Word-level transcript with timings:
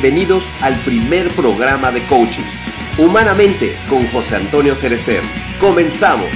Bienvenidos 0.00 0.44
al 0.62 0.78
primer 0.84 1.26
programa 1.34 1.90
de 1.90 2.00
coaching, 2.06 2.44
Humanamente, 2.98 3.74
con 3.90 4.06
José 4.06 4.36
Antonio 4.36 4.76
Cerecer. 4.76 5.20
Comenzamos. 5.58 6.30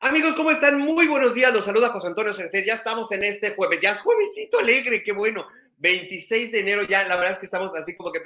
Amigos, 0.00 0.34
¿cómo 0.34 0.50
están? 0.50 0.80
Muy 0.80 1.06
buenos 1.06 1.32
días. 1.32 1.52
Los 1.52 1.64
saluda 1.64 1.90
José 1.90 2.08
Antonio 2.08 2.34
Cerecer. 2.34 2.64
Ya 2.64 2.74
estamos 2.74 3.12
en 3.12 3.22
este 3.22 3.54
jueves. 3.54 3.78
Ya 3.80 3.92
es 3.92 4.00
juevesito 4.00 4.58
alegre, 4.58 5.04
qué 5.04 5.12
bueno. 5.12 5.46
26 5.76 6.50
de 6.50 6.58
enero 6.58 6.82
ya, 6.82 7.06
la 7.06 7.14
verdad 7.14 7.34
es 7.34 7.38
que 7.38 7.46
estamos 7.46 7.70
así 7.76 7.96
como 7.96 8.10
que... 8.10 8.20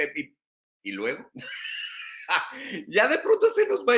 ¿Y 0.85 0.93
luego? 0.93 1.31
ya 2.89 3.09
de 3.09 3.19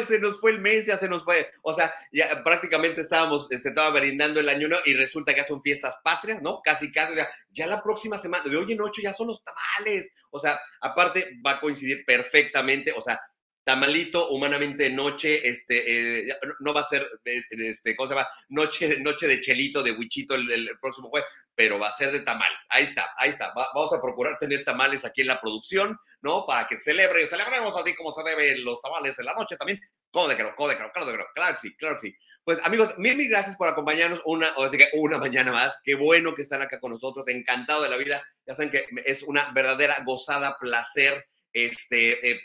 pronto 0.01 0.13
se 0.13 0.19
nos, 0.19 0.41
fue, 0.41 0.51
el 0.53 0.61
mes, 0.61 0.87
ya 0.87 0.99
se 0.99 1.09
nos 1.09 1.25
fue, 1.25 1.51
o 1.63 1.75
sea, 1.75 1.93
ya 2.13 2.43
prácticamente 2.43 3.01
estábamos, 3.01 3.47
este, 3.51 3.71
estaba 3.71 3.91
brindando 3.99 4.41
el 4.41 4.49
año 4.49 4.69
y 4.85 4.95
resulta 4.95 5.35
que 5.35 5.45
son 5.45 5.63
fiestas 5.63 5.97
patrias, 6.03 6.43
¿no? 6.43 6.61
Casi, 6.63 6.93
casi, 6.93 7.15
ya, 7.15 7.29
ya 7.51 7.67
la 7.67 7.83
próxima 7.83 8.19
semana, 8.19 8.45
de 8.45 8.57
hoy 8.57 8.73
en 8.73 8.81
ocho 8.81 9.03
ya 9.03 9.15
son 9.15 9.29
los 9.29 9.43
tamales, 9.43 10.11
o 10.31 10.41
sea, 10.41 10.59
aparte 10.81 11.39
va 11.45 11.53
a 11.53 11.61
coincidir 11.61 12.05
perfectamente, 12.05 12.93
o 12.97 13.01
sea, 13.01 13.21
tamalito 13.65 14.29
humanamente 14.29 14.91
noche, 14.91 15.49
este, 15.49 16.29
eh, 16.29 16.37
no 16.61 16.75
va 16.75 16.83
a 16.83 16.85
ser, 16.85 17.09
eh, 17.25 17.43
este, 17.51 17.97
¿cómo 17.97 18.09
se 18.09 18.15
llama? 18.15 18.29
Noche, 18.49 19.01
noche 19.01 19.27
de 19.27 19.41
chelito, 19.41 19.83
de 19.83 19.93
huichito 19.93 20.35
el, 20.35 20.69
próximo 20.81 21.09
jueves, 21.09 21.29
pero 21.55 21.79
va 21.79 21.89
a 21.89 21.93
ser 21.93 22.13
de 22.13 22.21
tamales. 22.21 22.61
Ahí 22.69 22.85
está, 22.85 23.11
ahí 23.17 23.31
está. 23.31 23.53
vamos 23.55 23.93
a 23.93 24.03
procurar 24.03 24.39
tener 24.39 24.65
tamales 24.65 25.05
aquí 25.05 25.23
en 25.23 25.29
la 25.29 25.41
producción, 25.41 25.99
¿no? 26.25 26.47
Para 26.47 26.67
que 26.67 26.79
celebre, 26.79 27.27
celebremos 27.27 27.77
así 27.77 27.95
como 27.95 28.11
se 28.13 28.23
debe 28.23 28.57
los 28.59 28.81
tamales 28.81 29.17
en 29.19 29.27
la 29.27 29.35
noche 29.35 29.57
también. 29.57 29.79
Códecro, 30.11 30.55
códecro, 30.57 30.91
códecro, 30.93 31.27
claro 31.35 31.59
sí, 31.61 31.77
claro 31.77 31.99
sí. 31.99 32.17
Pues 32.43 32.59
amigos, 32.65 32.95
mil, 32.97 33.15
mil 33.15 33.29
gracias 33.29 33.57
por 33.57 33.69
acompañarnos 33.69 34.23
una, 34.25 34.49
una 34.95 35.19
mañana 35.19 35.53
más. 35.53 35.79
Qué 35.85 35.95
bueno 35.95 36.35
que 36.35 36.43
están 36.43 36.63
acá 36.63 36.81
con 36.81 36.93
nosotros, 36.93 37.29
encantado 37.29 37.83
de 37.83 37.91
la 37.91 37.99
vida. 37.99 38.27
Ya 38.47 38.55
saben 38.55 38.71
que 38.71 38.87
es 39.05 39.23
una 39.23 39.53
verdadera 39.53 40.03
gozada, 40.05 40.57
placer, 40.59 41.27
este, 41.53 42.31
eh, 42.31 42.41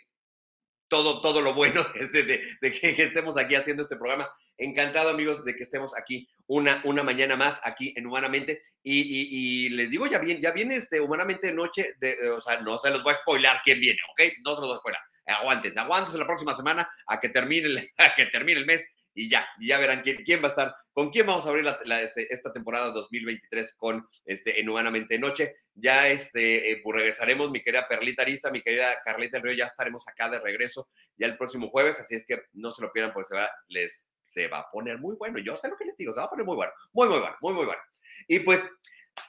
todo, 0.89 1.21
todo 1.21 1.41
lo 1.41 1.53
bueno 1.53 1.85
de, 2.13 2.23
de, 2.61 2.71
que 2.71 3.01
estemos 3.01 3.37
aquí 3.37 3.55
haciendo 3.55 3.83
este 3.83 3.95
programa. 3.95 4.29
Encantado, 4.59 5.09
amigos, 5.09 5.43
de 5.45 5.55
que 5.55 5.63
estemos 5.63 5.97
aquí 5.97 6.29
una, 6.47 6.81
una 6.83 7.01
mañana 7.01 7.35
más 7.35 7.59
aquí 7.63 7.93
en 7.95 8.05
Humanamente. 8.05 8.61
Y, 8.83 9.65
y, 9.65 9.69
les 9.69 9.89
digo, 9.89 10.05
ya 10.05 10.19
viene, 10.19 10.41
ya 10.41 10.51
viene 10.51 10.75
este 10.75 10.99
Humanamente 10.99 11.47
de 11.47 11.53
noche, 11.53 11.93
de, 11.99 12.29
o 12.29 12.41
sea, 12.41 12.59
no 12.61 12.77
se 12.79 12.89
los 12.89 13.03
voy 13.03 13.13
a 13.13 13.17
spoilar 13.17 13.61
quién 13.63 13.79
viene, 13.79 13.99
¿ok? 14.11 14.33
No 14.43 14.55
se 14.55 14.61
los 14.61 14.69
voy 14.69 14.75
a 14.75 14.79
spoilar. 14.79 15.01
Aguanten, 15.25 15.77
aguanten 15.77 16.19
la 16.19 16.25
próxima 16.25 16.55
semana 16.55 16.89
a 17.07 17.19
que 17.19 17.29
termine 17.29 17.93
a 17.97 18.15
que 18.15 18.25
termine 18.27 18.59
el 18.59 18.65
mes 18.65 18.85
y 19.13 19.29
ya, 19.29 19.47
ya 19.59 19.77
verán 19.79 20.01
quién, 20.01 20.23
quién 20.23 20.41
va 20.41 20.45
a 20.45 20.49
estar, 20.49 20.75
con 20.93 21.09
quién 21.09 21.25
vamos 21.25 21.45
a 21.45 21.49
abrir 21.49 21.65
la, 21.65 22.01
este, 22.01 22.31
esta 22.33 22.53
temporada 22.53 22.91
2023 22.91 23.73
con 23.75 24.07
este, 24.25 24.59
en 24.59 24.69
Humanamente 24.69 25.19
Noche. 25.19 25.55
Ya 25.73 26.07
este, 26.09 26.71
eh, 26.71 26.81
pues 26.83 26.97
regresaremos, 26.97 27.51
mi 27.51 27.61
querida 27.61 27.87
Perlita 27.87 28.21
Arista, 28.21 28.51
mi 28.51 28.61
querida 28.61 29.01
Carlita 29.03 29.37
del 29.37 29.43
Río, 29.43 29.57
ya 29.57 29.65
estaremos 29.65 30.07
acá 30.07 30.29
de 30.29 30.39
regreso 30.39 30.89
ya 31.17 31.27
el 31.27 31.37
próximo 31.37 31.69
jueves, 31.69 31.99
así 31.99 32.15
es 32.15 32.25
que 32.25 32.41
no 32.53 32.71
se 32.71 32.81
lo 32.81 32.91
pierdan, 32.91 33.13
pues 33.13 33.27
se 33.27 33.35
va, 33.35 33.49
les, 33.67 34.07
se 34.29 34.47
va 34.47 34.59
a 34.59 34.71
poner 34.71 34.99
muy 34.99 35.15
bueno. 35.15 35.39
Yo 35.39 35.57
sé 35.57 35.69
lo 35.69 35.77
que 35.77 35.85
les 35.85 35.97
digo, 35.97 36.13
se 36.13 36.19
va 36.19 36.25
a 36.25 36.29
poner 36.29 36.45
muy 36.45 36.55
bueno, 36.55 36.71
muy, 36.93 37.07
muy 37.07 37.19
bueno, 37.19 37.35
muy, 37.41 37.53
muy 37.53 37.65
bueno. 37.65 37.81
Y 38.27 38.39
pues 38.39 38.65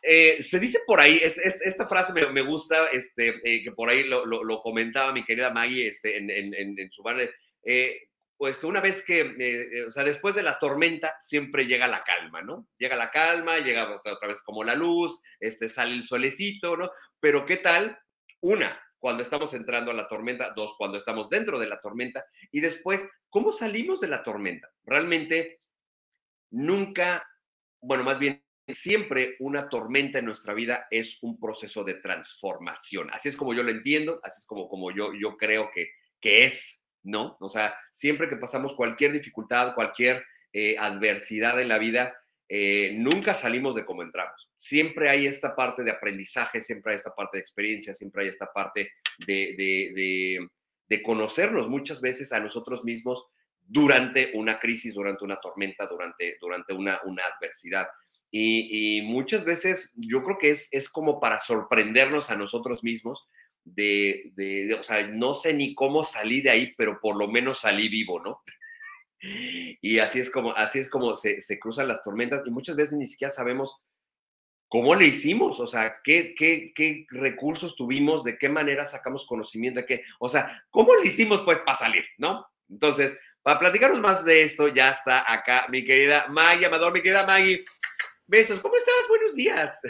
eh, 0.03 0.43
se 0.43 0.59
dice 0.59 0.81
por 0.87 1.00
ahí, 1.00 1.19
es, 1.22 1.37
esta 1.38 1.88
frase 1.88 2.12
me, 2.12 2.27
me 2.31 2.43
gusta, 2.43 2.87
este, 2.93 3.41
eh, 3.44 3.62
que 3.65 3.72
por 3.72 3.89
ahí 3.89 4.05
lo, 4.05 4.25
lo, 4.25 4.44
lo, 4.44 4.62
comentaba 4.62 5.12
mi 5.12 5.25
querida 5.25 5.50
Maggie 5.50 5.89
este, 5.89 6.16
en, 6.16 6.31
en, 6.31 6.78
en, 6.78 6.91
su 6.93 7.03
bar, 7.03 7.16
eh, 7.65 8.10
pues 8.41 8.65
una 8.65 8.81
vez 8.81 9.03
que, 9.03 9.21
eh, 9.21 9.34
eh, 9.39 9.84
o 9.84 9.93
sea, 9.93 10.03
después 10.03 10.34
de 10.34 10.43
la 10.43 10.59
tormenta 10.59 11.15
siempre 11.21 11.66
llega 11.66 11.87
la 11.87 12.03
calma, 12.03 12.41
¿no? 12.41 12.69
Llega 12.78 12.97
la 12.97 13.10
calma, 13.10 13.59
llega 13.59 13.87
pues, 13.87 14.00
otra 14.06 14.28
vez 14.28 14.41
como 14.41 14.65
la 14.65 14.75
luz, 14.75 15.21
este, 15.41 15.69
sale 15.69 15.93
el 15.93 16.05
solecito, 16.05 16.75
¿no? 16.75 16.91
Pero 17.21 17.44
¿qué 17.44 17.59
tal? 17.59 17.99
Una, 18.41 18.81
cuando 19.00 19.22
estamos 19.22 19.53
entrando 19.55 19.91
a 19.91 19.94
la 19.94 20.06
tormenta, 20.06 20.53
dos, 20.55 20.75
cuando 20.78 20.99
estamos 20.99 21.28
dentro 21.28 21.59
de 21.59 21.66
la 21.66 21.81
tormenta, 21.81 22.25
y 22.53 22.61
después, 22.61 23.09
¿cómo 23.31 23.50
salimos 23.50 24.00
de 24.00 24.09
la 24.09 24.22
tormenta? 24.22 24.69
Realmente, 24.84 25.62
nunca, 26.50 27.27
bueno, 27.81 28.05
más 28.05 28.19
bien, 28.19 28.44
siempre 28.69 29.37
una 29.41 29.69
tormenta 29.69 30.19
en 30.19 30.27
nuestra 30.27 30.55
vida 30.55 30.87
es 30.91 31.19
un 31.22 31.41
proceso 31.41 31.83
de 31.83 31.94
transformación. 31.94 33.09
Así 33.10 33.28
es 33.28 33.37
como 33.37 33.55
yo 33.55 33.62
lo 33.62 33.71
entiendo, 33.71 34.21
así 34.22 34.41
es 34.41 34.47
como, 34.47 34.69
como 34.69 34.93
yo, 34.93 35.12
yo 35.15 35.37
creo 35.37 35.71
que, 35.75 35.91
que 36.21 36.44
es, 36.44 36.83
¿no? 37.03 37.37
O 37.41 37.49
sea, 37.49 37.77
siempre 37.91 38.28
que 38.28 38.37
pasamos 38.37 38.75
cualquier 38.75 39.12
dificultad, 39.12 39.75
cualquier 39.75 40.25
eh, 40.53 40.77
adversidad 40.78 41.60
en 41.60 41.69
la 41.69 41.78
vida, 41.78 42.15
eh, 42.53 42.91
nunca 42.97 43.33
salimos 43.33 43.77
de 43.77 43.85
como 43.85 44.03
entramos. 44.03 44.51
Siempre 44.57 45.09
hay 45.09 45.25
esta 45.25 45.55
parte 45.55 45.85
de 45.85 45.93
aprendizaje, 45.93 46.61
siempre 46.61 46.91
hay 46.91 46.97
esta 46.97 47.15
parte 47.15 47.37
de 47.37 47.43
experiencia, 47.43 47.95
siempre 47.95 48.25
hay 48.25 48.29
esta 48.29 48.53
parte 48.53 48.91
de, 49.25 49.55
de, 50.89 51.03
conocernos 51.05 51.69
muchas 51.69 52.01
veces 52.01 52.33
a 52.33 52.41
nosotros 52.41 52.83
mismos 52.83 53.25
durante 53.61 54.33
una 54.35 54.59
crisis, 54.59 54.95
durante 54.95 55.25
una 55.25 55.37
tormenta, 55.37 55.87
durante, 55.87 56.39
durante 56.41 56.75
una, 56.75 57.01
una 57.05 57.23
adversidad. 57.23 57.87
Y, 58.33 58.99
y, 58.99 59.03
muchas 59.03 59.45
veces 59.45 59.93
yo 59.95 60.25
creo 60.25 60.37
que 60.39 60.51
es, 60.51 60.69
es 60.73 60.89
como 60.89 61.21
para 61.21 61.39
sorprendernos 61.39 62.31
a 62.31 62.37
nosotros 62.37 62.83
mismos 62.83 63.29
de, 63.65 64.33
de, 64.35 64.75
o 64.75 64.83
sea, 64.83 65.07
no 65.07 65.35
sé 65.35 65.55
ni 65.55 65.73
cómo 65.77 66.03
salí 66.03 66.41
de 66.41 66.51
ahí, 66.51 66.75
pero 66.77 66.99
por 67.01 67.17
lo 67.17 67.29
menos 67.29 67.61
salí 67.61 67.89
vivo, 67.89 68.21
¿no? 68.21 68.43
Y 69.21 69.99
así 69.99 70.21
es 70.21 70.31
como, 70.31 70.53
así 70.53 70.78
es 70.78 70.89
como 70.89 71.15
se, 71.15 71.41
se 71.43 71.59
cruzan 71.59 71.89
las 71.89 72.03
tormentas 72.03 72.43
y 72.47 72.51
muchas 72.51 72.77
veces 72.77 72.95
ni 72.95 73.07
siquiera 73.07 73.33
sabemos 73.33 73.77
cómo 74.69 74.95
lo 74.95 75.05
hicimos, 75.05 75.59
o 75.61 75.67
sea, 75.67 75.99
qué, 76.05 76.34
qué, 76.37 76.72
qué 76.75 77.05
recursos 77.11 77.75
tuvimos, 77.75 78.22
de 78.22 78.39
qué 78.39 78.49
manera 78.49 78.87
sacamos 78.87 79.27
conocimiento, 79.27 79.81
de 79.81 79.87
qué, 79.87 80.05
o 80.21 80.28
sea, 80.28 80.65
cómo 80.71 80.95
lo 80.95 81.03
hicimos 81.03 81.43
pues 81.43 81.59
para 81.59 81.77
salir, 81.77 82.05
¿no? 82.19 82.47
Entonces, 82.69 83.19
para 83.43 83.59
platicarnos 83.59 84.01
más 84.01 84.25
de 84.25 84.43
esto, 84.43 84.69
ya 84.69 84.91
está 84.91 85.31
acá 85.31 85.66
mi 85.71 85.84
querida 85.84 86.27
Maggie 86.28 86.66
Amador, 86.66 86.93
mi 86.93 87.03
querida 87.03 87.27
Maggie. 87.27 87.65
Besos, 88.27 88.61
¿cómo 88.61 88.77
estás? 88.77 88.95
Buenos 89.09 89.34
días. 89.34 89.81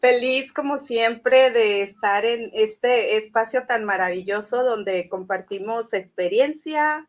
Feliz 0.00 0.52
como 0.52 0.78
siempre 0.78 1.50
de 1.50 1.82
estar 1.82 2.24
en 2.24 2.50
este 2.52 3.16
espacio 3.16 3.66
tan 3.66 3.84
maravilloso 3.84 4.62
donde 4.62 5.08
compartimos 5.08 5.94
experiencia, 5.94 7.08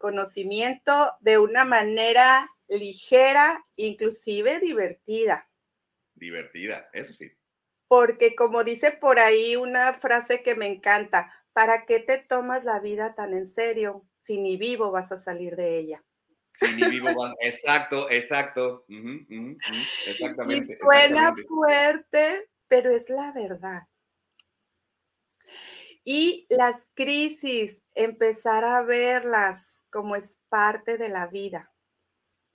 conocimiento 0.00 1.12
de 1.20 1.38
una 1.38 1.64
manera 1.64 2.50
ligera, 2.68 3.64
inclusive 3.76 4.58
divertida. 4.58 5.48
Divertida, 6.14 6.88
eso 6.92 7.12
sí. 7.12 7.30
Porque 7.86 8.34
como 8.34 8.64
dice 8.64 8.92
por 8.92 9.18
ahí 9.18 9.56
una 9.56 9.92
frase 9.94 10.42
que 10.42 10.54
me 10.54 10.66
encanta, 10.66 11.30
¿para 11.52 11.84
qué 11.84 12.00
te 12.00 12.18
tomas 12.18 12.64
la 12.64 12.80
vida 12.80 13.14
tan 13.14 13.34
en 13.34 13.46
serio 13.46 14.06
si 14.22 14.38
ni 14.38 14.56
vivo 14.56 14.90
vas 14.90 15.12
a 15.12 15.18
salir 15.18 15.54
de 15.54 15.78
ella? 15.78 16.04
exacto, 17.40 18.10
exacto. 18.10 18.86
exactamente. 20.06 20.72
Y 20.72 20.76
suena 20.76 21.34
fuerte, 21.46 22.48
pero 22.68 22.90
es 22.90 23.10
la 23.10 23.32
verdad. 23.32 23.82
Y 26.04 26.46
las 26.48 26.90
crisis, 26.94 27.82
empezar 27.94 28.64
a 28.64 28.82
verlas 28.82 29.79
como 29.90 30.16
es 30.16 30.40
parte 30.48 30.98
de 30.98 31.08
la 31.08 31.26
vida. 31.26 31.72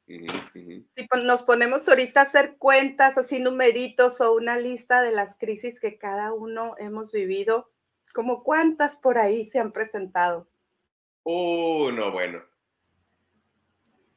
Si 0.08 1.08
nos 1.24 1.44
ponemos 1.44 1.88
ahorita 1.88 2.20
a 2.20 2.24
hacer 2.24 2.58
cuentas, 2.58 3.18
así 3.18 3.40
numeritos 3.40 4.22
o 4.22 4.34
una 4.34 4.58
lista 4.58 5.02
de 5.02 5.12
las 5.12 5.36
crisis 5.36 5.80
que 5.80 5.98
cada 5.98 6.32
uno 6.32 6.76
hemos 6.78 7.12
vivido, 7.12 7.72
como 8.14 8.44
cuántas 8.44 8.98
por 8.98 9.18
ahí 9.18 9.46
se 9.46 9.60
han 9.60 9.72
presentado. 9.72 10.48
Oh, 11.24 11.92
no, 11.92 12.12
bueno. 12.12 12.44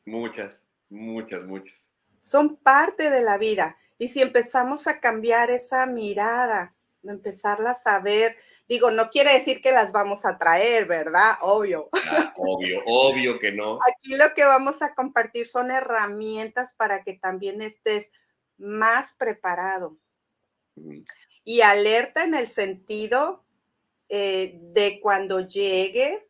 Muchas, 0.04 0.66
muchas, 0.90 1.42
muchas. 1.44 1.90
Son 2.20 2.56
parte 2.56 3.08
de 3.08 3.22
la 3.22 3.38
vida. 3.38 3.76
Y 3.96 4.08
si 4.08 4.20
empezamos 4.20 4.86
a 4.86 5.00
cambiar 5.00 5.50
esa 5.50 5.86
mirada, 5.86 6.76
empezarlas 7.04 7.86
a 7.86 8.00
ver, 8.00 8.36
digo, 8.68 8.90
no 8.90 9.10
quiere 9.10 9.32
decir 9.32 9.62
que 9.62 9.72
las 9.72 9.92
vamos 9.92 10.24
a 10.24 10.38
traer, 10.38 10.86
¿verdad? 10.86 11.38
Obvio. 11.42 11.88
Ah, 12.10 12.34
obvio, 12.36 12.82
obvio 12.86 13.38
que 13.38 13.52
no. 13.52 13.78
Aquí 13.86 14.16
lo 14.16 14.34
que 14.34 14.44
vamos 14.44 14.82
a 14.82 14.94
compartir 14.94 15.46
son 15.46 15.70
herramientas 15.70 16.74
para 16.74 17.02
que 17.02 17.14
también 17.14 17.62
estés 17.62 18.10
más 18.56 19.14
preparado. 19.14 19.98
Y 21.44 21.62
alerta 21.62 22.24
en 22.24 22.34
el 22.34 22.48
sentido 22.48 23.44
eh, 24.08 24.58
de 24.60 25.00
cuando 25.00 25.40
llegue 25.40 26.28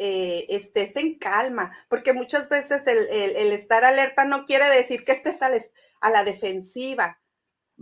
eh, 0.00 0.46
estés 0.48 0.94
en 0.94 1.18
calma, 1.18 1.76
porque 1.88 2.12
muchas 2.12 2.48
veces 2.48 2.86
el, 2.86 3.52
estar 3.52 3.84
alerta 3.84 4.24
no 4.24 4.44
quiere 4.44 4.64
decir 4.66 5.04
que 5.04 5.10
estés 5.10 5.42
a, 5.42 6.10
la 6.10 6.22
defensiva. 6.22 7.20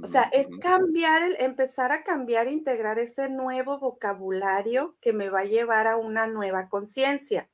O 0.02 0.06
sea, 0.06 0.24
es 0.32 0.46
cambiar, 0.60 1.22
el, 1.22 1.36
empezar 1.38 1.90
a 1.90 2.04
cambiar, 2.04 2.48
integrar 2.48 2.98
ese 2.98 3.30
nuevo 3.30 3.78
vocabulario 3.78 4.96
que 5.00 5.14
me 5.14 5.30
va 5.30 5.40
a 5.40 5.44
llevar 5.44 5.86
a 5.86 5.96
una 5.96 6.26
nueva 6.26 6.68
conciencia. 6.68 7.48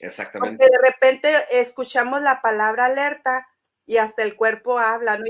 Exactamente. 0.00 0.58
Porque 0.58 0.72
de 0.72 0.90
repente 0.90 1.32
escuchamos 1.52 2.22
la 2.22 2.40
palabra 2.42 2.86
alerta 2.86 3.46
y 3.86 3.98
hasta 3.98 4.22
el 4.22 4.34
cuerpo 4.34 4.78
habla, 4.78 5.18
¿no? 5.18 5.24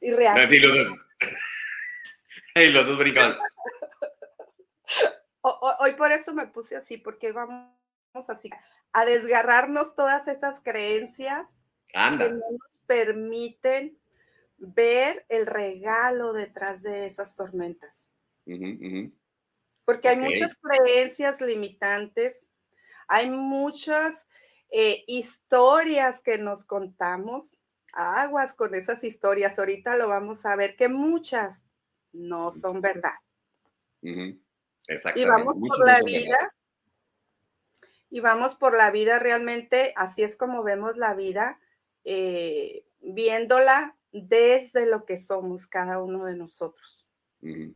y 0.00 0.12
reacciono. 0.12 0.96
y 2.54 2.66
los 2.72 2.86
dos 2.86 2.98
brincaban. 2.98 3.38
Hoy 5.80 5.92
por 5.92 6.12
eso 6.12 6.34
me 6.34 6.46
puse 6.46 6.76
así, 6.76 6.98
porque 6.98 7.32
vamos 7.32 7.70
así 8.28 8.50
a 8.92 9.04
desgarrarnos 9.04 9.94
todas 9.94 10.28
esas 10.28 10.60
creencias 10.60 11.46
que 11.88 11.98
no 11.98 12.28
nos 12.28 12.78
permiten 12.86 13.97
ver 14.58 15.24
el 15.28 15.46
regalo 15.46 16.32
detrás 16.32 16.82
de 16.82 17.06
esas 17.06 17.36
tormentas. 17.36 18.10
Porque 19.84 20.08
hay 20.08 20.16
muchas 20.16 20.56
creencias 20.56 21.40
limitantes, 21.40 22.48
hay 23.06 23.30
muchas 23.30 24.26
eh, 24.70 25.04
historias 25.06 26.20
que 26.20 26.38
nos 26.38 26.66
contamos, 26.66 27.58
aguas 27.92 28.54
con 28.54 28.74
esas 28.74 29.04
historias, 29.04 29.58
ahorita 29.58 29.96
lo 29.96 30.08
vamos 30.08 30.44
a 30.44 30.56
ver, 30.56 30.76
que 30.76 30.88
muchas 30.88 31.66
no 32.12 32.52
son 32.52 32.80
verdad. 32.80 33.14
Exactamente. 34.02 35.20
Y 35.20 35.24
vamos 35.24 35.56
por 35.56 35.86
la 35.86 36.02
vida. 36.02 36.54
Y 38.10 38.20
vamos 38.20 38.54
por 38.54 38.74
la 38.74 38.90
vida 38.90 39.18
realmente, 39.18 39.92
así 39.94 40.22
es 40.22 40.34
como 40.34 40.62
vemos 40.62 40.96
la 40.96 41.12
vida, 41.12 41.60
eh, 42.04 42.86
viéndola 43.00 43.97
desde 44.12 44.86
lo 44.86 45.04
que 45.04 45.18
somos 45.18 45.66
cada 45.66 46.02
uno 46.02 46.24
de 46.26 46.36
nosotros. 46.36 47.06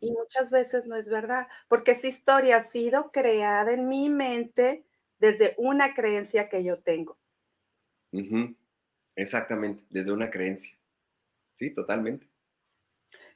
Y 0.01 0.11
muchas 0.13 0.51
veces 0.51 0.87
no 0.87 0.97
es 0.97 1.09
verdad, 1.09 1.47
porque 1.69 1.93
esa 1.93 2.09
historia 2.09 2.57
ha 2.59 2.63
sido 2.65 3.13
creada 3.13 3.73
en 3.73 3.89
mi 3.89 4.11
mente 4.11 4.85
desde 5.19 5.55
una 5.59 5.95
creencia 5.95 6.49
que 6.49 6.65
yo 6.65 6.83
tengo. 6.83 7.19
Exactamente, 9.17 9.85
desde 9.91 10.13
una 10.13 10.31
creencia. 10.31 10.77
Sí, 11.55 11.71
totalmente. 11.71 12.32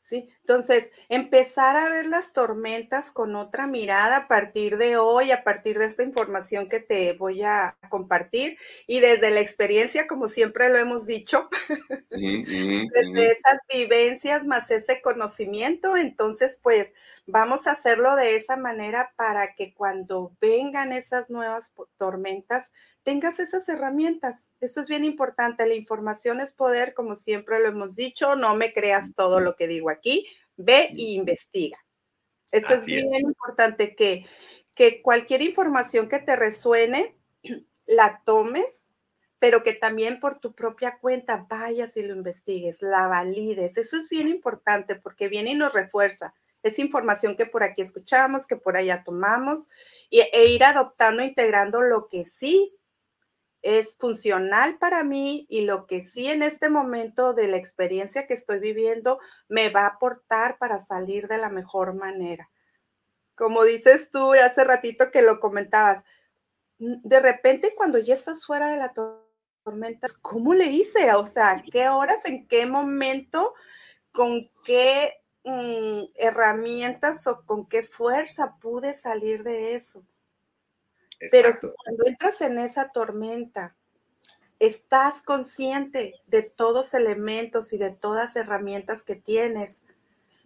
¿Sí? 0.06 0.28
Entonces, 0.38 0.88
empezar 1.08 1.76
a 1.76 1.88
ver 1.88 2.06
las 2.06 2.32
tormentas 2.32 3.10
con 3.10 3.34
otra 3.34 3.66
mirada 3.66 4.16
a 4.18 4.28
partir 4.28 4.76
de 4.78 4.96
hoy, 4.96 5.32
a 5.32 5.42
partir 5.42 5.80
de 5.80 5.86
esta 5.86 6.04
información 6.04 6.68
que 6.68 6.78
te 6.78 7.14
voy 7.14 7.42
a 7.42 7.76
compartir 7.88 8.56
y 8.86 9.00
desde 9.00 9.32
la 9.32 9.40
experiencia, 9.40 10.06
como 10.06 10.28
siempre 10.28 10.68
lo 10.68 10.78
hemos 10.78 11.06
dicho, 11.06 11.50
desde 12.10 13.32
esas 13.32 13.58
vivencias 13.68 14.46
más 14.46 14.70
ese 14.70 15.02
conocimiento, 15.02 15.96
entonces, 15.96 16.56
pues 16.62 16.92
vamos 17.26 17.66
a 17.66 17.72
hacerlo 17.72 18.14
de 18.14 18.36
esa 18.36 18.56
manera 18.56 19.12
para 19.16 19.54
que 19.54 19.74
cuando 19.74 20.36
vengan 20.40 20.92
esas 20.92 21.30
nuevas 21.30 21.72
tormentas, 21.96 22.70
tengas 23.06 23.38
esas 23.38 23.68
herramientas. 23.68 24.50
Eso 24.60 24.80
es 24.80 24.88
bien 24.88 25.04
importante. 25.04 25.64
La 25.64 25.74
información 25.74 26.40
es 26.40 26.50
poder, 26.50 26.92
como 26.92 27.14
siempre 27.14 27.60
lo 27.60 27.68
hemos 27.68 27.94
dicho. 27.94 28.34
No 28.34 28.56
me 28.56 28.72
creas 28.72 29.14
todo 29.14 29.38
lo 29.38 29.54
que 29.54 29.68
digo 29.68 29.90
aquí. 29.90 30.26
Ve 30.56 30.88
e 30.90 31.12
investiga. 31.12 31.78
Eso 32.50 32.74
es 32.74 32.84
bien 32.84 33.14
importante 33.14 33.94
que, 33.94 34.26
que 34.74 35.02
cualquier 35.02 35.42
información 35.42 36.08
que 36.08 36.18
te 36.18 36.34
resuene, 36.34 37.16
la 37.86 38.22
tomes, 38.26 38.66
pero 39.38 39.62
que 39.62 39.72
también 39.72 40.18
por 40.18 40.40
tu 40.40 40.52
propia 40.52 40.98
cuenta 40.98 41.46
vayas 41.48 41.96
y 41.96 42.02
lo 42.02 42.12
investigues, 42.12 42.82
la 42.82 43.06
valides. 43.06 43.76
Eso 43.76 43.96
es 43.96 44.08
bien 44.08 44.26
importante 44.26 44.96
porque 44.96 45.28
viene 45.28 45.52
y 45.52 45.54
nos 45.54 45.74
refuerza. 45.74 46.34
Es 46.64 46.80
información 46.80 47.36
que 47.36 47.46
por 47.46 47.62
aquí 47.62 47.82
escuchamos, 47.82 48.48
que 48.48 48.56
por 48.56 48.76
allá 48.76 49.04
tomamos, 49.04 49.68
y, 50.10 50.22
e 50.22 50.46
ir 50.46 50.64
adoptando, 50.64 51.22
integrando 51.22 51.82
lo 51.82 52.08
que 52.08 52.24
sí 52.24 52.75
es 53.66 53.96
funcional 53.96 54.78
para 54.78 55.02
mí 55.02 55.44
y 55.50 55.62
lo 55.62 55.86
que 55.86 56.02
sí 56.02 56.28
en 56.28 56.42
este 56.42 56.68
momento 56.68 57.34
de 57.34 57.48
la 57.48 57.56
experiencia 57.56 58.26
que 58.28 58.34
estoy 58.34 58.60
viviendo 58.60 59.18
me 59.48 59.70
va 59.70 59.82
a 59.82 59.88
aportar 59.88 60.56
para 60.58 60.78
salir 60.78 61.26
de 61.26 61.38
la 61.38 61.48
mejor 61.48 61.94
manera. 61.94 62.48
Como 63.34 63.64
dices 63.64 64.10
tú 64.12 64.32
hace 64.32 64.62
ratito 64.62 65.10
que 65.10 65.20
lo 65.22 65.40
comentabas, 65.40 66.04
de 66.78 67.20
repente 67.20 67.74
cuando 67.74 67.98
ya 67.98 68.14
estás 68.14 68.46
fuera 68.46 68.68
de 68.68 68.76
la 68.76 68.94
tormenta, 69.64 70.06
¿cómo 70.22 70.54
le 70.54 70.66
hice? 70.66 71.12
O 71.14 71.26
sea, 71.26 71.64
¿qué 71.72 71.88
horas, 71.88 72.24
en 72.26 72.46
qué 72.46 72.66
momento, 72.66 73.54
con 74.12 74.48
qué 74.64 75.14
mm, 75.44 76.04
herramientas 76.14 77.26
o 77.26 77.44
con 77.44 77.66
qué 77.68 77.82
fuerza 77.82 78.56
pude 78.60 78.94
salir 78.94 79.42
de 79.42 79.74
eso? 79.74 80.06
Pero 81.30 81.54
cuando 81.58 82.06
entras 82.06 82.40
en 82.40 82.58
esa 82.58 82.90
tormenta, 82.90 83.76
estás 84.58 85.22
consciente 85.22 86.14
de 86.26 86.42
todos 86.42 86.94
elementos 86.94 87.72
y 87.72 87.78
de 87.78 87.90
todas 87.90 88.36
herramientas 88.36 89.02
que 89.02 89.16
tienes, 89.16 89.82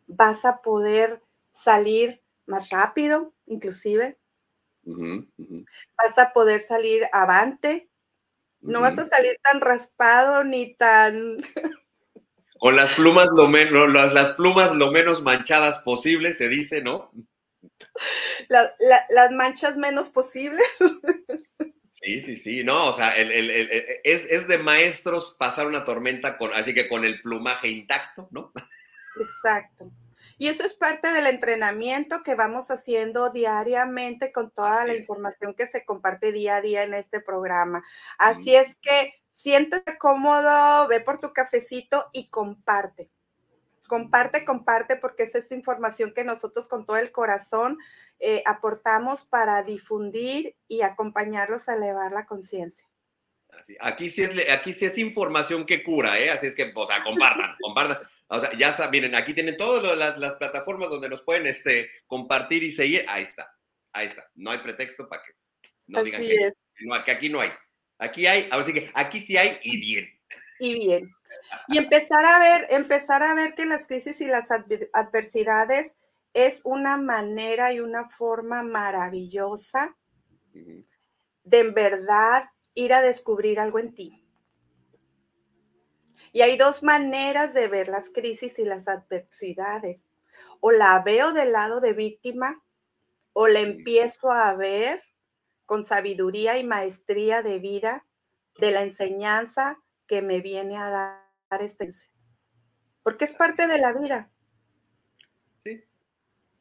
vas 0.07 0.45
a 0.45 0.63
poder 0.63 1.21
salir 1.53 2.23
más 2.47 2.71
rápido, 2.71 3.33
inclusive. 3.47 4.19
Vas 4.85 6.19
a 6.19 6.33
poder 6.33 6.61
salir 6.61 7.05
avante. 7.13 7.89
No 8.61 8.81
vas 8.81 8.99
a 8.99 9.07
salir 9.07 9.37
tan 9.43 9.61
raspado 9.61 10.45
ni 10.45 10.75
tan... 10.75 11.37
Con 12.59 12.77
las 12.77 12.93
plumas 12.93 13.29
lo 13.35 13.49
menos, 13.49 13.91
las 13.91 14.33
plumas 14.33 14.75
lo 14.75 14.91
menos 14.91 15.23
manchadas 15.23 15.79
posible, 15.79 16.35
se 16.35 16.49
dice, 16.49 16.83
¿no? 16.83 17.11
Las 18.49 19.31
manchas 19.33 19.77
menos 19.77 20.11
posibles. 20.11 20.63
Sí, 22.03 22.23
sí, 22.23 22.39
sí, 22.39 22.65
no, 22.65 22.89
o 22.89 22.95
sea, 22.95 23.15
es, 23.15 24.49
de 24.49 24.59
maestros 24.59 25.37
pasar 25.39 25.67
una 25.67 25.85
tormenta 25.85 26.39
con, 26.39 26.51
así 26.55 26.73
que 26.73 26.89
con 26.89 27.05
el 27.05 27.21
plumaje 27.21 27.69
intacto, 27.69 28.27
¿no? 28.31 28.53
Exacto. 29.21 29.93
Y 30.39 30.49
eso 30.49 30.65
es 30.65 30.73
parte 30.73 31.13
del 31.13 31.27
entrenamiento 31.27 32.23
que 32.23 32.35
vamos 32.35 32.71
haciendo 32.71 33.29
diariamente 33.29 34.33
con 34.33 34.51
toda 34.51 34.87
la 34.87 34.95
información 34.95 35.53
que 35.55 35.67
se 35.67 35.85
comparte 35.85 36.33
día 36.33 36.57
a 36.57 36.61
día 36.63 36.83
en 36.85 36.95
este 36.95 37.21
programa. 37.21 37.85
Así 38.17 38.57
es 38.57 38.77
que 38.77 39.21
siéntete 39.33 39.99
cómodo, 39.99 40.89
ve 40.89 41.01
por 41.01 41.21
tu 41.21 41.35
cafecito 41.35 42.09
y 42.15 42.31
comparte 42.31 43.11
comparte, 43.91 44.45
comparte, 44.45 44.95
porque 44.95 45.25
esa 45.25 45.39
es 45.39 45.51
información 45.51 46.13
que 46.15 46.23
nosotros 46.23 46.69
con 46.69 46.87
todo 46.87 46.97
el 46.97 47.11
corazón 47.11 47.77
eh, 48.21 48.41
aportamos 48.47 49.25
para 49.25 49.65
difundir 49.65 50.55
y 50.69 50.83
acompañarlos 50.83 51.69
a 51.69 51.75
elevar 51.75 52.13
la 52.13 52.25
conciencia. 52.25 52.89
Aquí 53.81 54.09
sí, 54.09 54.23
es, 54.23 54.49
aquí 54.49 54.75
sí 54.75 54.85
es 54.85 54.97
información 54.97 55.67
que 55.67 55.83
cura, 55.83 56.21
¿eh? 56.21 56.31
Así 56.31 56.47
es 56.47 56.55
que, 56.55 56.73
o 56.73 56.87
sea, 56.87 57.03
compartan, 57.03 57.57
compartan. 57.61 57.99
O 58.29 58.41
sea, 58.41 58.57
ya 58.57 58.73
saben, 58.73 58.93
miren, 58.93 59.17
aquí 59.17 59.35
tienen 59.35 59.57
todas 59.57 59.99
las, 59.99 60.17
las, 60.19 60.37
plataformas 60.37 60.89
donde 60.89 61.09
nos 61.09 61.23
pueden 61.23 61.49
este, 61.49 61.91
compartir 62.07 62.63
y 62.63 62.71
seguir. 62.71 63.05
Ahí 63.09 63.25
está, 63.25 63.53
ahí 63.93 64.07
está. 64.07 64.31
No 64.37 64.53
hay 64.53 64.59
pretexto 64.59 65.09
para 65.09 65.25
que 65.25 65.33
no 65.89 66.05
digan 66.05 66.21
que, 66.21 66.53
que, 67.05 67.11
aquí 67.11 67.29
no 67.29 67.41
hay. 67.41 67.51
Aquí 67.99 68.25
hay, 68.29 68.49
así 68.53 68.73
que 68.73 68.89
aquí 68.95 69.19
sí 69.19 69.37
hay 69.37 69.59
y 69.65 69.79
bien. 69.81 70.20
Y 70.61 70.75
bien. 70.75 71.11
Y 71.69 71.79
empezar 71.79 72.25
a 72.25 72.39
ver, 72.39 72.67
empezar 72.71 73.23
a 73.23 73.35
ver 73.35 73.55
que 73.55 73.65
las 73.65 73.87
crisis 73.87 74.21
y 74.21 74.27
las 74.27 74.51
adversidades 74.93 75.95
es 76.35 76.61
una 76.65 76.97
manera 76.97 77.73
y 77.73 77.81
una 77.81 78.09
forma 78.11 78.63
maravillosa 78.63 79.97
de 80.53 81.59
en 81.59 81.75
verdad 81.75 82.45
ir 82.75 82.93
a 82.93 83.01
descubrir 83.01 83.59
algo 83.59 83.79
en 83.79 83.95
ti. 83.95 84.27
Y 86.33 86.43
hay 86.43 86.57
dos 86.57 86.83
maneras 86.83 87.55
de 87.55 87.67
ver 87.67 87.89
las 87.89 88.11
crisis 88.11 88.59
y 88.59 88.65
las 88.65 88.87
adversidades. 88.87 90.07
O 90.61 90.71
la 90.71 91.01
veo 91.01 91.33
del 91.33 91.53
lado 91.53 91.81
de 91.81 91.93
víctima 91.93 92.63
o 93.33 93.49
la 93.49 93.61
empiezo 93.61 94.31
a 94.31 94.55
ver 94.55 95.03
con 95.65 95.85
sabiduría 95.85 96.59
y 96.59 96.65
maestría 96.65 97.43
de 97.43 97.59
vida 97.59 98.07
de 98.59 98.71
la 98.73 98.83
enseñanza 98.83 99.79
que 100.11 100.23
me 100.23 100.41
viene 100.41 100.77
a 100.77 100.91
dar 100.91 101.63
este 101.63 101.89
porque 103.05 103.27
es 103.27 103.35
parte 103.35 103.69
de 103.69 103.79
la 103.79 103.93
vida. 103.93 104.29
Sí, 105.57 105.85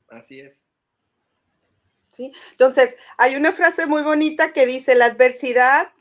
así 0.07 0.39
es. 0.39 0.63
¿Sí? 2.09 2.31
Entonces, 2.51 2.95
hay 3.17 3.35
una 3.35 3.51
frase 3.51 3.87
muy 3.87 4.03
bonita 4.03 4.53
que 4.53 4.67
dice, 4.67 4.93
la 4.93 5.05
adversidad 5.05 5.91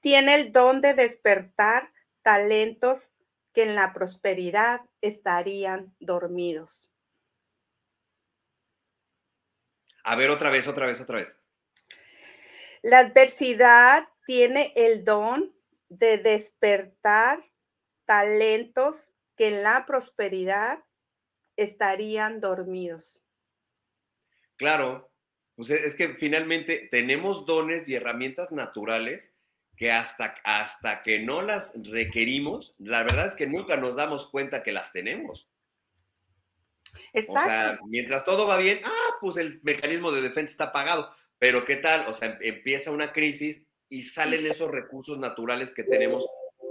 tiene 0.00 0.34
el 0.36 0.50
don 0.50 0.80
de 0.80 0.94
despertar 0.94 1.92
talentos 2.22 3.12
que 3.52 3.64
en 3.64 3.74
la 3.74 3.92
prosperidad 3.92 4.80
estarían 5.02 5.94
dormidos. 6.00 6.90
A 10.04 10.16
ver, 10.16 10.30
otra 10.30 10.48
vez, 10.48 10.66
otra 10.66 10.86
vez, 10.86 11.02
otra 11.02 11.16
vez. 11.16 11.36
La 12.80 13.00
adversidad 13.00 14.08
tiene 14.24 14.72
el 14.74 15.04
don 15.04 15.59
de 15.90 16.16
despertar 16.18 17.44
talentos 18.06 19.12
que 19.36 19.48
en 19.48 19.62
la 19.62 19.84
prosperidad 19.86 20.82
estarían 21.56 22.40
dormidos. 22.40 23.22
Claro, 24.56 25.12
pues 25.56 25.70
es 25.70 25.94
que 25.94 26.14
finalmente 26.14 26.88
tenemos 26.90 27.44
dones 27.44 27.86
y 27.88 27.94
herramientas 27.94 28.52
naturales 28.52 29.32
que 29.76 29.90
hasta, 29.90 30.34
hasta 30.44 31.02
que 31.02 31.18
no 31.18 31.42
las 31.42 31.72
requerimos, 31.74 32.74
la 32.78 33.02
verdad 33.02 33.26
es 33.26 33.34
que 33.34 33.46
nunca 33.46 33.76
nos 33.76 33.96
damos 33.96 34.28
cuenta 34.28 34.62
que 34.62 34.72
las 34.72 34.92
tenemos. 34.92 35.48
Exacto. 37.12 37.40
O 37.40 37.44
sea, 37.44 37.78
mientras 37.86 38.24
todo 38.24 38.46
va 38.46 38.58
bien, 38.58 38.80
ah, 38.84 39.16
pues 39.20 39.36
el 39.38 39.60
mecanismo 39.62 40.12
de 40.12 40.22
defensa 40.22 40.52
está 40.52 40.64
apagado. 40.64 41.14
Pero 41.38 41.64
¿qué 41.64 41.76
tal? 41.76 42.06
O 42.08 42.14
sea, 42.14 42.38
empieza 42.42 42.90
una 42.90 43.12
crisis 43.12 43.62
y 43.90 44.04
salen 44.04 44.46
esos 44.46 44.70
recursos 44.70 45.18
naturales 45.18 45.74
que 45.74 45.84
tenemos 45.84 46.24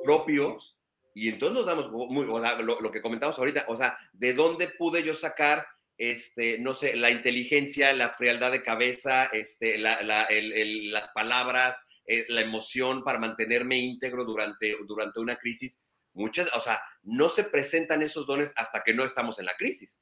propios 0.03 0.79
y 1.13 1.27
entonces 1.27 1.53
nos 1.53 1.65
damos, 1.65 1.91
muy, 1.91 2.25
o 2.29 2.39
sea, 2.39 2.55
lo, 2.61 2.91
que 2.91 3.01
comentamos 3.01 3.37
ahorita, 3.37 3.65
o 3.67 3.75
sea, 3.75 3.97
¿de 4.13 4.33
dónde 4.33 4.69
pude 4.69 5.03
yo 5.03 5.15
sacar, 5.15 5.67
este, 5.97 6.59
no 6.59 6.73
sé, 6.73 6.95
la 6.95 7.09
inteligencia, 7.09 7.91
la 7.93 8.11
frialdad 8.13 8.53
de 8.53 8.63
cabeza, 8.63 9.25
este, 9.25 9.77
la, 9.77 9.99
las 10.01 11.09
palabras, 11.09 11.77
eh, 12.05 12.25
la 12.29 12.41
emoción 12.41 13.03
para 13.03 13.19
mantenerme 13.19 13.77
íntegro 13.79 14.23
durante, 14.23 14.77
durante 14.87 15.19
una 15.19 15.35
crisis? 15.35 15.81
Muchas, 16.13 16.49
o 16.55 16.61
sea, 16.61 16.81
no 17.03 17.29
se 17.29 17.43
presentan 17.43 18.01
esos 18.01 18.25
dones 18.25 18.53
hasta 18.55 18.83
que 18.83 18.93
no 18.93 19.03
estamos 19.03 19.39
en 19.39 19.45
la 19.45 19.57
crisis. 19.57 19.99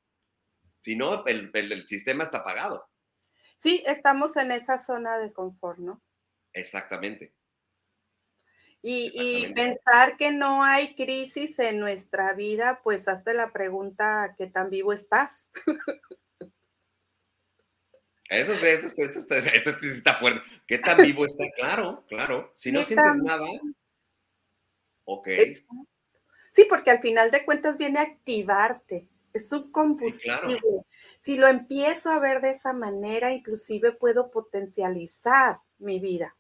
Si 0.81 0.95
no, 0.95 1.25
el, 1.25 1.50
el 1.53 1.88
sistema 1.88 2.25
está 2.25 2.39
apagado. 2.39 2.86
Sí, 3.57 3.83
estamos 3.88 4.38
en 4.38 4.51
esa 4.51 4.77
zona 4.77 5.17
de 5.17 5.33
confort, 5.33 5.79
¿no? 5.79 6.03
Exactamente. 6.58 7.34
Y, 8.82 9.54
pensar 9.54 10.18
que 10.18 10.32
no 10.32 10.64
hay 10.64 10.96
crisis 10.96 11.60
en 11.60 11.80
nuestra 11.80 12.34
vida, 12.34 12.80
pues 12.84 13.08
hazte 13.08 13.34
la 13.34 13.52
pregunta, 13.52 14.36
¿qué 14.38 14.48
tan 14.48 14.70
vivo 14.70 14.94
estás? 14.94 15.50
Eso, 18.30 18.52
eso, 18.52 18.88
eso, 18.88 19.26
eso, 19.30 19.78
está 19.82 20.20
fuerte. 20.20 20.42
¿Qué 20.68 20.80
tan 20.80 20.98
vivo 20.98 21.26
está? 21.26 21.46
Claro, 21.56 22.06
claro. 22.08 22.54
Si 22.56 22.72
no 22.72 22.84
sientes 22.84 23.18
nada, 23.24 23.48
ok. 25.06 25.30
Sí, 26.52 26.66
porque 26.68 26.92
al 26.92 27.00
final 27.00 27.32
de 27.32 27.46
cuentas 27.46 27.78
viene 27.78 28.00
a 28.00 28.04
activarte. 28.04 29.08
Es 29.32 29.52
un 29.52 29.72
combustible. 29.72 30.60
Si 31.20 31.38
lo 31.38 31.48
empiezo 31.48 32.12
a 32.12 32.20
ver 32.20 32.42
de 32.42 32.52
esa 32.52 32.74
manera, 32.74 33.32
inclusive 33.32 33.92
puedo 33.94 34.30
potencializar 34.30 35.60
mi 35.79 36.00
vida. 36.00 36.36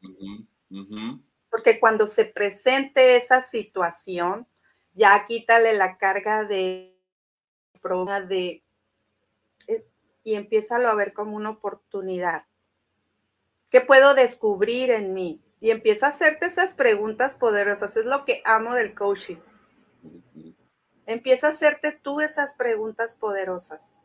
Porque 1.49 1.79
cuando 1.79 2.07
se 2.07 2.25
presente 2.25 3.17
esa 3.17 3.41
situación, 3.41 4.47
ya 4.93 5.25
quítale 5.25 5.73
la 5.73 5.97
carga 5.97 6.43
de 6.43 6.97
de 8.27 8.63
eh, 9.67 9.87
y 10.23 10.35
empiézalo 10.35 10.89
a 10.89 10.95
ver 10.95 11.13
como 11.13 11.35
una 11.35 11.51
oportunidad. 11.51 12.45
¿Qué 13.71 13.81
puedo 13.81 14.13
descubrir 14.13 14.91
en 14.91 15.13
mí? 15.13 15.41
Y 15.59 15.71
empieza 15.71 16.07
a 16.07 16.09
hacerte 16.09 16.47
esas 16.47 16.73
preguntas 16.73 17.35
poderosas. 17.35 17.95
Es 17.97 18.05
lo 18.05 18.25
que 18.25 18.41
amo 18.45 18.73
del 18.73 18.93
coaching. 18.93 19.37
Empieza 21.05 21.47
a 21.47 21.51
hacerte 21.51 21.93
tú 21.93 22.21
esas 22.21 22.53
preguntas 22.53 23.15
poderosas. 23.15 23.95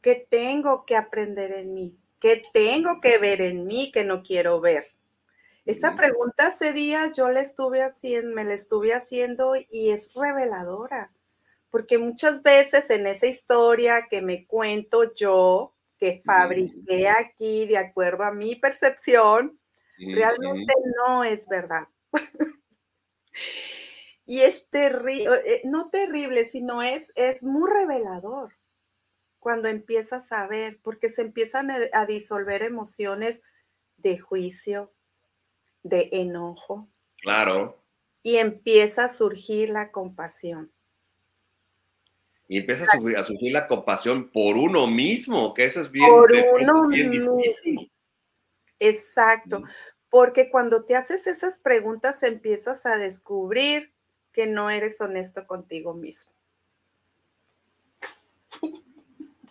¿Qué 0.00 0.26
tengo 0.28 0.84
que 0.84 0.96
aprender 0.96 1.52
en 1.52 1.74
mí? 1.74 1.98
¿Qué 2.20 2.42
tengo 2.52 3.00
que 3.00 3.16
ver 3.16 3.40
en 3.40 3.64
mí 3.64 3.90
que 3.90 4.04
no 4.04 4.22
quiero 4.22 4.60
ver? 4.60 4.84
Esa 5.64 5.96
pregunta 5.96 6.48
hace 6.48 6.72
días 6.72 7.12
yo 7.16 7.28
la 7.28 7.40
estuve 7.40 7.82
haciendo, 7.82 8.34
me 8.34 8.44
la 8.44 8.54
estuve 8.54 8.92
haciendo 8.92 9.54
y 9.70 9.90
es 9.90 10.14
reveladora, 10.14 11.12
porque 11.70 11.96
muchas 11.96 12.42
veces 12.42 12.90
en 12.90 13.06
esa 13.06 13.26
historia 13.26 14.06
que 14.10 14.20
me 14.20 14.46
cuento 14.46 15.14
yo, 15.14 15.74
que 15.98 16.20
fabriqué 16.24 17.08
aquí 17.08 17.66
de 17.66 17.78
acuerdo 17.78 18.24
a 18.24 18.32
mi 18.32 18.54
percepción, 18.56 19.58
realmente 19.98 20.74
no 20.96 21.24
es 21.24 21.46
verdad. 21.48 21.88
y 24.26 24.40
es 24.40 24.68
terrible, 24.68 25.40
eh, 25.46 25.62
no 25.64 25.88
terrible, 25.88 26.44
sino 26.44 26.82
es, 26.82 27.12
es 27.16 27.42
muy 27.42 27.70
revelador 27.70 28.59
cuando 29.40 29.68
empiezas 29.68 30.30
a 30.32 30.46
ver, 30.46 30.78
porque 30.82 31.08
se 31.08 31.22
empiezan 31.22 31.70
a 31.70 32.06
disolver 32.06 32.62
emociones 32.62 33.40
de 33.96 34.18
juicio, 34.18 34.92
de 35.82 36.10
enojo. 36.12 36.88
Claro. 37.22 37.82
Y 38.22 38.36
empieza 38.36 39.06
a 39.06 39.08
surgir 39.08 39.70
la 39.70 39.90
compasión. 39.90 40.70
Y 42.48 42.58
empieza 42.58 42.84
a 42.84 43.24
surgir, 43.24 43.52
la 43.52 43.66
compasión 43.66 44.30
por 44.30 44.56
uno 44.56 44.86
mismo, 44.86 45.54
que 45.54 45.64
eso 45.64 45.80
es 45.80 45.90
bien, 45.90 46.08
por 46.08 46.30
uno 46.60 46.88
difícil. 46.88 47.90
Exacto, 48.78 49.62
porque 50.08 50.50
cuando 50.50 50.84
te 50.84 50.96
haces 50.96 51.26
esas 51.26 51.60
preguntas 51.60 52.22
empiezas 52.24 52.86
a 52.86 52.98
descubrir 52.98 53.92
que 54.32 54.46
no 54.46 54.68
eres 54.68 55.00
honesto 55.00 55.46
contigo 55.46 55.94
mismo. 55.94 56.32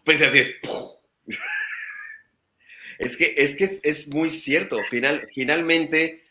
Pues 0.09 0.21
así. 0.23 0.43
Es 2.97 3.15
que 3.15 3.33
es, 3.37 3.55
que 3.55 3.63
es, 3.63 4.07
muy 4.09 4.29
cierto. 4.29 4.77
Final, 4.89 5.25
finalmente, 5.33 6.25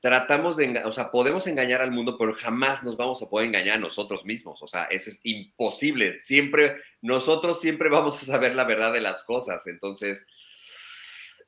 tratamos 0.00 0.56
de, 0.56 0.84
o 0.84 0.92
sea, 0.92 1.10
podemos 1.10 1.48
engañar 1.48 1.80
al 1.80 1.90
mundo, 1.90 2.16
pero 2.16 2.34
jamás 2.34 2.84
nos 2.84 2.96
vamos 2.96 3.20
a 3.20 3.28
poder 3.28 3.48
engañar 3.48 3.78
a 3.78 3.80
nosotros 3.80 4.24
mismos. 4.24 4.62
O 4.62 4.68
sea, 4.68 4.84
eso 4.84 5.10
es 5.10 5.18
imposible. 5.24 6.20
Siempre, 6.20 6.76
nosotros 7.00 7.60
siempre 7.60 7.88
vamos 7.88 8.22
a 8.22 8.26
saber 8.26 8.54
la 8.54 8.62
verdad 8.62 8.92
de 8.92 9.00
las 9.00 9.22
cosas. 9.22 9.66
Entonces, 9.66 10.24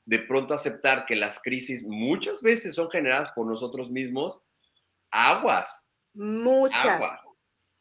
de 0.04 0.18
pronto 0.18 0.52
aceptar 0.52 1.06
que 1.06 1.14
las 1.14 1.38
crisis 1.38 1.84
muchas 1.84 2.42
veces 2.42 2.74
son 2.74 2.90
generadas 2.90 3.30
por 3.30 3.46
nosotros 3.46 3.88
mismos, 3.88 4.42
aguas. 5.12 5.84
Muchas. 6.12 6.86
Aguas 6.86 7.20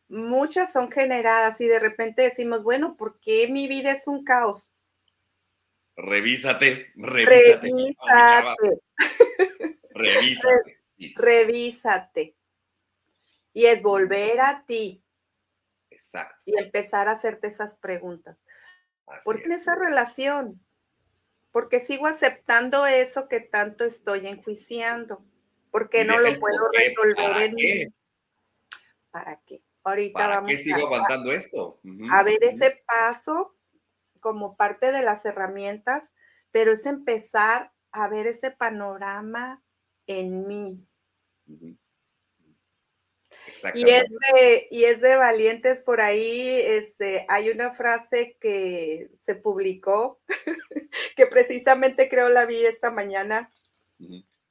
muchas 0.09 0.73
son 0.73 0.91
generadas 0.91 1.61
y 1.61 1.67
de 1.67 1.79
repente 1.79 2.23
decimos, 2.23 2.63
bueno, 2.63 2.97
¿por 2.97 3.19
qué 3.19 3.47
mi 3.47 3.67
vida 3.67 3.91
es 3.91 4.07
un 4.07 4.23
caos? 4.23 4.67
Revísate, 5.95 6.91
revísate. 6.95 7.71
Revísate. 9.91 10.79
revísate. 11.15 12.35
Y 13.53 13.65
es 13.65 13.81
volver 13.81 14.39
a 14.39 14.65
ti. 14.65 15.03
Exacto. 15.89 16.41
Y 16.45 16.57
empezar 16.57 17.07
a 17.07 17.13
hacerte 17.13 17.47
esas 17.47 17.75
preguntas. 17.75 18.39
¿Por 19.23 19.41
qué 19.41 19.55
esa 19.55 19.75
relación? 19.75 20.63
Porque 21.51 21.79
sigo 21.79 22.07
aceptando 22.07 22.85
eso 22.85 23.27
que 23.27 23.41
tanto 23.41 23.85
estoy 23.85 24.27
enjuiciando. 24.27 25.25
porque 25.71 26.03
no 26.03 26.19
lo 26.19 26.39
puedo 26.39 26.69
resolver 26.71 27.43
en 27.43 27.53
mí? 27.53 27.93
¿Para 29.11 29.39
qué? 29.45 29.61
Ahorita 29.83 30.19
¿Para 30.19 30.45
qué 30.45 30.57
sigo 30.57 30.87
aguantando 30.87 31.31
esto? 31.31 31.79
a 32.11 32.23
ver 32.23 32.43
ese 32.43 32.83
paso 32.85 33.55
como 34.19 34.57
parte 34.57 34.91
de 34.91 35.01
las 35.01 35.25
herramientas, 35.25 36.13
pero 36.51 36.73
es 36.73 36.85
empezar 36.85 37.71
a 37.91 38.07
ver 38.07 38.27
ese 38.27 38.51
panorama 38.51 39.63
en 40.07 40.47
mí. 40.47 40.85
Y 43.73 43.89
es, 43.89 44.05
de, 44.33 44.67
y 44.69 44.83
es 44.85 45.01
de 45.01 45.15
valientes 45.15 45.81
por 45.81 46.01
ahí, 46.01 46.49
este, 46.49 47.25
hay 47.29 47.49
una 47.49 47.71
frase 47.71 48.37
que 48.39 49.11
se 49.21 49.35
publicó, 49.35 50.21
que 51.15 51.25
precisamente 51.27 52.09
creo 52.09 52.29
la 52.29 52.45
vi 52.45 52.65
esta 52.65 52.91
mañana, 52.91 53.51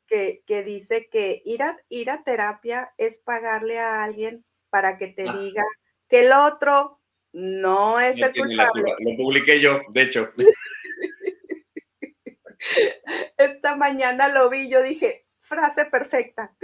que, 0.07 0.43
que, 0.47 0.63
dice 0.63 1.09
que 1.11 1.43
ir 1.45 1.63
a, 1.63 1.77
ir 1.89 2.11
a 2.11 2.23
terapia 2.23 2.93
es 2.97 3.19
pagarle 3.19 3.79
a 3.79 4.05
alguien 4.05 4.45
para 4.71 4.99
que 4.99 5.09
te 5.09 5.25
ah. 5.29 5.33
diga 5.33 5.65
que 6.09 6.27
el 6.27 6.33
otro 6.33 7.01
no 7.33 8.01
es 8.01 8.21
el 8.21 8.33
culpable. 8.33 8.95
Lo 9.01 9.17
publiqué 9.17 9.61
yo, 9.61 9.81
de 9.91 10.03
hecho. 10.03 10.27
Esta 13.37 13.77
mañana 13.77 14.29
lo 14.29 14.51
vi, 14.51 14.69
yo 14.69 14.83
dije, 14.83 15.27
frase 15.39 15.85
perfecta. 15.87 16.55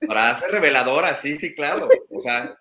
Frase 0.00 0.48
reveladora, 0.48 1.14
sí, 1.14 1.36
sí, 1.36 1.54
claro. 1.54 1.88
O 2.10 2.22
sea, 2.22 2.58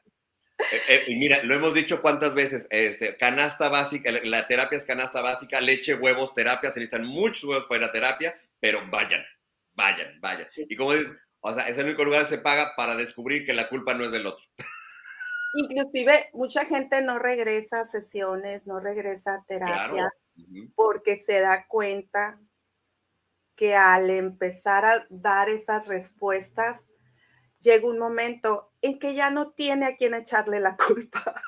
eh, 0.72 0.82
eh, 0.89 1.03
y 1.08 1.15
mira, 1.15 1.44
lo 1.44 1.56
hemos 1.56 1.74
dicho 1.74 2.01
cuántas 2.01 2.34
veces, 2.34 2.68
este, 2.70 3.15
canasta 3.18 3.70
básica, 3.70 4.12
la 4.12 4.48
terapia 4.48 4.77
es 4.77 4.86
canasta 4.86 5.22
básica, 5.22 5.62
leche, 5.62 5.96
huevos, 5.96 6.34
terapia, 6.34 6.72
se 6.72 6.79
necesitan 6.79 7.06
muchos 7.06 7.46
huevos 7.46 7.65
para 7.65 7.84
ir 7.84 7.89
a 7.89 7.91
terapia, 7.91 8.41
pero 8.60 8.82
vayan, 8.89 9.24
vayan, 9.74 10.20
vayan. 10.20 10.48
Y 10.58 10.75
como 10.75 10.94
dices, 10.94 11.12
o 11.39 11.53
sea, 11.53 11.70
es 11.70 11.77
el 11.77 11.86
único 11.86 12.03
lugar 12.03 12.24
que 12.24 12.29
se 12.29 12.38
paga 12.39 12.74
para 12.75 12.96
descubrir 12.96 13.46
que 13.46 13.53
la 13.53 13.70
culpa 13.70 13.94
no 13.94 14.03
es 14.03 14.12
del 14.12 14.25
otro. 14.25 14.46
Inclusive 15.56 16.29
mucha 16.34 16.65
gente 16.65 17.01
no 17.01 17.18
regresa 17.18 17.82
a 17.82 17.88
sesiones, 17.88 18.68
no 18.68 18.79
regresa 18.79 19.36
a 19.36 19.44
terapia 19.46 20.13
porque 20.75 21.18
se 21.18 21.39
da 21.39 21.68
cuenta 21.68 22.39
que 23.56 23.75
al 23.75 24.10
empezar 24.10 24.86
a 24.86 25.06
dar 25.10 25.50
esas 25.50 25.88
respuestas, 25.88 26.88
llega 27.60 27.89
un 27.89 28.00
momento 28.00 28.72
en 28.82 29.00
que 29.00 29.13
ya 29.13 29.32
no 29.32 29.51
tiene 29.51 29.86
a 29.86 29.96
quien 29.98 30.13
echarle 30.13 30.60
la 30.60 30.77
culpa. 30.77 31.41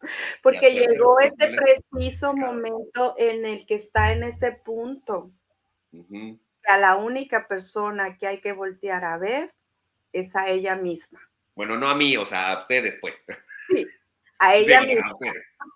Porque 0.42 0.72
llegó 0.72 1.18
ese 1.20 1.54
preciso 1.54 2.34
momento 2.36 3.14
en 3.18 3.44
el 3.44 3.66
que 3.66 3.74
está 3.74 4.12
en 4.12 4.22
ese 4.22 4.52
punto. 4.52 5.30
que 5.90 6.38
a 6.66 6.78
la 6.78 6.96
única 6.96 7.48
persona 7.48 8.16
que 8.16 8.26
hay 8.26 8.40
que 8.40 8.52
voltear 8.52 9.04
a 9.04 9.18
ver 9.18 9.54
es 10.12 10.34
a 10.36 10.48
ella 10.48 10.76
misma. 10.76 11.29
Bueno, 11.54 11.76
no 11.76 11.88
a 11.88 11.94
mí, 11.94 12.16
o 12.16 12.26
sea, 12.26 12.52
a 12.52 12.58
ustedes, 12.58 12.98
pues. 13.00 13.22
Sí, 13.68 13.86
a 14.38 14.54
ella 14.56 14.82
misma. 14.82 15.12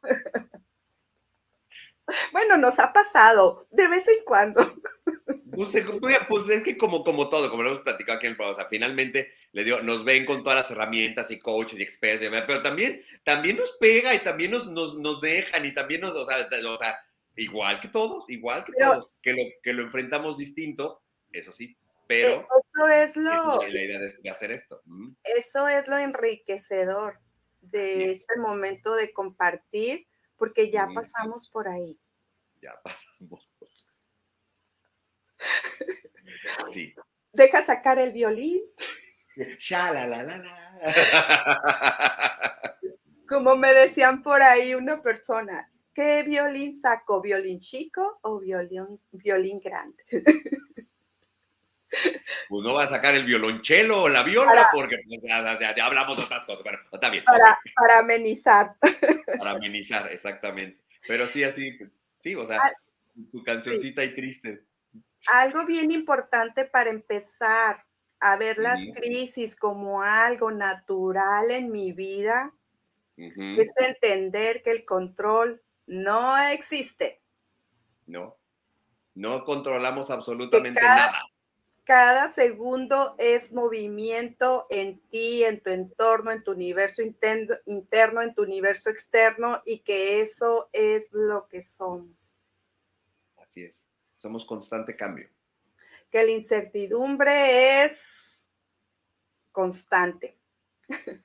Bueno, 2.33 2.59
nos 2.59 2.79
ha 2.81 2.93
pasado 2.93 3.67
de 3.71 3.89
vez 3.89 4.07
en 4.09 4.25
cuando. 4.25 4.61
Pues, 5.55 5.71
pues, 6.29 6.49
es 6.49 6.65
que 6.65 6.77
como, 6.77 7.05
como 7.05 7.29
todo, 7.29 7.49
como 7.49 7.63
lo 7.63 7.71
hemos 7.71 7.83
platicado 7.83 8.19
aquí 8.19 8.27
en 8.27 8.33
el 8.33 8.37
programa, 8.37 8.57
o 8.57 8.61
sea, 8.61 8.69
finalmente 8.69 9.33
le 9.53 9.63
dio, 9.63 9.81
nos 9.85 10.05
ven 10.05 10.27
con 10.27 10.43
todas 10.43 10.59
las 10.59 10.71
herramientas 10.73 11.31
y 11.31 11.39
coaches 11.39 11.79
y 11.79 11.83
expertos, 11.83 12.29
pero 12.45 12.61
también, 12.61 13.03
también 13.23 13.57
nos 13.57 13.71
pega 13.79 14.13
y 14.17 14.19
también 14.19 14.51
nos, 14.51 14.67
nos, 14.69 14.97
nos 14.97 15.21
dejan 15.21 15.65
y 15.65 15.73
también 15.73 16.01
nos, 16.01 16.11
o 16.11 16.27
sea, 16.27 16.49
o 16.69 16.77
sea 16.77 16.99
igual 17.37 17.81
que 17.81 17.87
todos, 17.87 18.29
igual 18.31 18.65
que 18.65 18.73
todos, 18.73 19.15
que 19.23 19.33
lo, 19.33 19.43
que 19.63 19.73
lo 19.73 19.83
enfrentamos 19.83 20.39
distinto, 20.39 21.05
eso 21.33 21.53
sí, 21.53 21.77
pero 22.07 22.29
eh, 22.29 22.47
eso 22.75 22.89
es 22.89 23.17
lo, 23.17 23.63
la 23.63 23.69
idea 23.69 23.99
de, 23.99 24.31
hacer 24.31 24.51
esto. 24.51 24.83
Eso 25.23 25.69
es 25.69 25.89
lo 25.89 25.99
enriquecedor 25.99 27.21
de 27.61 28.13
este 28.13 28.37
momento 28.39 28.95
de 28.95 29.13
compartir, 29.13 30.07
porque 30.37 30.71
ya 30.71 30.89
pasamos 30.95 31.49
por 31.49 31.69
ahí. 31.69 31.99
Ya 32.61 32.73
pasamos 32.83 33.49
Sí. 36.73 36.95
Deja 37.33 37.65
sacar 37.65 37.99
el 37.99 38.13
violín. 38.13 38.63
Ya, 39.69 39.93
la, 39.93 40.07
la, 40.07 40.23
la, 40.23 40.39
la. 40.39 40.81
Como 43.29 43.57
me 43.57 43.73
decían 43.73 44.23
por 44.23 44.41
ahí 44.43 44.75
una 44.75 45.03
persona, 45.03 45.73
¿qué 45.93 46.23
violín 46.23 46.81
saco? 46.81 47.21
¿Violín 47.21 47.59
chico 47.59 48.21
o 48.23 48.39
violín, 48.39 49.01
violín 49.11 49.61
grande? 49.61 50.05
Pues 52.49 52.63
no 52.63 52.75
va 52.75 52.85
a 52.85 52.89
sacar 52.89 53.15
el 53.15 53.25
violonchelo 53.25 54.03
o 54.03 54.09
la 54.09 54.23
viola 54.23 54.69
porque 54.73 54.99
pues, 55.07 55.21
ya, 55.23 55.87
hablamos 55.87 56.17
de 56.17 56.25
otras 56.25 56.45
cosas, 56.47 56.63
pero 56.63 56.79
está 56.93 57.11
bien. 57.11 57.25
Para, 57.25 57.59
para 57.75 57.99
amenizar. 58.01 58.77
Para 59.39 59.53
amenizar, 59.53 60.13
exactamente. 60.13 60.81
Pero 61.07 61.27
sí, 61.27 61.45
así, 61.45 61.77
sí, 62.17 62.35
o 62.35 62.47
sea, 62.47 62.61
ah, 62.63 62.71
tu 63.31 63.43
cancioncita 63.43 64.05
y 64.05 64.15
triste. 64.15 64.65
Algo 65.27 65.65
bien 65.67 65.91
importante 65.91 66.65
para 66.65 66.91
empezar 66.91 67.85
a 68.21 68.37
ver 68.37 68.59
las 68.59 68.81
crisis 68.95 69.57
como 69.57 70.03
algo 70.03 70.51
natural 70.51 71.51
en 71.51 71.71
mi 71.71 71.93
vida 71.93 72.55
es 73.17 73.71
entender 73.77 74.63
que 74.63 74.71
el 74.71 74.85
control 74.85 75.63
no 75.87 76.39
existe. 76.39 77.23
No, 78.07 78.37
no 79.15 79.45
controlamos 79.45 80.11
absolutamente 80.11 80.81
nada 80.83 81.23
cada 81.85 82.31
segundo 82.33 83.15
es 83.19 83.53
movimiento 83.53 84.67
en 84.71 85.01
ti, 85.11 85.45
en 85.45 85.61
tu 85.61 85.71
entorno, 85.71 86.31
en 86.31 86.43
tu 86.43 86.53
universo 86.53 87.03
interno, 87.03 88.23
en 88.23 88.35
tu 88.35 88.43
universo 88.43 88.89
externo 88.89 89.63
y 89.67 89.81
que 89.81 90.23
eso 90.23 90.71
es 90.73 91.09
lo 91.13 91.47
que 91.47 91.63
somos. 91.63 92.39
Así 93.37 93.63
es, 93.65 93.87
somos 94.17 94.47
constante 94.47 94.97
cambio. 94.97 95.29
Que 96.11 96.25
la 96.25 96.31
incertidumbre 96.31 97.85
es 97.85 98.49
constante. 99.53 100.39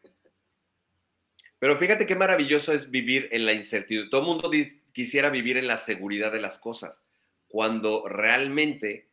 Pero 1.60 1.78
fíjate 1.78 2.06
qué 2.06 2.15
maravilloso 2.15 2.74
es 2.74 2.89
vivir 2.89 3.30
en 3.32 3.45
la 3.45 3.54
incertidumbre. 3.54 4.10
Todo 4.10 4.22
el 4.22 4.28
mundo 4.28 4.52
quisiera 4.91 5.30
vivir 5.30 5.58
en 5.58 5.67
la 5.67 5.78
seguridad 5.78 6.32
de 6.32 6.41
las 6.41 6.60
cosas, 6.60 7.02
cuando 7.48 8.06
realmente 8.08 9.09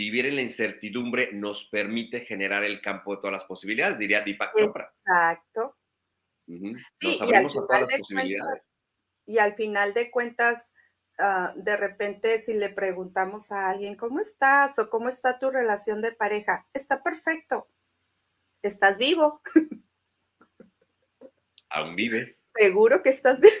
vivir 0.00 0.24
en 0.24 0.36
la 0.36 0.40
incertidumbre 0.40 1.30
nos 1.34 1.66
permite 1.66 2.20
generar 2.20 2.64
el 2.64 2.80
campo 2.80 3.14
de 3.14 3.20
todas 3.20 3.32
las 3.34 3.44
posibilidades, 3.44 3.98
diría 3.98 4.22
Deepak 4.22 4.56
Chopra. 4.56 4.90
Exacto. 4.96 5.76
Nos 6.46 7.20
abrimos 7.20 7.54
a 7.58 7.60
todas 7.60 7.82
las 7.82 7.98
posibilidades. 7.98 8.70
y 9.26 9.36
al 9.36 9.54
final 9.56 9.92
de 9.92 10.10
cuentas, 10.10 10.72
ah, 11.18 11.52
de 11.54 11.76
repente 11.76 12.38
si 12.40 12.54
le 12.54 12.70
preguntamos 12.70 13.52
a 13.52 13.68
alguien, 13.68 13.94
¿cómo 13.94 14.20
estás? 14.20 14.78
o 14.78 14.88
¿cómo 14.88 15.10
está 15.10 15.38
tu 15.38 15.50
relación 15.50 16.00
de 16.00 16.12
pareja? 16.12 16.66
Está 16.72 17.02
perfecto. 17.02 17.68
Estás 18.62 18.96
vivo. 18.96 19.42
Aún 21.68 21.94
vives. 21.94 22.48
Seguro 22.56 23.02
que 23.02 23.10
estás 23.10 23.38
vivo. 23.38 23.52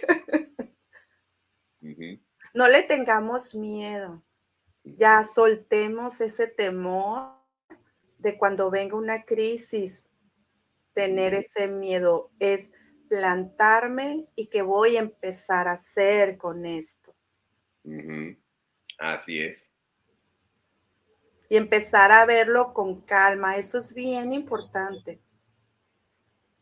No 2.54 2.66
le 2.66 2.82
tengamos 2.82 3.54
miedo 3.54 4.24
ya 4.96 5.26
soltemos 5.26 6.20
ese 6.20 6.46
temor 6.46 7.34
de 8.18 8.36
cuando 8.38 8.70
venga 8.70 8.96
una 8.96 9.24
crisis, 9.24 10.08
tener 10.92 11.34
ese 11.34 11.68
miedo, 11.68 12.30
es 12.38 12.72
plantarme 13.08 14.28
y 14.36 14.46
que 14.46 14.62
voy 14.62 14.96
a 14.96 15.00
empezar 15.00 15.66
a 15.68 15.72
hacer 15.72 16.36
con 16.36 16.64
esto. 16.66 17.14
Así 18.98 19.40
es. 19.40 19.66
Y 21.48 21.56
empezar 21.56 22.12
a 22.12 22.26
verlo 22.26 22.72
con 22.72 23.00
calma, 23.00 23.56
eso 23.56 23.78
es 23.78 23.94
bien 23.94 24.32
importante. 24.32 25.20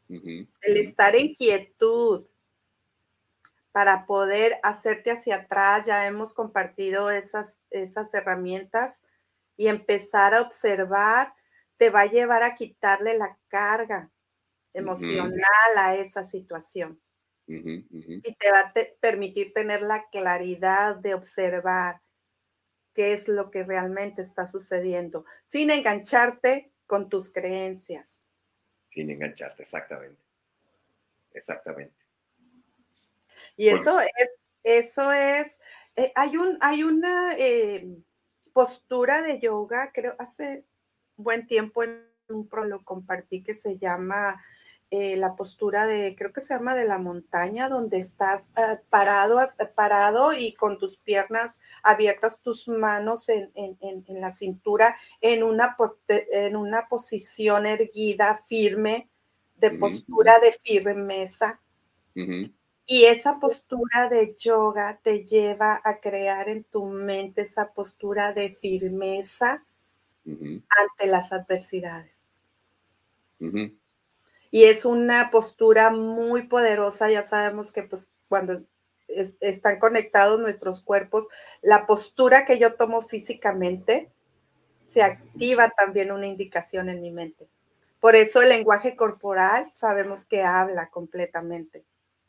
El 0.08 0.48
estar 0.62 1.14
en 1.14 1.34
quietud, 1.34 2.26
para 3.78 4.06
poder 4.06 4.58
hacerte 4.64 5.12
hacia 5.12 5.36
atrás. 5.36 5.86
Ya 5.86 6.04
hemos 6.08 6.34
compartido 6.34 7.12
esas, 7.12 7.60
esas 7.70 8.12
herramientas 8.12 9.04
y 9.56 9.68
empezar 9.68 10.34
a 10.34 10.40
observar 10.40 11.32
te 11.76 11.88
va 11.88 12.00
a 12.00 12.06
llevar 12.06 12.42
a 12.42 12.56
quitarle 12.56 13.16
la 13.16 13.38
carga 13.46 14.10
emocional 14.74 15.76
a 15.76 15.94
esa 15.94 16.24
situación. 16.24 17.00
Y 17.46 18.34
te 18.34 18.50
va 18.50 18.58
a 18.62 18.72
permitir 18.98 19.52
tener 19.52 19.82
la 19.82 20.08
claridad 20.10 20.96
de 20.96 21.14
observar 21.14 22.00
qué 22.94 23.12
es 23.12 23.28
lo 23.28 23.52
que 23.52 23.62
realmente 23.62 24.22
está 24.22 24.48
sucediendo, 24.48 25.24
sin 25.46 25.70
engancharte 25.70 26.72
con 26.88 27.08
tus 27.08 27.32
creencias. 27.32 28.24
Sin 28.88 29.08
engancharte, 29.08 29.62
exactamente. 29.62 30.20
Exactamente. 31.32 32.07
Y 33.56 33.68
eso 33.68 34.00
es, 34.00 34.30
eso 34.62 35.12
es, 35.12 35.58
eh, 35.96 36.12
hay, 36.14 36.36
un, 36.36 36.58
hay 36.60 36.82
una 36.82 37.32
eh, 37.36 37.88
postura 38.52 39.22
de 39.22 39.40
yoga, 39.40 39.92
creo, 39.92 40.14
hace 40.18 40.64
buen 41.16 41.46
tiempo 41.46 41.82
en 41.82 42.06
un 42.28 42.48
pro 42.48 42.64
lo 42.64 42.84
compartí 42.84 43.42
que 43.42 43.54
se 43.54 43.78
llama 43.78 44.40
eh, 44.90 45.16
la 45.16 45.36
postura 45.36 45.86
de, 45.86 46.14
creo 46.16 46.32
que 46.32 46.40
se 46.40 46.54
llama 46.54 46.74
de 46.74 46.86
la 46.86 46.98
montaña, 46.98 47.68
donde 47.68 47.98
estás 47.98 48.50
parado, 48.88 49.38
parado 49.74 50.32
y 50.32 50.54
con 50.54 50.78
tus 50.78 50.96
piernas 50.98 51.60
abiertas, 51.82 52.40
tus 52.40 52.68
manos 52.68 53.28
en, 53.28 53.50
la 54.08 54.30
cintura, 54.30 54.96
en 55.20 55.42
una, 55.42 55.76
en 56.08 56.56
una 56.56 56.88
posición 56.88 57.66
erguida, 57.66 58.42
firme, 58.46 59.10
de 59.56 59.72
postura 59.72 60.38
de 60.38 60.52
firmeza. 60.52 61.60
Y 62.90 63.04
esa 63.04 63.38
postura 63.38 64.08
de 64.08 64.34
yoga 64.38 64.98
te 65.02 65.26
lleva 65.26 65.78
a 65.84 66.00
crear 66.00 66.48
en 66.48 66.64
tu 66.64 66.86
mente 66.86 67.42
esa 67.42 67.74
postura 67.74 68.32
de 68.32 68.48
firmeza 68.48 69.66
ante 70.24 71.06
las 71.06 71.30
adversidades. 71.30 72.26
Y 74.50 74.64
es 74.64 74.86
una 74.86 75.30
postura 75.30 75.90
muy 75.90 76.44
poderosa, 76.44 77.10
ya 77.10 77.24
sabemos 77.24 77.72
que 77.74 77.82
pues 77.82 78.14
cuando 78.26 78.62
están 79.40 79.78
conectados 79.78 80.40
nuestros 80.40 80.80
cuerpos, 80.80 81.28
la 81.60 81.86
postura 81.86 82.46
que 82.46 82.58
yo 82.58 82.74
tomo 82.74 83.02
físicamente, 83.02 84.10
se 84.86 85.02
activa 85.02 85.68
también 85.76 86.10
una 86.10 86.26
indicación 86.26 86.88
en 86.88 87.02
mi 87.02 87.10
mente. 87.10 87.50
Por 88.00 88.16
eso 88.16 88.40
el 88.40 88.48
lenguaje 88.48 88.96
corporal 88.96 89.70
sabemos 89.74 90.24
que 90.24 90.42
habla 90.42 90.88
completamente 90.88 91.84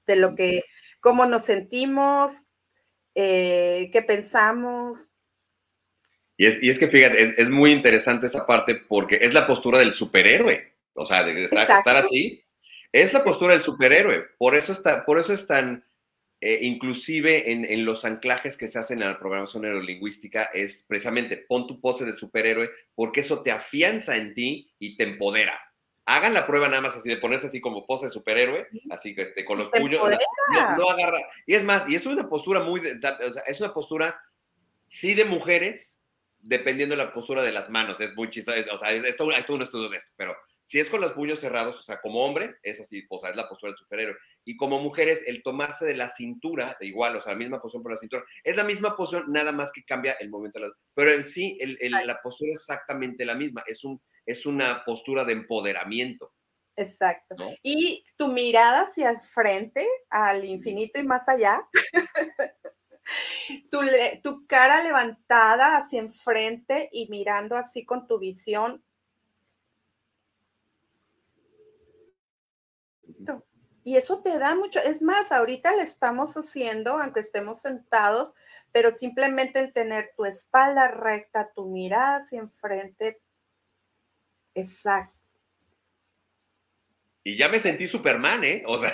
de 0.10 0.16
lo 0.16 0.36
que, 0.36 0.64
cómo 1.00 1.26
nos 1.26 1.46
sentimos, 1.46 2.48
eh, 3.16 3.90
qué 3.94 4.02
pensamos. 4.02 5.10
Y 6.36 6.48
es, 6.48 6.62
y 6.62 6.70
es 6.70 6.80
que 6.80 6.88
fíjate, 6.88 7.36
es, 7.42 7.50
muy 7.50 7.72
interesante 7.72 8.28
esa 8.28 8.48
parte 8.48 8.76
porque 8.76 9.20
es 9.22 9.34
la 9.34 9.46
postura 9.46 9.80
del 9.80 9.94
superhéroe, 9.94 10.74
o 10.94 11.06
sea, 11.06 11.24
de 11.24 11.44
estar, 11.44 11.96
así, 11.96 12.44
es 12.92 13.14
la 13.14 13.24
postura 13.24 13.54
del 13.54 13.62
superhéroe, 13.62 14.26
por 14.38 14.56
eso, 14.56 14.74
está, 14.74 15.06
por 15.06 15.20
eso 15.20 15.34
es 15.34 15.46
tan, 15.46 15.86
eh, 16.42 16.60
inclusive 16.62 17.52
en, 17.52 17.66
en, 17.66 17.86
los 17.86 18.06
anclajes 18.06 18.58
que 18.58 18.70
se 18.70 18.80
hacen 18.80 19.02
en 19.02 19.10
la 19.10 19.20
programación 19.20 19.64
neurolingüística, 19.64 20.46
es 20.54 20.86
precisamente 20.88 21.38
pon 21.38 21.68
tu 21.68 21.82
pose 21.82 22.06
de 22.06 22.18
superhéroe 22.18 22.72
porque 22.96 23.20
eso 23.20 23.44
te 23.44 23.52
afianza 23.52 24.16
en 24.16 24.34
ti 24.34 24.74
y 24.80 24.96
te 24.96 25.04
empodera 25.04 25.60
hagan 26.10 26.34
la 26.34 26.48
prueba 26.48 26.68
nada 26.68 26.82
más 26.82 26.98
así 26.98 27.08
de 27.08 27.18
ponerse 27.18 27.48
así 27.48 27.62
como 27.62 27.86
pose 27.86 28.08
de 28.08 28.12
superhéroe, 28.12 28.68
así 28.90 29.14
que 29.14 29.22
este, 29.22 29.46
con 29.46 29.60
los 29.60 29.70
puños, 29.70 30.02
no, 30.78 30.90
agarra. 30.90 31.20
Y 31.46 31.54
es 31.54 31.64
más, 31.64 31.88
y 31.88 31.96
es 31.96 32.06
una 32.08 32.28
postura 32.28 32.62
muy, 32.62 32.80
o 32.80 33.34
sea, 33.34 33.44
es 33.46 33.62
una 33.62 33.74
postura 33.74 34.20
sí 34.88 35.14
de 35.14 35.26
mujeres, 35.26 36.00
dependiendo 36.40 36.96
de 36.96 37.04
la 37.04 37.14
postura 37.14 37.44
de 37.44 37.52
las 37.52 37.70
manos, 37.70 38.02
es 38.02 38.16
muy 38.16 38.30
chistoso, 38.30 38.58
o 38.74 38.80
sea, 38.80 38.92
esto, 38.92 39.30
hay 39.30 39.44
todo 39.44 39.58
un 39.58 39.64
estudio 39.64 39.90
de 39.90 39.98
esto, 39.98 40.12
pero 40.16 40.36
si 40.64 40.80
es 40.80 40.90
con 40.90 41.02
los 41.02 41.14
puños 41.14 41.40
cerrados, 41.40 41.80
o 41.80 41.84
sea, 41.84 42.00
como 42.00 42.24
hombres, 42.26 42.60
es 42.64 42.80
así, 42.80 43.06
o 43.10 43.20
sea, 43.20 43.32
es 43.32 43.36
la 43.36 43.50
postura 43.50 43.72
del 43.72 43.78
superhéroe. 43.78 44.16
Y 44.46 44.56
como 44.56 44.80
mujeres, 44.80 45.24
el 45.26 45.42
tomarse 45.42 45.84
de 45.84 45.96
la 45.96 46.10
cintura, 46.10 46.78
de 46.80 46.86
igual, 46.86 47.16
o 47.16 47.22
sea, 47.24 47.34
la 47.34 47.40
misma 47.40 47.60
posición 47.60 47.82
por 47.82 47.94
la 47.94 47.98
cintura, 47.98 48.24
es 48.44 48.56
la 48.56 48.64
misma 48.64 48.96
posición, 48.96 49.32
nada 49.32 49.52
más 49.52 49.72
que 49.72 49.84
cambia 49.84 50.14
el 50.20 50.30
momento. 50.30 50.60
Pero 50.94 51.12
en 51.12 51.26
sí, 51.26 51.58
el, 51.60 51.78
la 51.90 52.22
postura 52.22 52.52
es 52.52 52.60
exactamente 52.60 53.26
la 53.26 53.34
misma, 53.34 53.64
es, 53.66 53.84
un, 53.84 54.00
es 54.32 54.46
una 54.46 54.84
postura 54.86 55.26
de 55.26 55.34
empoderamiento. 55.34 56.34
Exacto. 56.76 57.36
Y 57.62 58.06
tu 58.16 58.30
mirada 58.30 58.84
hacia 58.84 59.10
el 59.10 59.20
frente, 59.20 59.86
al 60.10 60.46
infinito 60.46 61.00
y 61.00 61.04
más 61.04 61.28
allá, 61.28 61.68
tu, 63.70 63.80
tu, 64.24 64.48
cara 64.48 64.82
levantada 64.84 65.76
hacia 65.76 66.00
enfrente 66.00 66.90
y 66.94 67.10
mirando 67.10 67.58
así 67.58 67.86
con 67.86 68.08
tu 68.08 68.20
visión. 68.20 68.84
Y 73.84 73.98
eso 73.98 74.22
te 74.22 74.38
da 74.38 74.56
mucho, 74.56 74.80
es 74.80 75.02
más, 75.02 75.32
ahorita 75.32 75.76
le 75.76 75.82
estamos 75.82 76.36
haciendo, 76.36 77.00
aunque 77.00 77.22
estemos 77.22 77.60
sentados, 77.60 78.36
pero 78.72 78.96
simplemente 78.96 79.60
el 79.60 79.74
tener 79.74 80.12
tu 80.16 80.26
espalda 80.26 80.90
recta, 80.90 81.52
tu 81.56 81.66
mirada 81.66 82.18
hacia 82.18 82.40
enfrente, 82.40 83.22
exacto 84.60 85.20
y 87.30 87.38
ya 87.38 87.48
me 87.48 87.60
sentí 87.60 87.88
Superman, 87.88 88.44
¿eh? 88.44 88.64
O 88.66 88.80
sea. 88.80 88.92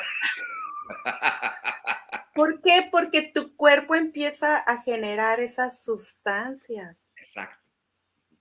¿Por 2.36 2.62
qué? 2.62 2.90
Porque 2.92 3.32
tu 3.34 3.56
cuerpo 3.56 3.96
empieza 3.96 4.58
a 4.58 4.82
generar 4.82 5.40
esas 5.40 5.82
sustancias. 5.84 7.08
Exacto. 7.16 7.64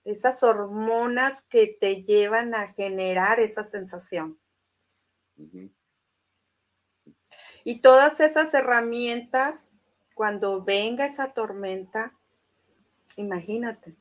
Esas 0.03 0.43
hormonas 0.43 1.43
que 1.43 1.67
te 1.79 2.03
llevan 2.03 2.53
a 2.55 2.73
generar 2.73 3.39
esa 3.39 3.63
sensación. 3.63 4.37
Y 7.63 7.79
todas 7.79 8.19
esas 8.19 8.53
herramientas, 8.53 9.71
cuando 10.13 10.61
venga 10.63 11.05
esa 11.05 11.33
tormenta, 11.33 12.13
imagínate. 13.15 13.95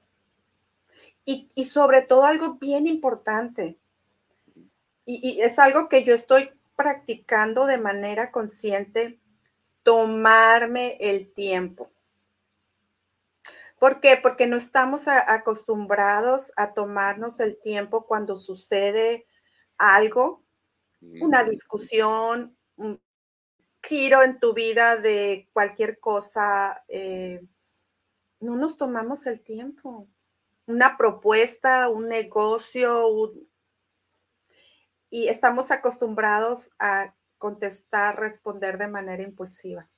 Y, 1.24 1.48
y 1.54 1.64
sobre 1.64 2.02
todo 2.02 2.24
algo 2.24 2.54
bien 2.54 2.86
importante, 2.86 3.78
y, 5.06 5.40
es 5.40 5.58
algo 5.58 5.88
que 5.88 6.04
yo 6.04 6.14
estoy 6.14 6.50
practicando 6.76 7.66
de 7.66 7.78
manera 7.78 8.30
consciente, 8.30 9.20
tomarme 9.82 10.96
el 11.00 11.32
tiempo. 11.32 11.90
¿Por 13.78 14.00
qué? 14.00 14.18
Porque 14.20 14.46
no 14.46 14.56
estamos 14.56 15.08
acostumbrados 15.08 16.52
a 16.56 16.72
tomarnos 16.72 17.38
el 17.40 17.60
tiempo 17.60 18.06
cuando 18.06 18.36
sucede 18.36 19.26
algo, 19.76 20.42
una 21.20 21.44
discusión, 21.44 22.56
un 22.76 22.98
giro 23.82 24.22
en 24.22 24.40
tu 24.40 24.54
vida 24.54 24.96
de 24.96 25.50
cualquier 25.52 26.00
cosa. 26.00 26.82
Eh, 26.88 27.42
no 28.40 28.56
nos 28.56 28.78
tomamos 28.78 29.26
el 29.26 29.42
tiempo. 29.42 30.08
Una 30.66 30.96
propuesta, 30.96 31.88
un 31.88 32.08
negocio, 32.08 33.08
un, 33.08 33.48
y 35.14 35.28
estamos 35.28 35.70
acostumbrados 35.70 36.72
a 36.80 37.14
contestar, 37.38 38.18
responder 38.18 38.78
de 38.78 38.88
manera 38.88 39.22
impulsiva. 39.22 39.88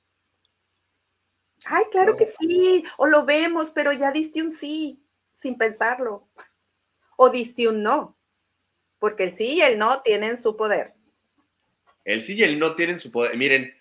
Ay, 1.65 1.85
claro 1.89 2.15
que 2.15 2.25
sí, 2.25 2.83
o 2.97 3.07
lo 3.07 3.25
vemos, 3.25 3.71
pero 3.71 3.91
ya 3.93 4.11
diste 4.11 4.43
un 4.43 4.51
sí 4.51 5.03
sin 5.33 5.57
pensarlo, 5.57 6.29
o 7.15 7.31
diste 7.31 7.67
un 7.67 7.81
no, 7.81 8.15
porque 8.99 9.23
el 9.23 9.35
sí 9.35 9.55
y 9.55 9.61
el 9.61 9.79
no 9.79 10.03
tienen 10.03 10.37
su 10.37 10.55
poder. 10.55 10.93
El 12.05 12.21
sí 12.21 12.35
y 12.35 12.43
el 12.43 12.59
no 12.59 12.75
tienen 12.75 12.99
su 12.99 13.11
poder. 13.11 13.35
Miren, 13.37 13.75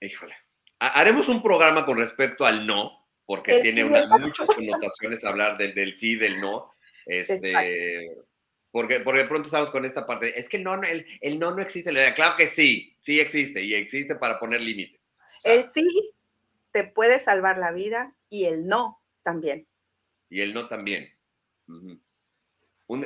híjole, 0.00 0.36
haremos 0.78 1.28
un 1.28 1.42
programa 1.42 1.84
con 1.84 1.98
respecto 1.98 2.46
al 2.46 2.68
no, 2.68 3.05
porque 3.26 3.60
tiene 3.60 3.84
muchas 3.84 4.46
connotaciones 4.46 5.24
hablar 5.24 5.58
del, 5.58 5.74
del 5.74 5.98
sí 5.98 6.14
del 6.14 6.40
no. 6.40 6.72
Este, 7.04 8.16
porque, 8.70 9.00
porque 9.00 9.20
de 9.20 9.28
pronto 9.28 9.46
estamos 9.48 9.70
con 9.70 9.84
esta 9.84 10.06
parte, 10.06 10.38
es 10.38 10.48
que 10.48 10.58
no, 10.58 10.80
el, 10.82 11.06
el 11.20 11.38
no 11.38 11.54
no 11.54 11.60
existe. 11.60 11.92
Claro 12.14 12.36
que 12.36 12.46
sí, 12.46 12.96
sí 13.00 13.20
existe 13.20 13.62
y 13.62 13.74
existe 13.74 14.16
para 14.16 14.38
poner 14.38 14.60
límites. 14.60 15.00
el 15.44 15.68
sí 15.68 15.86
te 16.70 16.84
puede 16.84 17.18
salvar 17.18 17.58
la 17.58 17.72
vida 17.72 18.16
y 18.28 18.44
el 18.44 18.66
no 18.66 19.02
también. 19.22 19.66
Y 20.28 20.40
el 20.40 20.54
no 20.54 20.68
también. 20.68 21.10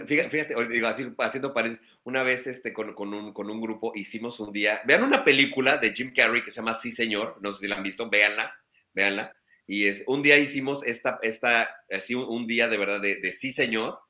fíjate, 0.07 0.55
digo, 0.69 0.87
así, 0.87 1.07
haciendo 1.19 1.55
paréntesis, 1.55 1.87
una 2.05 2.23
vez 2.23 2.47
este, 2.47 2.73
con, 2.73 2.95
con, 2.95 3.15
un, 3.15 3.33
con 3.33 3.49
un 3.51 3.61
grupo 3.61 3.93
hicimos 3.95 4.41
un 4.41 4.53
día, 4.53 4.83
vean 4.87 5.05
una 5.05 5.25
película 5.25 5.77
de 5.77 5.93
Jim 5.93 6.13
Carrey 6.15 6.43
que 6.43 6.51
se 6.51 6.57
llama 6.57 6.75
Sí 6.75 6.91
Señor, 6.91 7.39
no 7.41 7.55
sé 7.55 7.61
si 7.61 7.69
la 7.69 7.77
han 7.77 7.83
visto, 7.83 8.11
véanla, 8.11 8.55
véanla. 8.93 9.37
Y 9.71 9.87
es, 9.87 10.03
un 10.09 10.21
día 10.21 10.37
hicimos 10.37 10.85
esta, 10.85 11.21
esta 11.23 11.77
así 11.93 12.17
un, 12.17 12.49
día 12.49 12.67
de 12.67 12.77
verdad 12.77 13.01
de, 13.01 13.21
de 13.21 13.33
Sí 13.33 13.53
Señor, 13.53 14.01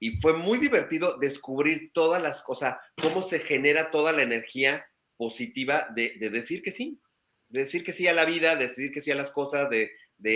y 0.00 0.16
fue 0.16 0.32
muy 0.32 0.56
divertido 0.56 1.18
descubrir 1.18 1.92
todas 1.92 2.22
las 2.22 2.40
cosas, 2.40 2.78
cómo 3.02 3.20
se 3.20 3.40
genera 3.40 3.90
toda 3.90 4.12
la 4.12 4.22
energía 4.22 4.86
positiva 5.18 5.88
de, 5.94 6.16
decir 6.30 6.62
que 6.62 6.70
sí, 6.70 7.02
de 7.50 7.60
decir 7.60 7.84
que 7.84 7.92
sí 7.92 8.08
a 8.08 8.14
la 8.14 8.24
vida, 8.24 8.56
de 8.56 8.68
decir 8.68 8.92
que 8.92 9.02
sí 9.02 9.10
a 9.10 9.14
las 9.14 9.30
cosas, 9.30 9.68
de, 9.68 9.90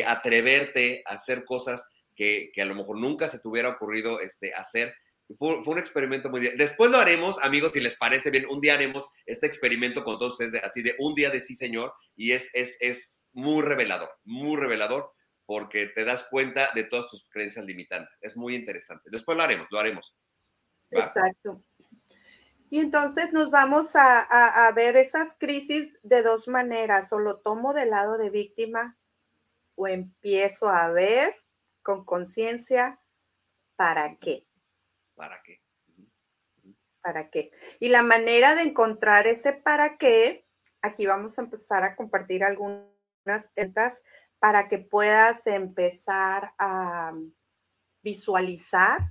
atreverte 0.07 1.03
a 1.07 1.15
hacer 1.15 1.47
cosas 1.47 1.83
que, 2.15 2.53
a 2.61 2.67
lo 2.67 2.75
mejor 2.75 2.99
nunca 2.99 3.31
se 3.31 3.39
te 3.39 3.49
hubiera 3.49 3.71
ocurrido 3.71 4.21
este, 4.21 4.53
hacer. 4.53 4.93
Fue, 5.37 5.59
un 5.59 5.79
experimento 5.79 6.31
muy. 6.31 6.41
Después 6.57 6.91
lo 6.91 6.99
haremos, 6.99 7.43
amigos, 7.43 7.73
si 7.73 7.81
les 7.81 7.97
parece 7.97 8.31
bien, 8.31 8.47
un 8.49 8.61
día 8.61 8.75
haremos 8.75 9.11
este 9.27 9.47
experimento 9.47 10.05
con 10.05 10.19
todos 10.19 10.33
ustedes, 10.33 10.63
así 10.65 10.83
de 10.83 10.95
un 10.99 11.15
día 11.15 11.31
de 11.31 11.41
sí, 11.41 11.55
señor, 11.55 11.93
y 12.17 12.33
es, 12.33 12.49
es, 12.55 12.77
es 12.81 13.27
muy 13.33 13.63
revelador, 13.63 14.11
muy 14.25 14.57
revelador 14.57 15.13
porque 15.49 15.87
te 15.87 16.05
das 16.05 16.25
cuenta 16.31 16.73
de 16.75 16.85
todas 16.85 17.09
tus 17.09 17.27
creencias 17.31 17.65
limitantes. 17.65 18.19
Es 18.21 18.37
muy 18.37 18.55
interesante. 18.55 19.09
Después 19.11 19.35
lo 19.35 19.45
haremos, 19.45 19.67
lo 19.71 19.79
haremos. 19.79 20.15
Exacto. 20.91 21.65
Y 22.71 22.81
entonces 22.81 23.33
nos 23.33 23.51
vamos 23.51 23.93
a, 23.95 24.71
ver 24.75 24.97
esas 24.97 25.35
crisis 25.39 25.99
de 26.03 26.23
dos 26.23 26.49
maneras. 26.49 27.13
O 27.15 27.19
lo 27.19 27.39
tomo 27.39 27.73
del 27.73 27.91
lado 27.91 28.19
de 28.19 28.29
víctima 28.29 28.99
o 29.75 29.89
empiezo 29.89 30.69
a 30.69 30.91
ver 30.91 31.35
con 31.83 32.05
conciencia 32.05 33.01
para 33.77 34.17
qué. 34.17 34.48
¿Para 35.19 35.43
qué? 35.43 35.61
¿Para 37.03 37.29
qué? 37.29 37.51
Y 37.81 37.89
la 37.89 38.05
manera 38.05 38.55
de 38.55 38.63
encontrar 38.63 39.27
ese 39.27 39.53
para 39.53 39.99
qué, 39.99 40.47
aquí 40.81 41.07
vamos 41.07 41.37
a 41.39 41.43
empezar 41.43 41.83
a 41.83 41.97
compartir 41.97 42.45
algunas 42.45 43.51
estas 43.57 44.03
para 44.39 44.69
que 44.69 44.79
puedas 44.79 45.45
empezar 45.49 46.55
a 46.57 47.13
visualizar 48.01 49.11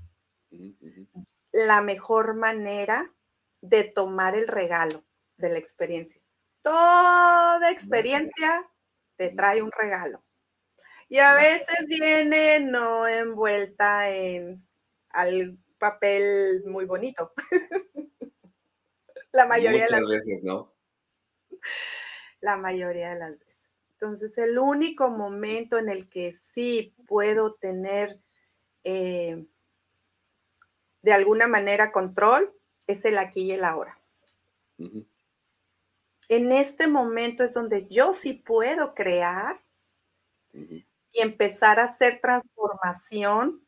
la 1.51 1.81
mejor 1.81 2.35
manera 2.35 3.13
de 3.59 3.83
tomar 3.83 4.35
el 4.35 4.47
regalo 4.47 5.03
de 5.35 5.49
la 5.49 5.59
experiencia. 5.59 6.21
Toda 6.61 7.69
experiencia 7.69 8.65
te 9.17 9.31
trae 9.31 9.61
un 9.61 9.71
regalo. 9.73 10.23
Y 11.09 11.19
a 11.19 11.33
veces 11.33 11.85
viene 11.87 12.61
no 12.61 13.07
envuelta 13.07 14.09
en 14.09 14.65
al 15.09 15.57
papel 15.77 16.63
muy 16.65 16.85
bonito. 16.85 17.33
la 19.31 19.45
mayoría 19.45 19.85
de 19.85 19.91
las 19.91 20.07
veces, 20.07 20.43
¿no? 20.43 20.73
La 22.41 22.57
mayoría 22.57 23.09
de 23.09 23.19
las 23.19 23.39
veces. 23.39 23.79
Entonces, 23.91 24.37
el 24.37 24.59
único 24.59 25.09
momento 25.09 25.77
en 25.77 25.89
el 25.89 26.07
que 26.07 26.33
sí 26.33 26.95
puedo 27.07 27.55
tener 27.55 28.21
eh, 28.83 29.47
de 31.01 31.13
alguna 31.13 31.47
manera 31.47 31.91
control 31.91 32.53
es 32.85 33.05
el 33.05 33.17
aquí 33.17 33.41
y 33.41 33.51
el 33.51 33.63
ahora. 33.63 33.99
En 36.29 36.51
este 36.51 36.87
momento 36.87 37.43
es 37.43 37.53
donde 37.53 37.87
yo 37.87 38.13
sí 38.13 38.33
puedo 38.33 38.93
crear 38.93 39.61
y 40.53 41.21
empezar 41.21 41.79
a 41.79 41.85
hacer 41.85 42.19
transformación 42.21 43.66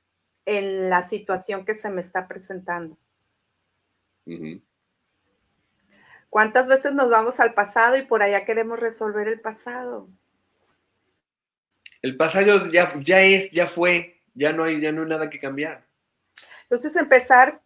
en 0.58 0.90
la 0.90 1.08
situación 1.08 1.64
que 1.64 1.76
se 1.76 1.90
me 1.90 2.02
está 2.02 2.28
presentando. 2.28 2.98
¿Cuántas 6.30 6.68
veces 6.68 6.94
nos 6.94 7.10
vamos 7.10 7.40
al 7.40 7.54
pasado 7.54 7.98
y 7.98 8.04
por 8.04 8.24
allá 8.24 8.46
queremos 8.46 8.80
resolver 8.80 9.28
el 9.28 9.42
pasado? 9.42 10.10
El 12.02 12.18
pasado 12.18 12.68
ya, 12.72 12.94
ya 13.02 13.22
es, 13.22 13.52
ya 13.52 13.68
fue, 13.68 14.22
ya 14.34 14.54
no 14.54 14.64
hay, 14.64 14.82
ya 14.82 14.92
no 14.92 15.04
hay 15.04 15.10
nada 15.10 15.30
que 15.30 15.40
cambiar. 15.40 15.86
Entonces 16.64 16.96
empezar 16.96 17.62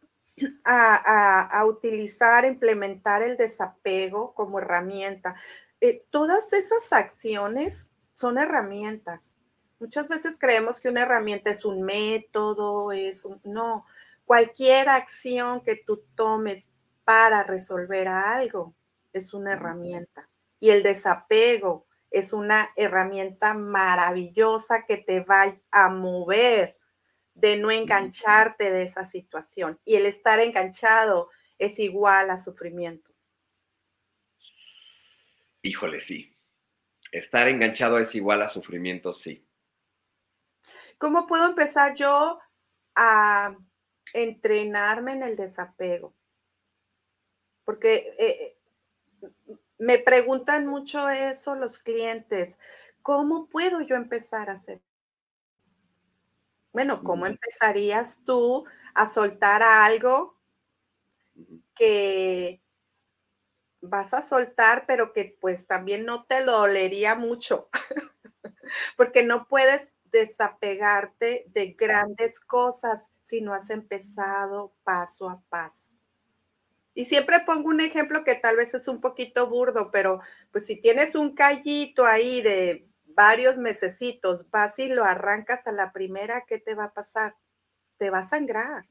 a, 0.65 1.63
utilizar, 1.65 2.45
implementar 2.45 3.21
el 3.21 3.37
desapego 3.37 4.33
como 4.33 4.59
herramienta. 4.59 5.35
Eh, 5.79 6.05
todas 6.09 6.53
esas 6.53 6.91
acciones 6.91 7.91
son 8.13 8.37
herramientas. 8.37 9.35
Muchas 9.79 10.07
veces 10.07 10.37
creemos 10.39 10.79
que 10.79 10.89
una 10.89 11.01
herramienta 11.01 11.49
es 11.49 11.65
un 11.65 11.81
método, 11.81 12.91
es 12.91 13.25
un... 13.25 13.41
No, 13.43 13.85
cualquier 14.25 14.89
acción 14.89 15.61
que 15.61 15.75
tú 15.75 16.05
tomes 16.15 16.69
para 17.03 17.43
resolver 17.43 18.07
algo 18.07 18.75
es 19.11 19.33
una 19.33 19.53
herramienta. 19.53 20.29
Y 20.59 20.69
el 20.69 20.83
desapego 20.83 21.85
es 22.09 22.31
una 22.31 22.69
herramienta 22.75 23.53
maravillosa 23.53 24.85
que 24.85 24.97
te 24.97 25.19
va 25.21 25.53
a 25.71 25.89
mover 25.89 26.77
de 27.33 27.57
no 27.57 27.71
engancharte 27.71 28.71
de 28.71 28.83
esa 28.83 29.05
situación. 29.05 29.79
Y 29.83 29.95
el 29.95 30.05
estar 30.05 30.39
enganchado 30.39 31.29
es 31.57 31.79
igual 31.79 32.29
a 32.29 32.37
sufrimiento. 32.37 33.11
Híjole, 35.61 35.99
sí. 35.99 36.37
Estar 37.11 37.47
enganchado 37.47 37.97
es 37.97 38.13
igual 38.15 38.41
a 38.41 38.49
sufrimiento, 38.49 39.13
sí. 39.13 39.45
¿Cómo 40.97 41.27
puedo 41.27 41.45
empezar 41.47 41.93
yo 41.95 42.39
a 42.95 43.55
entrenarme 44.13 45.13
en 45.13 45.23
el 45.23 45.35
desapego? 45.35 46.13
Porque 47.65 48.13
eh, 48.19 48.57
me 49.77 49.99
preguntan 49.99 50.65
mucho 50.67 51.09
eso 51.09 51.55
los 51.55 51.79
clientes. 51.79 52.57
¿Cómo 53.01 53.47
puedo 53.47 53.81
yo 53.81 53.95
empezar 53.95 54.49
a 54.49 54.53
hacer? 54.53 54.81
Bueno, 56.73 57.03
¿cómo 57.03 57.25
empezarías 57.25 58.19
tú 58.25 58.65
a 58.95 59.09
soltar 59.09 59.61
algo 59.63 60.35
que 61.75 62.61
vas 63.81 64.13
a 64.13 64.21
soltar, 64.25 64.85
pero 64.87 65.13
que 65.13 65.37
pues 65.39 65.67
también 65.67 66.05
no 66.05 66.25
te 66.25 66.43
dolería 66.43 67.15
mucho? 67.15 67.69
Porque 68.97 69.23
no 69.23 69.47
puedes 69.47 69.91
desapegarte 70.13 71.45
de 71.47 71.73
grandes 71.73 72.39
cosas 72.39 73.11
si 73.23 73.41
no 73.41 73.53
has 73.53 73.69
empezado 73.69 74.73
paso 74.83 75.29
a 75.29 75.41
paso. 75.49 75.91
Y 76.93 77.05
siempre 77.05 77.39
pongo 77.39 77.69
un 77.69 77.81
ejemplo 77.81 78.23
que 78.23 78.35
tal 78.35 78.55
vez 78.55 78.73
es 78.75 78.87
un 78.87 79.01
poquito 79.01 79.49
burdo, 79.49 79.89
pero 79.91 80.21
pues 80.51 80.67
si 80.67 80.79
tienes 80.79 81.15
un 81.15 81.33
callito 81.33 82.05
ahí 82.05 82.41
de 82.41 82.87
varios 83.05 83.57
mesecitos, 83.57 84.49
vas 84.51 84.77
y 84.77 84.89
lo 84.89 85.03
arrancas 85.03 85.65
a 85.65 85.71
la 85.71 85.91
primera, 85.91 86.45
¿qué 86.47 86.59
te 86.59 86.75
va 86.75 86.85
a 86.85 86.93
pasar? 86.93 87.35
Te 87.97 88.11
va 88.11 88.19
a 88.19 88.29
sangrar. 88.29 88.85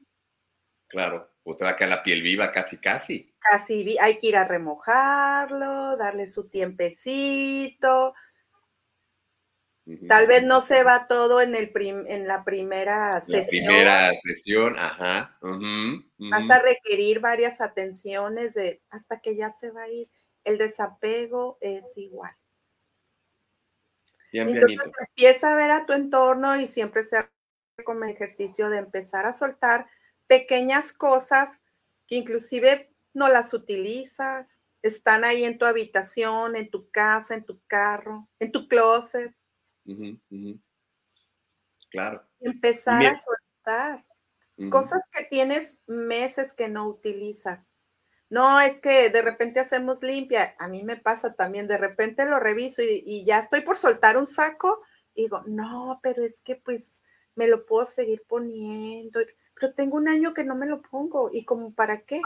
Claro, 0.87 1.31
o 1.43 1.55
te 1.55 1.63
va 1.63 1.71
a 1.71 1.75
quedar 1.77 1.89
la 1.89 2.03
piel 2.03 2.21
viva 2.21 2.51
casi, 2.51 2.77
casi. 2.77 3.33
Casi, 3.39 3.97
hay 3.99 4.19
que 4.19 4.27
ir 4.27 4.37
a 4.37 4.45
remojarlo, 4.45 5.95
darle 5.95 6.27
su 6.27 6.49
tiempecito, 6.49 8.13
Tal 10.07 10.27
vez 10.27 10.45
no 10.45 10.61
se 10.61 10.81
va 10.83 11.07
todo 11.07 11.41
en, 11.41 11.55
el 11.55 11.71
en 12.07 12.25
la 12.25 12.45
primera 12.45 13.19
sesión. 13.19 13.41
La 13.41 13.47
primera 13.47 14.17
sesión, 14.17 14.75
ajá. 14.79 15.37
Vas 15.41 16.49
a 16.49 16.59
requerir 16.59 17.19
varias 17.19 17.59
atenciones 17.59 18.53
de, 18.53 18.81
hasta 18.89 19.19
que 19.19 19.35
ya 19.35 19.51
se 19.51 19.71
va 19.71 19.83
a 19.83 19.89
ir. 19.89 20.09
El 20.45 20.57
desapego 20.57 21.57
es 21.59 21.97
igual. 21.97 22.31
Bien, 24.31 24.47
Entonces 24.47 24.79
empieza 25.09 25.51
a 25.51 25.55
ver 25.55 25.71
a 25.71 25.85
tu 25.85 25.93
entorno 25.93 26.55
y 26.55 26.65
siempre 26.65 27.03
se 27.03 27.29
como 27.83 28.05
ejercicio 28.05 28.69
de 28.69 28.77
empezar 28.77 29.25
a 29.25 29.33
soltar 29.33 29.87
pequeñas 30.27 30.93
cosas 30.93 31.49
que 32.07 32.15
inclusive 32.15 32.93
no 33.13 33.27
las 33.27 33.53
utilizas, 33.53 34.61
están 34.81 35.23
ahí 35.25 35.43
en 35.43 35.57
tu 35.57 35.65
habitación, 35.65 36.55
en 36.55 36.69
tu 36.69 36.89
casa, 36.89 37.35
en 37.35 37.45
tu 37.45 37.61
carro, 37.67 38.29
en 38.39 38.51
tu 38.51 38.67
closet 38.67 39.35
Claro. 41.89 42.23
Empezar 42.39 43.05
a 43.05 43.19
soltar. 43.19 44.05
Cosas 44.69 45.01
que 45.11 45.25
tienes 45.25 45.79
meses 45.87 46.53
que 46.53 46.69
no 46.69 46.87
utilizas. 46.87 47.71
No, 48.29 48.59
es 48.61 48.79
que 48.79 49.09
de 49.09 49.21
repente 49.21 49.59
hacemos 49.59 50.01
limpia. 50.01 50.55
A 50.57 50.67
mí 50.67 50.83
me 50.83 50.97
pasa 50.97 51.33
también, 51.33 51.67
de 51.67 51.77
repente 51.77 52.25
lo 52.25 52.39
reviso 52.39 52.81
y, 52.81 53.23
ya 53.25 53.39
estoy 53.39 53.61
por 53.61 53.77
soltar 53.77 54.17
un 54.17 54.25
saco 54.25 54.81
y 55.13 55.23
digo, 55.23 55.43
no, 55.45 55.99
pero 56.01 56.23
es 56.23 56.41
que 56.41 56.55
pues 56.55 57.01
me 57.35 57.47
lo 57.47 57.65
puedo 57.65 57.85
seguir 57.85 58.23
poniendo. 58.27 59.19
Pero 59.53 59.73
tengo 59.73 59.97
un 59.97 60.07
año 60.07 60.33
que 60.33 60.43
no 60.43 60.55
me 60.55 60.67
lo 60.67 60.81
pongo. 60.81 61.29
¿Y 61.31 61.45
como 61.45 61.73
para 61.73 62.01
qué? 62.01 62.21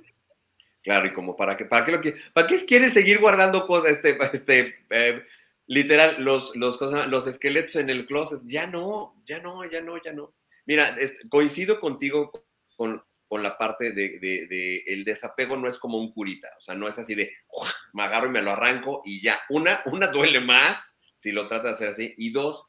Claro, 0.82 1.08
y 1.08 1.14
como 1.14 1.36
para 1.36 1.58
qué, 1.58 1.66
para 1.66 1.86
qué 1.86 1.92
lo 1.92 2.02
que, 2.02 2.16
para 2.34 2.48
qué 2.48 2.66
quieres 2.66 2.94
seguir 2.94 3.20
guardando 3.20 3.68
cosas, 3.68 3.92
este, 3.92 4.18
este, 4.32 4.76
eh, 4.90 5.24
literal, 5.68 6.16
los, 6.24 6.56
los, 6.56 6.80
los 6.82 7.28
esqueletos 7.28 7.76
en 7.76 7.90
el 7.90 8.06
closet, 8.06 8.42
ya 8.46 8.68
no, 8.68 9.22
ya 9.26 9.40
no, 9.40 9.70
ya 9.70 9.82
no, 9.82 10.02
ya 10.04 10.14
no. 10.14 10.34
Mira, 10.66 10.96
coincido 11.30 11.80
contigo 11.80 12.32
con, 12.76 13.04
la 13.30 13.58
parte 13.58 13.92
de, 13.92 14.84
el 14.88 15.04
desapego 15.04 15.58
no 15.58 15.68
es 15.68 15.78
como 15.78 16.00
un 16.00 16.12
curita, 16.14 16.50
o 16.58 16.62
sea, 16.62 16.76
no 16.76 16.88
es 16.88 16.98
así 16.98 17.14
de, 17.14 17.32
me 17.94 18.04
agarro 18.04 18.28
y 18.28 18.32
me 18.32 18.42
lo 18.42 18.52
arranco 18.52 19.02
y 19.06 19.22
ya. 19.22 19.40
Una, 19.50 19.82
una 19.86 20.08
duele 20.08 20.40
más 20.40 20.94
si 21.16 21.32
lo 21.32 21.48
tratas 21.48 21.66
de 21.66 21.72
hacer 21.72 21.88
así, 21.90 22.14
y 22.18 22.32
dos, 22.32 22.64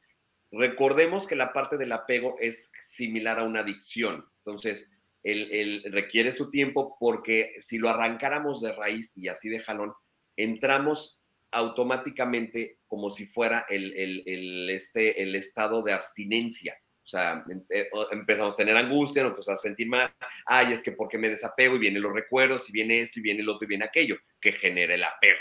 recordemos 0.50 1.26
que 1.26 1.36
la 1.36 1.52
parte 1.52 1.76
del 1.76 1.92
apego 1.92 2.36
es 2.40 2.70
similar 2.80 3.38
a 3.38 3.44
una 3.44 3.60
adicción, 3.60 4.24
entonces, 4.38 4.88
el, 5.22 5.82
requiere 5.92 6.32
su 6.32 6.50
tiempo 6.50 6.96
porque 6.98 7.56
si 7.60 7.76
lo 7.78 7.90
arrancáramos 7.90 8.62
de 8.62 8.72
raíz 8.72 9.12
y 9.16 9.28
así 9.28 9.48
de 9.48 9.60
jalón, 9.60 9.92
entramos 10.36 11.17
automáticamente 11.50 12.78
como 12.86 13.10
si 13.10 13.26
fuera 13.26 13.66
el, 13.68 14.68
este, 14.70 15.22
el 15.22 15.34
estado 15.34 15.82
de 15.82 15.92
abstinencia. 15.92 16.76
O 17.04 17.06
sea, 17.08 17.42
em, 17.48 17.64
eh, 17.70 17.88
empezamos 18.10 18.52
a 18.52 18.56
tener 18.56 18.76
angustia, 18.76 19.22
nos 19.22 19.30
empezamos 19.30 19.60
a 19.60 19.62
sentir 19.62 19.88
mal. 19.88 20.14
Ay, 20.44 20.72
es 20.74 20.82
que 20.82 20.92
porque 20.92 21.16
me 21.16 21.30
desapego 21.30 21.76
y 21.76 21.78
vienen 21.78 22.02
los 22.02 22.12
recuerdos, 22.12 22.68
y 22.68 22.72
viene 22.72 23.00
esto, 23.00 23.18
y 23.18 23.22
viene 23.22 23.40
el 23.40 23.48
otro, 23.48 23.64
y 23.64 23.68
viene 23.68 23.86
aquello, 23.86 24.16
que 24.40 24.52
genera 24.52 24.94
el 24.94 25.02
apego. 25.02 25.40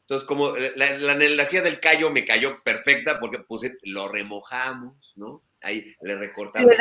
Entonces, 0.00 0.26
como 0.26 0.56
la, 0.56 0.98
la 0.98 1.12
energía 1.12 1.62
del 1.62 1.78
callo 1.78 2.10
me 2.10 2.24
cayó 2.24 2.60
perfecta 2.64 3.20
porque 3.20 3.38
puse, 3.38 3.76
lo 3.82 4.08
remojamos, 4.08 5.12
¿no? 5.14 5.44
Ahí 5.62 5.94
le 6.02 6.16
recortamos. 6.16 6.74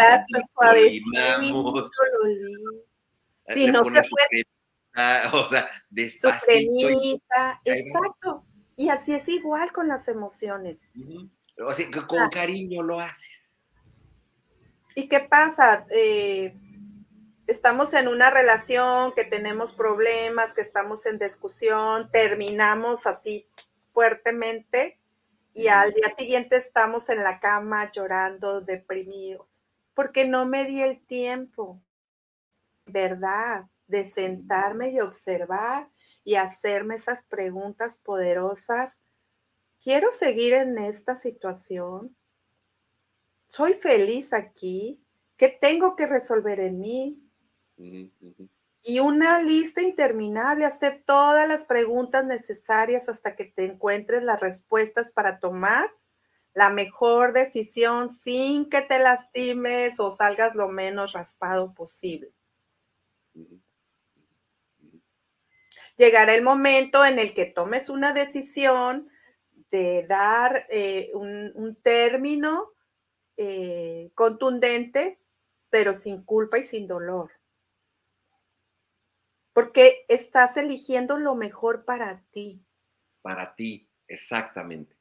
Lo 0.61 0.73
limamos. 0.73 1.91
Sí, 3.53 3.67
no 3.67 3.83
te 3.83 3.91
puedes 3.91 4.45
o 5.33 5.47
sea, 5.47 5.69
despacito. 5.89 6.89
exacto. 7.65 8.45
Y 8.75 8.89
así 8.89 9.13
es 9.13 9.27
igual 9.27 9.71
con 9.71 9.87
las 9.87 10.07
emociones. 10.07 10.91
con 12.07 12.29
cariño 12.29 12.81
lo 12.81 12.99
haces. 12.99 13.53
¿Y 14.95 15.07
qué 15.07 15.19
pasa? 15.19 15.85
Eh, 15.91 16.55
estamos 17.47 17.93
en 17.93 18.07
una 18.07 18.29
relación, 18.29 19.13
que 19.13 19.25
tenemos 19.25 19.73
problemas, 19.73 20.53
que 20.53 20.61
estamos 20.61 21.05
en 21.05 21.19
discusión, 21.19 22.09
terminamos 22.11 23.05
así 23.05 23.47
fuertemente 23.93 24.99
y 25.53 25.67
al 25.67 25.93
día 25.93 26.13
siguiente 26.17 26.55
estamos 26.55 27.09
en 27.09 27.23
la 27.23 27.39
cama 27.39 27.91
llorando, 27.91 28.61
deprimidos, 28.61 29.47
porque 29.93 30.27
no 30.27 30.45
me 30.45 30.65
di 30.65 30.81
el 30.81 30.99
tiempo, 31.05 31.81
¿verdad? 32.85 33.65
De 33.89 34.07
sentarme 34.07 34.91
y 34.91 34.99
observar 34.99 35.89
y 36.23 36.35
hacerme 36.35 36.95
esas 36.95 37.25
preguntas 37.25 37.99
poderosas. 37.99 39.01
¿Quiero 39.81 40.11
seguir 40.11 40.53
en 40.53 40.77
esta 40.77 41.15
situación? 41.15 42.15
¿Soy 43.47 43.73
feliz 43.73 44.31
aquí? 44.31 45.03
¿Qué 45.35 45.49
tengo 45.49 45.95
que 45.95 46.05
resolver 46.05 46.59
en 46.59 46.79
mí? 46.79 47.23
Y 48.83 48.99
una 48.99 49.41
lista 49.41 49.81
interminable, 49.81 50.65
hacer 50.65 51.03
todas 51.05 51.47
las 51.47 51.65
preguntas 51.65 52.25
necesarias 52.25 53.09
hasta 53.09 53.35
que 53.35 53.45
te 53.45 53.65
encuentres 53.65 54.23
las 54.23 54.39
respuestas 54.39 55.11
para 55.11 55.39
tomar 55.39 55.89
la 56.53 56.69
mejor 56.69 57.33
decisión 57.33 58.13
sin 58.13 58.69
que 58.69 58.81
te 58.81 58.99
lastimes 58.99 59.99
o 59.99 60.15
salgas 60.15 60.55
lo 60.55 60.69
menos 60.69 61.13
raspado 61.13 61.73
posible. 61.73 62.33
Llegará 65.99 66.33
el 66.33 66.43
momento 66.43 67.05
en 67.05 67.19
el 67.19 67.33
que 67.33 67.45
tomes 67.45 67.89
una 67.89 68.13
decisión 68.13 69.09
de 69.69 70.07
dar 70.07 70.65
eh, 70.69 71.11
un, 71.13 71.77
término 71.83 72.71
eh, 73.35 74.09
contundente, 74.15 75.19
pero 75.69 75.93
sin 75.93 76.23
culpa 76.23 76.57
y 76.57 76.63
sin 76.63 76.87
dolor. 76.87 77.31
Porque 79.51 80.05
estás 80.07 80.55
eligiendo 80.55 81.17
lo 81.17 81.35
mejor 81.35 81.83
para 81.83 82.23
ti. 82.31 82.63
Para 83.21 83.53
ti, 83.53 83.89
exactamente. 84.07 84.95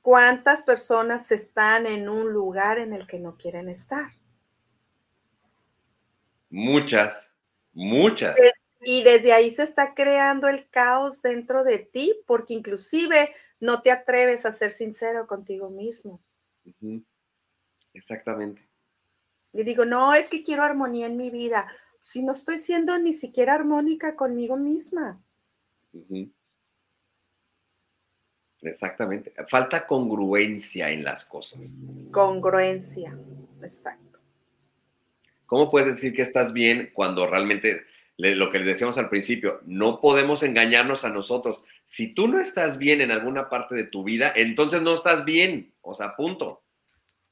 ¿Cuántas 0.00 0.62
personas 0.62 1.30
están 1.30 1.86
en 1.86 2.08
un 2.08 2.32
lugar 2.32 2.78
en 2.78 2.94
el 2.94 3.06
que 3.06 3.18
no 3.20 3.36
quieren 3.36 3.68
estar? 3.68 4.10
Muchas, 6.48 7.30
muchas. 7.74 8.36
Y 8.84 9.02
desde 9.02 9.32
ahí 9.32 9.54
se 9.54 9.62
está 9.62 9.94
creando 9.94 10.48
el 10.48 10.68
caos 10.68 11.22
dentro 11.22 11.64
de 11.64 11.78
ti, 11.78 12.14
porque 12.26 12.54
inclusive 12.54 13.30
no 13.60 13.82
te 13.82 13.90
atreves 13.90 14.44
a 14.46 14.52
ser 14.52 14.70
sincero 14.70 15.26
contigo 15.26 15.70
mismo. 15.70 16.20
Exactamente. 17.92 18.68
Y 19.52 19.62
digo, 19.62 19.84
no, 19.84 20.14
es 20.14 20.28
que 20.28 20.42
quiero 20.42 20.62
armonía 20.62 21.06
en 21.06 21.16
mi 21.16 21.30
vida. 21.30 21.70
Si 22.00 22.22
no 22.22 22.32
estoy 22.32 22.58
siendo 22.58 22.98
ni 22.98 23.14
siquiera 23.14 23.54
armónica 23.54 24.16
conmigo 24.16 24.56
misma. 24.56 25.22
Exactamente. 28.60 29.32
Falta 29.48 29.86
congruencia 29.86 30.90
en 30.90 31.04
las 31.04 31.24
cosas. 31.24 31.74
Congruencia, 32.10 33.16
exacto. 33.62 34.20
¿Cómo 35.46 35.68
puedes 35.68 35.94
decir 35.94 36.14
que 36.14 36.22
estás 36.22 36.52
bien 36.52 36.90
cuando 36.94 37.26
realmente 37.26 37.84
lo 38.16 38.52
que 38.52 38.60
le 38.60 38.64
decíamos 38.64 38.96
al 38.98 39.08
principio, 39.08 39.60
no 39.64 40.00
podemos 40.00 40.42
engañarnos 40.42 41.04
a 41.04 41.10
nosotros. 41.10 41.62
Si 41.82 42.14
tú 42.14 42.28
no 42.28 42.38
estás 42.38 42.78
bien 42.78 43.00
en 43.00 43.10
alguna 43.10 43.48
parte 43.48 43.74
de 43.74 43.84
tu 43.84 44.04
vida, 44.04 44.32
entonces 44.36 44.82
no 44.82 44.94
estás 44.94 45.24
bien. 45.24 45.74
O 45.80 45.94
sea, 45.94 46.14
punto. 46.14 46.62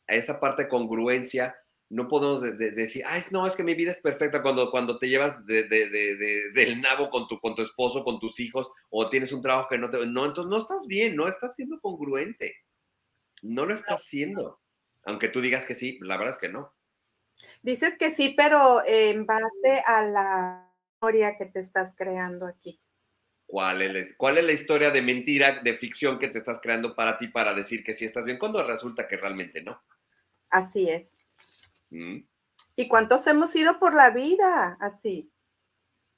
Esa 0.06 0.40
parte 0.40 0.64
de 0.64 0.68
congruencia, 0.68 1.56
no 1.88 2.08
podemos 2.08 2.42
decir, 2.58 3.04
ay, 3.06 3.22
no, 3.30 3.46
es 3.46 3.54
que 3.54 3.62
mi 3.62 3.74
vida 3.74 3.92
es 3.92 4.00
perfecta 4.00 4.42
cuando, 4.42 4.70
cuando 4.70 4.98
te 4.98 5.08
llevas 5.08 5.46
del 5.46 6.80
nabo 6.80 7.10
con 7.10 7.28
tu, 7.28 7.38
con 7.38 7.54
tu 7.54 7.62
esposo, 7.62 8.02
con 8.02 8.18
tus 8.18 8.40
hijos, 8.40 8.68
o 8.90 9.08
tienes 9.08 9.32
un 9.32 9.42
trabajo 9.42 9.68
que 9.70 9.78
no 9.78 9.88
te... 9.88 10.04
No, 10.06 10.24
entonces 10.24 10.50
no 10.50 10.58
estás 10.58 10.86
bien, 10.88 11.14
no 11.14 11.28
estás 11.28 11.54
siendo 11.54 11.78
congruente. 11.80 12.56
No 13.42 13.66
lo 13.66 13.74
estás 13.74 14.00
haciendo. 14.00 14.60
Aunque 15.04 15.28
tú 15.28 15.40
digas 15.40 15.64
que 15.64 15.74
sí, 15.74 15.98
la 16.00 16.16
verdad 16.16 16.34
es 16.34 16.40
que 16.40 16.48
no. 16.48 16.74
Dices 17.62 17.96
que 17.98 18.10
sí, 18.10 18.34
pero 18.36 18.82
en 18.86 19.26
base 19.26 19.82
a 19.86 20.02
la 20.02 20.71
que 21.38 21.46
te 21.52 21.60
estás 21.60 21.94
creando 21.96 22.46
aquí? 22.46 22.80
¿Cuál 23.46 23.82
es, 23.82 24.14
¿Cuál 24.14 24.38
es 24.38 24.44
la 24.44 24.52
historia 24.52 24.90
de 24.90 25.02
mentira, 25.02 25.60
de 25.62 25.76
ficción 25.76 26.18
que 26.18 26.28
te 26.28 26.38
estás 26.38 26.60
creando 26.62 26.94
para 26.94 27.18
ti 27.18 27.28
para 27.28 27.52
decir 27.54 27.82
que 27.82 27.92
sí 27.92 28.04
estás 28.04 28.24
bien 28.24 28.38
cuando 28.38 28.64
resulta 28.66 29.08
que 29.08 29.16
realmente 29.16 29.60
no? 29.62 29.82
Así 30.48 30.88
es. 30.88 31.16
Mm. 31.90 32.18
¿Y 32.76 32.88
cuántos 32.88 33.26
hemos 33.26 33.54
ido 33.56 33.78
por 33.78 33.94
la 33.94 34.10
vida 34.10 34.78
así? 34.80 35.30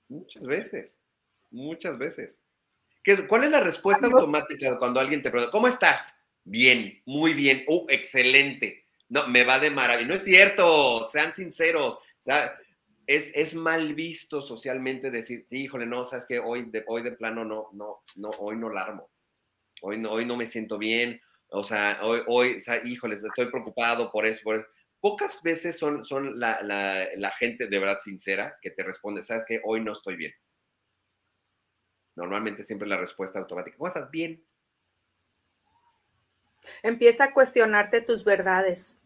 Muchas 0.09 0.47
veces, 0.47 0.99
muchas 1.51 1.99
veces. 1.99 2.38
¿Qué, 3.03 3.27
¿Cuál 3.27 3.44
es 3.44 3.51
la 3.51 3.61
respuesta 3.61 4.07
automática 4.07 4.79
cuando 4.79 5.01
alguien 5.01 5.23
te 5.23 5.31
pregunta, 5.31 5.51
¿cómo 5.51 5.66
estás? 5.66 6.14
Bien, 6.44 7.03
muy 7.07 7.33
bien, 7.33 7.64
uh, 7.66 7.87
excelente. 7.88 8.87
No, 9.09 9.27
me 9.27 9.44
va 9.44 9.59
de 9.59 9.70
maravilla. 9.70 10.09
No 10.09 10.14
es 10.14 10.25
cierto, 10.25 11.09
sean 11.09 11.35
sinceros. 11.35 11.97
O 11.97 12.23
sea, 12.25 12.57
es, 13.07 13.55
mal 13.55 13.95
visto 13.95 14.43
socialmente 14.43 15.11
decir, 15.11 15.47
híjole, 15.51 15.87
no, 15.87 16.05
sabes 16.05 16.25
que 16.27 16.38
hoy 16.38 16.71
de, 16.71 16.85
hoy 16.87 17.03
de 17.03 17.12
plano 17.12 17.45
no, 17.45 17.69
no, 17.73 18.03
no, 18.17 18.31
hoy 18.38 18.57
no 18.57 18.71
la 18.71 18.83
armo. 18.83 19.11
Hoy 19.83 19.99
no, 19.99 20.12
hoy 20.12 20.25
no 20.25 20.37
me 20.37 20.47
siento 20.47 20.79
bien. 20.79 21.21
O 21.49 21.64
sea, 21.64 22.01
hoy, 22.03 22.23
hoy, 22.27 22.57
o 22.57 22.61
sea, 22.61 22.85
híjole, 22.85 23.17
estoy 23.17 23.47
preocupado 23.51 24.11
por 24.11 24.27
eso, 24.27 24.40
por 24.43 24.57
eso. 24.57 24.67
Pocas 25.01 25.43
veces 25.43 25.79
son, 25.79 26.05
son 26.05 26.40
la, 26.40 26.61
la, 26.62 27.31
gente 27.33 27.67
de 27.67 27.79
verdad 27.79 27.99
sincera 27.99 28.57
que 28.62 28.71
te 28.71 28.83
responde, 28.83 29.23
sabes 29.23 29.45
que 29.47 29.61
hoy 29.64 29.83
no 29.83 29.93
estoy 29.93 30.17
bien. 30.17 30.33
Normalmente 32.17 32.62
siempre 32.62 32.88
la 32.88 32.97
respuesta 32.97 33.38
automática, 33.38 33.77
¿cómo 33.77 33.88
estás? 33.88 34.11
Bien. 34.11 34.43
Empieza 36.83 37.25
a 37.25 37.35
cuestionarte 37.35 38.01
tus 38.01 38.25
verdades 38.25 39.01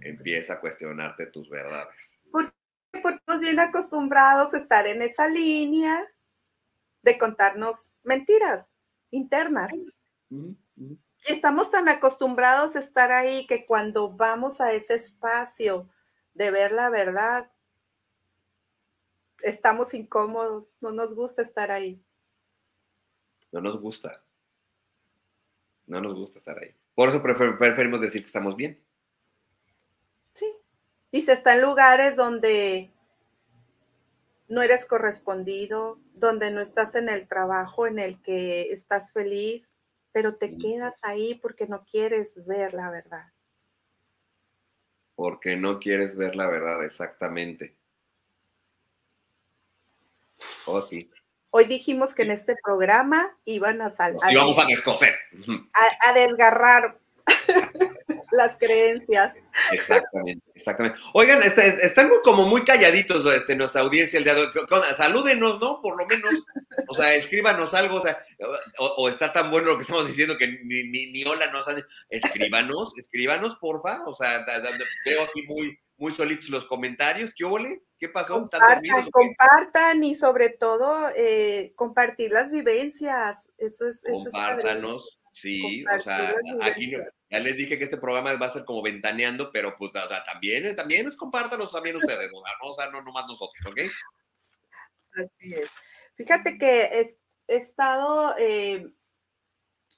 empieza 0.04 0.54
a 0.54 0.60
cuestionarte 0.60 1.26
tus 1.26 1.48
verdades. 1.48 2.22
Porque, 2.30 2.52
estamos 2.92 3.40
bien 3.40 3.60
acostumbrados 3.60 4.54
a 4.54 4.58
estar 4.58 4.86
en 4.86 5.02
esa 5.02 5.28
línea 5.28 6.06
de 7.02 7.18
contarnos 7.18 7.90
mentiras 8.02 8.72
internas. 9.10 9.72
Y 11.24 11.32
estamos 11.32 11.70
tan 11.70 11.88
acostumbrados 11.88 12.76
a 12.76 12.80
estar 12.80 13.12
ahí 13.12 13.46
que 13.46 13.66
cuando 13.66 14.12
vamos 14.12 14.60
a 14.60 14.72
ese 14.72 14.94
espacio 14.94 15.88
de 16.34 16.50
ver 16.50 16.72
la 16.72 16.90
verdad, 16.90 17.50
estamos 19.42 19.94
incómodos, 19.94 20.74
no 20.80 20.92
nos 20.92 21.14
gusta 21.14 21.42
estar 21.42 21.70
ahí. 21.70 22.02
No 23.50 23.60
nos 23.60 23.80
gusta. 23.80 24.24
No 25.86 26.00
nos 26.00 26.14
gusta 26.14 26.38
estar 26.38 26.58
ahí. 26.58 26.74
Por 26.94 27.08
eso 27.08 27.22
preferimos 27.22 28.00
decir 28.00 28.22
que 28.22 28.26
estamos 28.26 28.56
bien. 28.56 28.81
Se 31.20 31.32
está 31.32 31.54
en 31.54 31.62
lugares 31.62 32.16
donde 32.16 32.90
no 34.48 34.62
eres 34.62 34.86
correspondido, 34.86 36.00
donde 36.14 36.50
no 36.50 36.60
estás 36.60 36.94
en 36.94 37.08
el 37.08 37.28
trabajo 37.28 37.86
en 37.86 37.98
el 37.98 38.20
que 38.20 38.70
estás 38.72 39.12
feliz, 39.12 39.76
pero 40.10 40.36
te 40.36 40.56
quedas 40.56 40.94
ahí 41.02 41.34
porque 41.34 41.66
no 41.66 41.84
quieres 41.84 42.44
ver 42.46 42.74
la 42.74 42.90
verdad. 42.90 43.32
Porque 45.14 45.56
no 45.56 45.78
quieres 45.78 46.16
ver 46.16 46.34
la 46.34 46.48
verdad, 46.48 46.84
exactamente. 46.84 47.76
Oh, 50.66 50.82
sí. 50.82 51.08
Hoy 51.50 51.66
dijimos 51.66 52.14
que 52.14 52.22
en 52.22 52.30
este 52.32 52.56
programa 52.64 53.36
iban 53.44 53.80
a 53.82 53.94
salir. 53.94 54.18
Sí, 54.26 54.34
vamos 54.34 54.58
a 54.58 54.64
descoser. 54.64 55.14
A, 55.74 56.10
a 56.10 56.12
desgarrar 56.14 56.98
las 58.32 58.56
creencias. 58.56 59.34
Exactamente, 59.70 60.42
exactamente. 60.54 60.98
Oigan, 61.12 61.42
están 61.42 62.10
como 62.24 62.46
muy 62.46 62.64
calladitos 62.64 63.34
este, 63.34 63.54
nuestra 63.54 63.82
audiencia 63.82 64.18
el 64.18 64.24
día 64.24 64.34
de 64.34 64.42
hoy. 64.42 64.48
Salúdenos, 64.96 65.60
¿no? 65.60 65.80
Por 65.80 65.96
lo 65.98 66.06
menos, 66.06 66.44
o 66.88 66.94
sea, 66.94 67.14
escríbanos 67.14 67.74
algo, 67.74 67.96
o, 67.96 68.00
sea, 68.02 68.24
o, 68.78 69.08
está 69.08 69.32
tan 69.32 69.50
bueno 69.50 69.68
lo 69.68 69.76
que 69.76 69.82
estamos 69.82 70.06
diciendo 70.06 70.36
que 70.38 70.48
ni, 70.64 71.10
ni, 71.10 71.24
hola 71.24 71.46
nos 71.52 71.68
han... 71.68 71.84
Escríbanos, 72.08 72.98
escríbanos, 72.98 73.56
porfa. 73.56 74.02
O 74.06 74.14
sea, 74.14 74.44
veo 75.04 75.22
aquí 75.22 75.42
muy, 75.46 75.78
muy 75.98 76.14
solitos 76.14 76.48
los 76.48 76.64
comentarios. 76.64 77.32
¿Qué 77.36 77.44
hubo? 77.44 77.58
¿Qué 77.98 78.08
pasó? 78.08 78.34
Compartan, 78.34 79.10
compartan 79.10 80.02
y 80.02 80.14
sobre 80.14 80.50
todo 80.50 81.08
eh, 81.16 81.72
compartir 81.76 82.32
las 82.32 82.50
vivencias. 82.50 83.50
Eso 83.58 83.86
es... 83.86 84.02
Compártanos. 84.02 85.18
Sí, 85.32 85.84
o 85.86 86.02
sea, 86.02 86.34
aquí 86.60 86.92
ya 87.32 87.40
les 87.40 87.56
dije 87.56 87.78
que 87.78 87.84
este 87.84 87.96
programa 87.96 88.34
va 88.34 88.46
a 88.46 88.52
ser 88.52 88.66
como 88.66 88.82
ventaneando, 88.82 89.50
pero 89.50 89.74
pues, 89.78 89.96
o 89.96 90.08
sea, 90.08 90.22
también, 90.24 90.76
también 90.76 91.10
compártanos 91.16 91.72
también 91.72 91.96
ustedes, 92.20 92.30
o 92.62 92.76
sea, 92.76 92.90
no, 92.90 92.98
no 92.98 93.02
nomás 93.02 93.26
nosotros, 93.26 93.64
¿ok? 93.66 93.80
Así 95.14 95.54
es. 95.54 95.70
Fíjate 96.14 96.58
que 96.58 96.82
he, 96.82 97.56
estado 97.56 98.34
eh, 98.38 98.92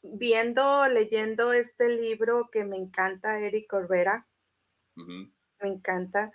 viendo, 0.02 0.86
leyendo 0.86 1.52
este 1.52 1.88
libro 1.88 2.48
que 2.52 2.64
me 2.64 2.76
encanta, 2.76 3.40
Eric 3.40 3.68
Corbera. 3.68 4.28
Me 4.94 5.68
encanta. 5.68 6.30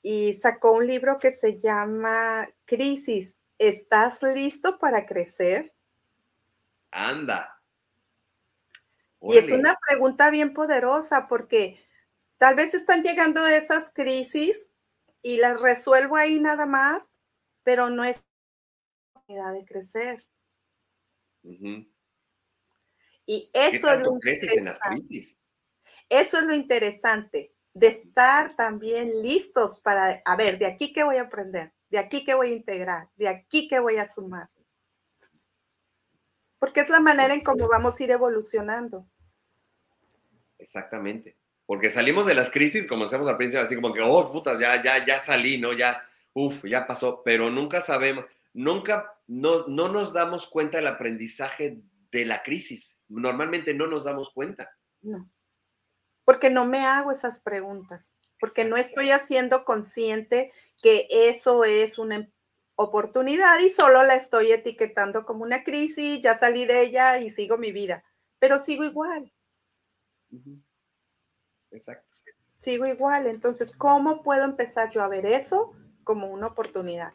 Y 0.00 0.32
sacó 0.32 0.72
un 0.72 0.86
libro 0.86 1.18
que 1.18 1.30
se 1.30 1.58
llama 1.58 2.48
Crisis. 2.64 3.38
¿Estás 3.58 4.22
listo 4.22 4.78
para 4.78 5.04
crecer? 5.04 5.74
Anda. 6.90 7.57
Y 9.20 9.36
es 9.36 9.50
una 9.50 9.76
pregunta 9.88 10.30
bien 10.30 10.54
poderosa 10.54 11.26
porque 11.28 11.82
tal 12.38 12.54
vez 12.54 12.74
están 12.74 13.02
llegando 13.02 13.46
esas 13.46 13.92
crisis 13.92 14.70
y 15.22 15.38
las 15.38 15.60
resuelvo 15.60 16.16
ahí 16.16 16.40
nada 16.40 16.66
más, 16.66 17.04
pero 17.64 17.90
no 17.90 18.04
es 18.04 18.22
oportunidad 19.12 19.52
de 19.52 19.64
crecer. 19.64 20.26
Y 23.26 23.50
eso 23.52 23.90
es 23.90 24.02
lo 24.02 24.18
crisis? 24.18 25.36
Eso 26.08 26.38
es 26.38 26.44
lo 26.44 26.54
interesante, 26.54 27.54
de 27.74 27.88
estar 27.88 28.56
también 28.56 29.22
listos 29.22 29.80
para, 29.80 30.22
a 30.24 30.36
ver, 30.36 30.58
de 30.58 30.66
aquí 30.66 30.92
qué 30.92 31.02
voy 31.02 31.16
a 31.16 31.22
aprender, 31.22 31.74
de 31.90 31.98
aquí 31.98 32.24
qué 32.24 32.34
voy 32.34 32.50
a 32.50 32.54
integrar, 32.54 33.10
de 33.16 33.28
aquí 33.28 33.68
qué 33.68 33.80
voy 33.80 33.96
a 33.96 34.10
sumar 34.10 34.48
porque 36.58 36.80
es 36.80 36.88
la 36.88 37.00
manera 37.00 37.34
en 37.34 37.42
cómo 37.42 37.68
vamos 37.68 37.98
a 37.98 38.04
ir 38.04 38.10
evolucionando. 38.10 39.06
Exactamente. 40.58 41.36
Porque 41.66 41.90
salimos 41.90 42.26
de 42.26 42.34
las 42.34 42.50
crisis, 42.50 42.88
como 42.88 43.04
decíamos 43.04 43.28
al 43.28 43.36
principio, 43.36 43.64
así 43.64 43.74
como 43.74 43.92
que, 43.92 44.00
oh, 44.00 44.32
puta, 44.32 44.58
ya, 44.58 44.82
ya, 44.82 45.04
ya 45.04 45.20
salí, 45.20 45.58
¿no? 45.58 45.72
Ya, 45.72 46.02
uff, 46.32 46.64
ya 46.64 46.86
pasó, 46.86 47.22
pero 47.24 47.50
nunca 47.50 47.82
sabemos, 47.82 48.24
nunca, 48.54 49.14
no, 49.26 49.66
no 49.66 49.88
nos 49.88 50.12
damos 50.12 50.46
cuenta 50.48 50.78
del 50.78 50.86
aprendizaje 50.86 51.82
de 52.10 52.24
la 52.24 52.42
crisis. 52.42 52.96
Normalmente 53.08 53.74
no 53.74 53.86
nos 53.86 54.04
damos 54.04 54.30
cuenta. 54.30 54.70
No, 55.02 55.30
porque 56.24 56.50
no 56.50 56.66
me 56.66 56.84
hago 56.84 57.12
esas 57.12 57.40
preguntas, 57.40 58.14
porque 58.40 58.64
no 58.64 58.76
estoy 58.76 59.10
haciendo 59.10 59.64
consciente 59.64 60.52
que 60.82 61.06
eso 61.10 61.64
es 61.64 61.98
una 61.98 62.30
oportunidad 62.80 63.58
y 63.58 63.70
solo 63.70 64.04
la 64.04 64.14
estoy 64.14 64.52
etiquetando 64.52 65.26
como 65.26 65.42
una 65.42 65.64
crisis, 65.64 66.20
ya 66.20 66.38
salí 66.38 66.64
de 66.64 66.82
ella 66.82 67.18
y 67.18 67.28
sigo 67.28 67.58
mi 67.58 67.72
vida, 67.72 68.04
pero 68.38 68.60
sigo 68.60 68.84
igual. 68.84 69.32
Exacto. 71.72 72.06
Sigo 72.58 72.86
igual, 72.86 73.26
entonces, 73.26 73.72
¿cómo 73.72 74.22
puedo 74.22 74.44
empezar 74.44 74.90
yo 74.90 75.02
a 75.02 75.08
ver 75.08 75.26
eso 75.26 75.74
como 76.04 76.28
una 76.30 76.46
oportunidad? 76.46 77.14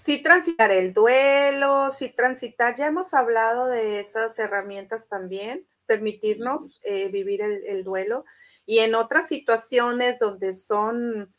Sí, 0.00 0.22
transitar 0.22 0.70
el 0.70 0.94
duelo, 0.94 1.90
sí, 1.90 2.08
transitar, 2.08 2.74
ya 2.74 2.86
hemos 2.86 3.12
hablado 3.12 3.66
de 3.66 4.00
esas 4.00 4.38
herramientas 4.38 5.08
también, 5.08 5.66
permitirnos 5.84 6.80
eh, 6.84 7.10
vivir 7.10 7.42
el, 7.42 7.84
duelo. 7.84 8.24
Y 8.64 8.78
en 8.78 8.94
otras 8.94 9.28
situaciones 9.28 10.18
donde 10.18 10.54
son 10.54 11.34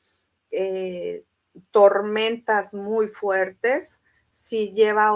eh, 0.51 1.25
tormentas 1.71 2.73
muy 2.73 3.07
fuertes, 3.07 4.01
sí 4.31 4.73
lleva 4.73 5.15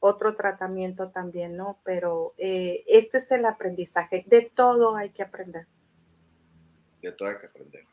otro 0.00 0.34
tratamiento 0.34 1.10
también, 1.10 1.56
¿no? 1.56 1.80
Pero 1.84 2.34
eh, 2.38 2.84
este 2.86 3.18
es 3.18 3.30
el 3.30 3.44
aprendizaje. 3.44 4.24
De 4.26 4.42
todo 4.42 4.96
hay 4.96 5.10
que 5.10 5.22
aprender. 5.22 5.66
De 7.00 7.12
todo 7.12 7.28
hay 7.28 7.38
que 7.38 7.46
aprender. 7.46 7.84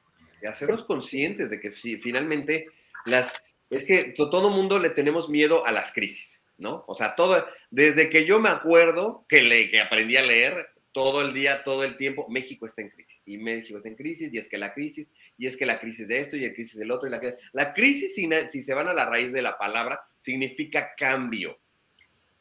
Y 0.42 0.48
hacernos 0.48 0.84
conscientes 0.84 1.50
de 1.50 1.60
que 1.60 1.72
si, 1.72 1.98
finalmente 1.98 2.66
las... 3.06 3.42
Es 3.70 3.86
que 3.86 4.14
todo 4.18 4.50
mundo 4.50 4.80
le 4.80 4.90
tenemos 4.90 5.30
miedo 5.30 5.66
a 5.66 5.72
las 5.72 5.94
crisis, 5.94 6.42
¿no? 6.58 6.84
O 6.88 6.96
sea, 6.96 7.16
todo, 7.16 7.46
desde 7.70 8.10
que 8.10 8.26
yo 8.26 8.38
me 8.38 8.50
acuerdo 8.50 9.26
que, 9.30 9.42
le, 9.42 9.70
que 9.70 9.80
aprendí 9.80 10.18
a 10.18 10.24
leer, 10.24 10.68
todo 10.94 11.22
el 11.22 11.34
día, 11.34 11.64
todo 11.64 11.84
el 11.84 11.98
tiempo, 11.98 12.28
México 12.30 12.66
está 12.66 12.82
en 12.82 12.90
crisis. 12.90 13.22
Y 13.26 13.38
México 13.38 13.78
está 13.78 13.90
en 13.90 13.96
crisis, 13.96 14.34
y 14.34 14.38
es 14.38 14.48
que 14.48 14.58
la 14.58 14.74
crisis, 14.74 15.12
y 15.38 15.48
es 15.48 15.56
que 15.56 15.66
la 15.66 15.80
crisis 15.80 16.08
de 16.08 16.20
esto, 16.20 16.36
y 16.36 16.42
la 16.42 16.54
crisis 16.54 16.78
del 16.78 16.92
otro, 16.92 17.08
y 17.08 17.12
la, 17.12 17.22
la 17.54 17.74
crisis, 17.74 18.16
si, 18.16 18.64
se 18.64 18.74
van 18.74 18.88
a 18.88 18.94
la 18.94 19.06
raíz 19.06 19.32
de 19.32 19.42
la 19.42 19.58
palabra, 19.58 20.02
significa 20.18 20.94
cambio. 20.98 21.58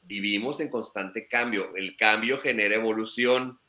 Vivimos 0.03 0.61
en 0.61 0.69
constante 0.69 1.29
cambio. 1.29 1.75
El 1.77 1.97
cambio 1.97 2.39
genera 2.39 2.75
evolución. 2.75 3.61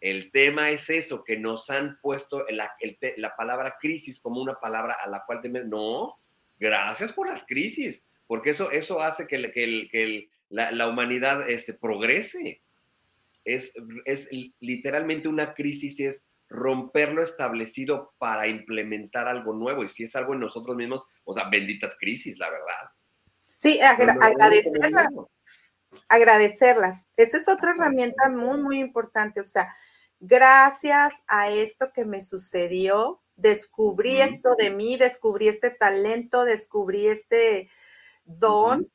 El 0.00 0.30
tema 0.30 0.70
es 0.70 0.90
eso, 0.90 1.24
que 1.24 1.38
nos 1.38 1.70
han 1.70 1.98
puesto 2.02 2.44
la, 2.50 2.76
la 3.16 3.36
palabra 3.36 3.76
crisis 3.80 4.20
como 4.20 4.42
una 4.42 4.54
palabra 4.54 4.96
a 5.02 5.08
la 5.08 5.24
cual 5.26 5.40
temer. 5.40 5.66
No, 5.66 6.18
gracias 6.58 7.12
por 7.12 7.28
las 7.28 7.44
crisis, 7.44 8.04
porque 8.26 8.50
eso, 8.50 8.70
eso 8.70 9.00
hace 9.00 9.26
que, 9.26 10.28
la, 10.50 10.88
humanidad 10.88 11.48
este, 11.48 11.72
progrese 11.72 12.60
es, 13.46 13.72
es 14.04 14.28
literalmente 14.60 15.28
una 15.28 15.54
crisis, 15.54 16.00
es 16.00 16.26
romper 16.48 17.12
lo 17.12 17.22
establecido 17.22 18.14
para 18.18 18.46
implementar 18.46 19.28
algo 19.28 19.52
nuevo. 19.54 19.84
Y 19.84 19.88
si 19.88 20.04
es 20.04 20.14
algo 20.16 20.34
en 20.34 20.40
nosotros 20.40 20.76
mismos, 20.76 21.02
o 21.24 21.32
sea, 21.32 21.48
benditas 21.48 21.96
crisis, 21.98 22.38
la 22.38 22.50
verdad. 22.50 22.90
Sí, 23.56 23.80
agradecerlas. 23.80 25.06
Agradecerlas. 26.08 27.06
Esa 27.16 27.38
es 27.38 27.48
otra 27.48 27.72
herramienta 27.72 28.28
muy, 28.28 28.60
muy 28.60 28.78
importante. 28.78 29.40
O 29.40 29.44
sea, 29.44 29.72
gracias 30.20 31.14
a 31.26 31.50
esto 31.50 31.90
que 31.94 32.04
me 32.04 32.22
sucedió, 32.22 33.22
descubrí 33.34 34.20
esto 34.20 34.54
de 34.58 34.70
mí, 34.70 34.96
descubrí 34.96 35.48
este 35.48 35.70
talento, 35.70 36.44
descubrí 36.44 37.06
este 37.06 37.70
don 38.24 38.90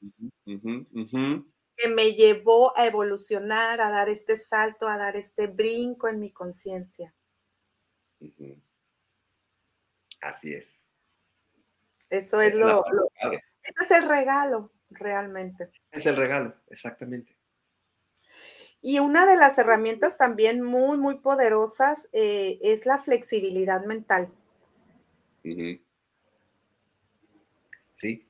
que 1.82 1.90
me 1.90 2.14
llevó 2.14 2.78
a 2.78 2.86
evolucionar, 2.86 3.82
a 3.82 3.90
dar 3.90 4.10
este 4.10 4.38
salto, 4.38 4.88
a 4.88 4.98
dar 4.98 5.16
este 5.16 5.48
brinco 5.48 6.08
en 6.08 6.20
mi 6.20 6.32
conciencia. 6.32 7.14
Así 10.22 10.54
es. 10.54 10.80
Eso 12.10 12.42
es, 12.42 12.56
lo, 12.56 12.84
es 13.24 13.92
el 13.92 14.08
regalo, 14.08 14.72
realmente. 14.90 15.72
Es 15.92 16.06
el 16.06 16.18
regalo, 16.18 16.56
exactamente. 16.68 17.38
Y 18.82 19.00
una 19.00 19.26
de 19.26 19.38
las 19.38 19.58
herramientas 19.58 20.18
también 20.18 20.62
muy, 20.62 20.98
muy 20.98 21.20
poderosas 21.20 22.10
eh, 22.12 22.60
es 22.62 22.86
la 22.86 22.98
flexibilidad 22.98 23.86
mental. 23.86 24.32
Sí, 27.94 28.28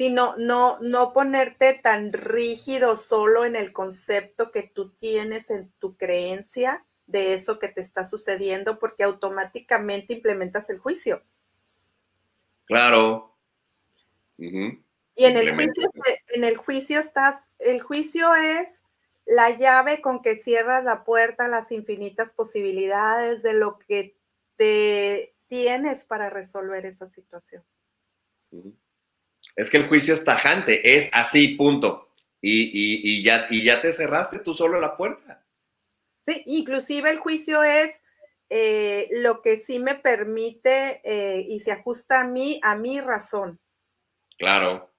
sino 0.00 0.34
no, 0.38 0.78
no 0.80 1.12
ponerte 1.12 1.74
tan 1.74 2.14
rígido 2.14 2.96
solo 2.96 3.44
en 3.44 3.54
el 3.54 3.70
concepto 3.70 4.50
que 4.50 4.62
tú 4.62 4.94
tienes 4.94 5.50
en 5.50 5.70
tu 5.72 5.98
creencia 5.98 6.86
de 7.04 7.34
eso 7.34 7.58
que 7.58 7.68
te 7.68 7.82
está 7.82 8.06
sucediendo, 8.06 8.78
porque 8.78 9.02
automáticamente 9.02 10.14
implementas 10.14 10.70
el 10.70 10.78
juicio. 10.78 11.22
Claro. 12.64 13.36
Y 14.38 14.54
en 15.16 15.36
el, 15.36 15.54
juicio, 15.54 15.90
en 16.28 16.44
el 16.44 16.56
juicio 16.56 16.98
estás, 16.98 17.50
el 17.58 17.82
juicio 17.82 18.34
es 18.34 18.84
la 19.26 19.50
llave 19.50 20.00
con 20.00 20.22
que 20.22 20.36
cierras 20.36 20.82
la 20.82 21.04
puerta 21.04 21.44
a 21.44 21.48
las 21.48 21.72
infinitas 21.72 22.32
posibilidades 22.32 23.42
de 23.42 23.52
lo 23.52 23.78
que 23.78 24.16
te 24.56 25.36
tienes 25.48 26.06
para 26.06 26.30
resolver 26.30 26.86
esa 26.86 27.06
situación. 27.10 27.62
Es 29.56 29.70
que 29.70 29.76
el 29.76 29.88
juicio 29.88 30.14
es 30.14 30.24
tajante, 30.24 30.96
es 30.96 31.10
así, 31.12 31.48
punto. 31.48 32.08
Y, 32.42 33.22
ya, 33.22 33.46
y 33.50 33.64
ya 33.64 33.80
te 33.80 33.92
cerraste 33.92 34.38
tú 34.38 34.54
solo 34.54 34.80
la 34.80 34.96
puerta. 34.96 35.44
Sí, 36.24 36.42
inclusive 36.46 37.10
el 37.10 37.18
juicio 37.18 37.62
es 37.62 38.00
eh, 38.48 39.08
lo 39.22 39.42
que 39.42 39.58
sí 39.58 39.78
me 39.78 39.94
permite 39.94 41.00
eh, 41.04 41.44
y 41.46 41.60
se 41.60 41.72
ajusta 41.72 42.22
a 42.22 42.26
mí, 42.26 42.60
a 42.62 42.76
mi 42.76 43.00
razón. 43.00 43.60
Claro. 44.38 44.90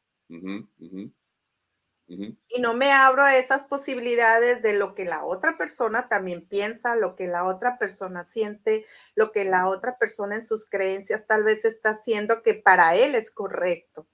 Y 2.07 2.59
no 2.59 2.73
me 2.73 2.91
abro 2.91 3.23
a 3.23 3.37
esas 3.37 3.63
posibilidades 3.63 4.61
de 4.61 4.73
lo 4.73 4.93
que 4.93 5.05
la 5.05 5.23
otra 5.25 5.57
persona 5.57 6.09
también 6.09 6.45
piensa, 6.45 6.95
lo 6.95 7.15
que 7.15 7.25
la 7.25 7.45
otra 7.45 7.79
persona 7.79 8.25
siente, 8.25 8.85
lo 9.15 9.31
que 9.31 9.45
la 9.45 9.67
otra 9.67 9.97
persona 9.97 10.35
en 10.35 10.45
sus 10.45 10.69
creencias 10.69 11.25
tal 11.25 11.43
vez 11.43 11.65
está 11.65 11.91
haciendo 11.91 12.43
que 12.43 12.53
para 12.53 12.95
él 12.95 13.15
es 13.15 13.31
correcto 13.31 14.07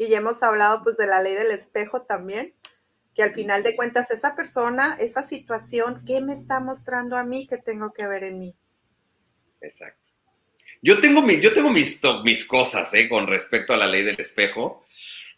y 0.00 0.08
ya 0.08 0.16
hemos 0.16 0.42
hablado 0.42 0.82
pues 0.82 0.96
de 0.96 1.06
la 1.06 1.20
ley 1.20 1.34
del 1.34 1.50
espejo 1.50 2.00
también, 2.00 2.54
que 3.14 3.22
al 3.22 3.34
final 3.34 3.62
de 3.62 3.76
cuentas 3.76 4.10
esa 4.10 4.34
persona, 4.34 4.96
esa 4.98 5.22
situación, 5.22 6.02
¿qué 6.06 6.22
me 6.22 6.32
está 6.32 6.58
mostrando 6.58 7.18
a 7.18 7.24
mí 7.24 7.46
que 7.46 7.58
tengo 7.58 7.92
que 7.92 8.06
ver 8.06 8.24
en 8.24 8.38
mí? 8.38 8.56
Exacto. 9.60 10.00
Yo 10.80 11.02
tengo, 11.02 11.20
mi, 11.20 11.38
yo 11.42 11.52
tengo 11.52 11.68
mis, 11.68 12.00
mis 12.24 12.46
cosas 12.46 12.94
¿eh? 12.94 13.10
con 13.10 13.26
respecto 13.26 13.74
a 13.74 13.76
la 13.76 13.86
ley 13.86 14.02
del 14.02 14.18
espejo. 14.18 14.86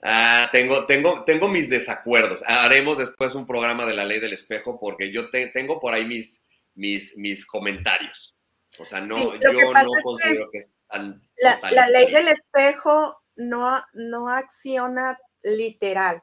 Ah, 0.01 0.49
tengo, 0.53 0.87
tengo, 0.87 1.25
tengo 1.25 1.49
mis 1.49 1.69
desacuerdos. 1.69 2.45
Haremos 2.47 2.99
después 2.99 3.35
un 3.35 3.49
programa 3.49 3.85
de 3.85 3.95
la 3.95 4.05
ley 4.05 4.21
del 4.21 4.33
espejo 4.33 4.79
porque 4.79 5.11
yo 5.11 5.29
tengo 5.31 5.81
por 5.81 5.93
ahí 5.93 6.05
mis, 6.05 6.45
mis, 6.77 7.17
mis 7.17 7.45
comentarios. 7.47 8.37
O 8.79 8.85
sea, 8.85 9.01
no, 9.01 9.35
yo 9.41 9.53
no 9.53 10.03
considero 10.05 10.49
que, 10.53 10.59
es 10.59 10.73
tan... 10.89 11.21
La, 11.39 11.59
la 11.73 11.89
ley 11.89 12.13
del 12.13 12.29
espejo 12.29 13.22
no, 13.37 13.83
no 13.93 14.29
acciona 14.29 15.19
literal. 15.43 16.23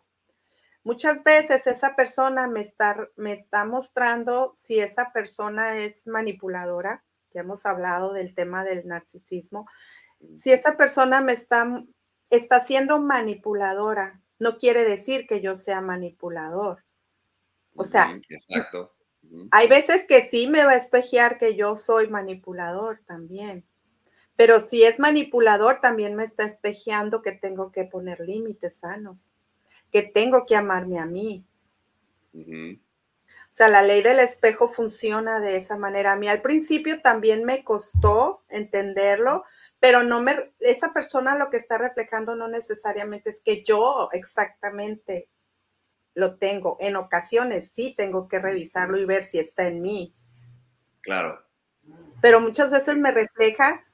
Muchas 0.84 1.24
veces 1.24 1.68
esa 1.68 1.96
persona 1.96 2.48
me 2.48 2.62
está, 2.62 3.10
me 3.16 3.34
está 3.34 3.66
mostrando 3.66 4.54
si 4.56 4.80
esa 4.80 5.12
persona 5.12 5.78
es 5.78 6.08
manipuladora, 6.08 7.04
ya 7.32 7.42
hemos 7.42 7.66
hablado 7.66 8.14
del 8.14 8.34
tema 8.34 8.64
del 8.64 8.88
narcisismo, 8.88 9.68
si 10.36 10.52
esa 10.52 10.78
persona 10.78 11.22
me 11.22 11.34
está, 11.34 11.84
está 12.30 12.60
siendo 12.62 13.00
manipuladora, 13.00 14.22
no 14.40 14.58
quiere 14.58 14.84
decir 14.84 15.28
que 15.28 15.42
yo 15.42 15.56
sea 15.56 15.82
manipulador. 15.82 16.86
O 17.76 17.84
sea, 17.84 18.20
hay 19.52 19.68
veces 19.68 20.06
que 20.08 20.28
sí 20.28 20.48
me 20.48 20.66
va 20.66 20.72
a 20.72 20.78
espejear 20.78 21.38
que 21.38 21.56
yo 21.56 21.76
soy 21.76 22.10
manipulador 22.10 23.02
también. 23.02 23.69
Pero 24.40 24.62
si 24.62 24.86
es 24.86 25.00
manipulador, 25.00 25.82
también 25.82 26.16
me 26.16 26.24
está 26.24 26.46
espejeando 26.46 27.22
que 27.22 27.34
tengo 27.34 27.74
que 27.74 27.84
poner 27.84 28.22
límites 28.22 28.78
sanos, 28.78 29.28
que 29.92 30.02
tengo 30.02 30.46
que 30.46 30.56
amarme 30.56 30.98
a 30.98 31.06
mí. 31.06 31.46
O 32.34 32.78
sea, 33.50 33.68
la 33.68 33.82
ley 33.82 34.02
del 34.02 34.20
espejo 34.20 34.70
funciona 34.70 35.42
de 35.42 35.58
esa 35.58 35.78
manera. 35.78 36.14
A 36.14 36.16
mí 36.16 36.30
al 36.30 36.42
principio 36.42 37.02
también 37.02 37.44
me 37.44 37.66
costó 37.66 38.46
entenderlo, 38.48 39.44
pero 39.82 40.04
no 40.04 40.22
me, 40.22 40.54
esa 40.62 40.94
persona 40.94 41.38
lo 41.38 41.50
que 41.50 41.58
está 41.58 41.78
reflejando 41.78 42.38
no 42.38 42.48
necesariamente 42.48 43.32
es 43.32 43.42
que 43.42 43.62
yo 43.66 44.08
exactamente 44.14 45.28
lo 46.14 46.38
tengo. 46.38 46.78
En 46.80 46.96
ocasiones 46.96 47.72
sí 47.74 47.94
tengo 47.94 48.30
que 48.30 48.40
revisarlo 48.40 48.98
y 48.98 49.04
ver 49.04 49.24
si 49.24 49.38
está 49.38 49.68
en 49.68 49.82
mí. 49.82 50.16
Claro. 51.02 51.44
Pero 52.22 52.40
muchas 52.40 52.72
veces 52.72 52.96
me 52.96 53.12
refleja 53.12 53.86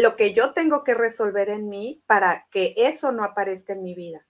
lo 0.00 0.16
que 0.16 0.32
yo 0.32 0.52
tengo 0.52 0.84
que 0.84 0.94
resolver 0.94 1.48
en 1.48 1.68
mí 1.68 2.02
para 2.06 2.46
que 2.50 2.74
eso 2.76 3.12
no 3.12 3.24
aparezca 3.24 3.72
en 3.74 3.82
mi 3.82 3.94
vida. 3.94 4.26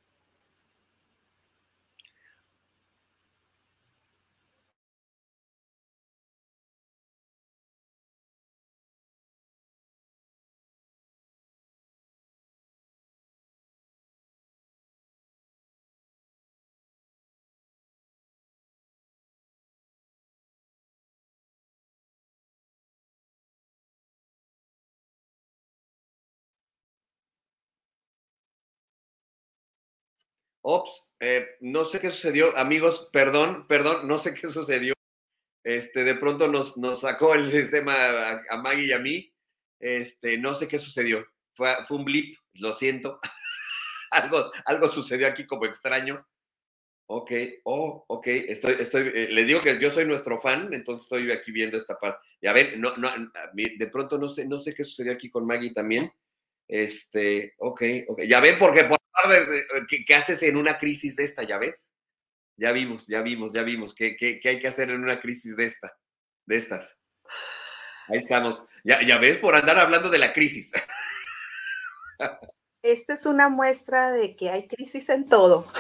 Ops, 30.63 31.05
eh, 31.21 31.47
no 31.61 31.85
sé 31.85 32.01
qué 32.01 32.11
sucedió, 32.11 32.57
amigos, 32.57 33.09
perdón, 33.13 33.67
perdón, 33.69 34.09
no 34.09 34.19
sé 34.19 34.35
qué 34.35 34.47
sucedió. 34.49 34.95
Este, 35.65 36.03
de 36.03 36.17
pronto 36.17 36.49
nos, 36.49 36.77
nos 36.77 37.01
sacó 37.01 37.35
el 37.35 37.51
sistema 37.51 37.93
a, 38.49 38.57
Maggie 38.59 38.87
y 38.87 38.93
a 38.93 38.99
mí. 38.99 39.33
Este, 39.79 40.39
no 40.39 40.55
sé 40.55 40.69
qué 40.69 40.79
sucedió. 40.79 41.25
Fue, 41.55 41.69
fue 41.87 41.99
un 41.99 42.05
blip, 42.05 42.37
lo 42.55 42.75
siento. 42.75 43.21
algo, 44.11 44.51
algo 44.65 44.89
sucedió 44.89 45.27
aquí 45.27 45.47
como 45.47 45.67
extraño. 45.67 46.27
Ok, 47.07 47.31
oh, 47.65 48.05
ok, 48.09 48.27
estoy, 48.27 48.77
estoy, 48.79 49.09
eh, 49.15 49.29
les 49.33 49.47
digo 49.47 49.61
que 49.61 49.79
yo 49.79 49.91
soy 49.91 50.07
nuestro 50.07 50.41
fan, 50.41 50.73
entonces 50.73 51.05
estoy 51.05 51.31
aquí 51.31 51.53
viendo 51.53 51.77
esta 51.77 51.99
parte. 51.99 52.27
Ya 52.41 52.53
ven, 52.53 52.81
no, 52.81 52.97
no, 52.97 53.11
de 53.53 53.87
pronto 53.89 54.17
no 54.19 54.31
sé, 54.31 54.47
no 54.47 54.61
sé 54.61 54.73
qué 54.73 54.83
sucedió 54.83 55.13
aquí 55.13 55.29
con 55.29 55.47
Maggie 55.47 55.75
también. 55.75 56.11
Este, 56.67 57.55
ok, 57.59 57.83
ok, 58.09 58.23
ya 58.23 58.41
ven, 58.41 58.59
porque 58.59 58.85
por 58.85 59.01
¿qué, 59.89 60.05
¿qué, 60.05 60.15
haces 60.15 60.43
en 60.43 60.57
una 60.57 60.79
crisis 60.79 61.17
de 61.17 61.25
esta? 61.25 61.43
¿Ya 61.43 61.59
ves? 61.59 61.93
Ya 62.57 62.73
vimos, 62.73 63.07
ya 63.07 63.23
vimos, 63.23 63.53
ya 63.53 63.63
vimos. 63.63 63.95
¿Qué, 63.95 64.17
qué, 64.17 64.39
qué 64.41 64.49
hay 64.51 64.61
que 64.61 64.69
hacer 64.69 64.91
en 64.91 65.03
una 65.03 65.21
crisis 65.21 65.57
de 65.57 65.67
esta? 65.67 65.97
De 66.47 66.57
estas. 66.57 66.99
Ahí 68.09 68.19
estamos. 68.19 68.63
Ya, 68.85 69.03
ya 69.03 69.19
ves, 69.19 69.39
por 69.39 69.55
andar 69.55 69.79
hablando 69.79 70.11
de 70.11 70.19
la 70.19 70.33
crisis. 70.33 70.71
Esta 72.83 73.15
es 73.15 73.27
una 73.27 73.49
muestra 73.49 74.11
de 74.11 74.35
que 74.35 74.51
hay 74.51 74.67
crisis 74.67 75.09
en 75.09 75.29
todo. 75.29 75.71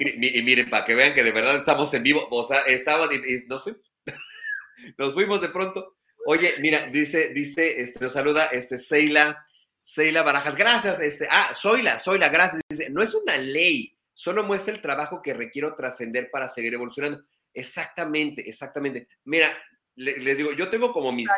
y 0.00 0.42
miren, 0.42 0.68
para 0.68 0.84
que 0.84 0.96
vean 0.96 1.14
que 1.14 1.22
de 1.22 1.30
verdad 1.30 1.56
estamos 1.56 1.94
en 1.94 2.02
vivo, 2.02 2.26
o 2.30 2.44
sea, 2.44 2.60
estaba, 2.62 3.06
nos 3.46 3.62
fuimos, 3.62 3.80
nos 4.98 5.14
fuimos 5.14 5.40
de 5.40 5.48
pronto. 5.50 5.96
Oye, 6.26 6.54
mira, 6.58 6.88
dice, 6.88 7.30
dice, 7.30 7.80
este, 7.80 8.00
nos 8.00 8.12
saluda, 8.12 8.46
este, 8.46 8.78
Seila, 8.78 9.44
Seila 9.80 10.22
Barajas, 10.22 10.56
gracias, 10.56 11.00
este, 11.00 11.26
ah, 11.30 11.52
Zoila, 11.54 11.98
Zoila, 11.98 12.28
gracias, 12.28 12.61
dice, 12.72 12.90
no 12.90 13.02
es 13.02 13.14
una 13.14 13.36
ley, 13.36 13.96
solo 14.14 14.44
muestra 14.44 14.74
el 14.74 14.82
trabajo 14.82 15.22
que 15.22 15.34
requiero 15.34 15.74
trascender 15.74 16.30
para 16.30 16.48
seguir 16.48 16.74
evolucionando. 16.74 17.24
Exactamente, 17.54 18.48
exactamente. 18.48 19.08
Mira, 19.24 19.56
les 19.96 20.36
digo, 20.36 20.52
yo 20.52 20.70
tengo 20.70 20.92
como 20.92 21.12
mis, 21.12 21.28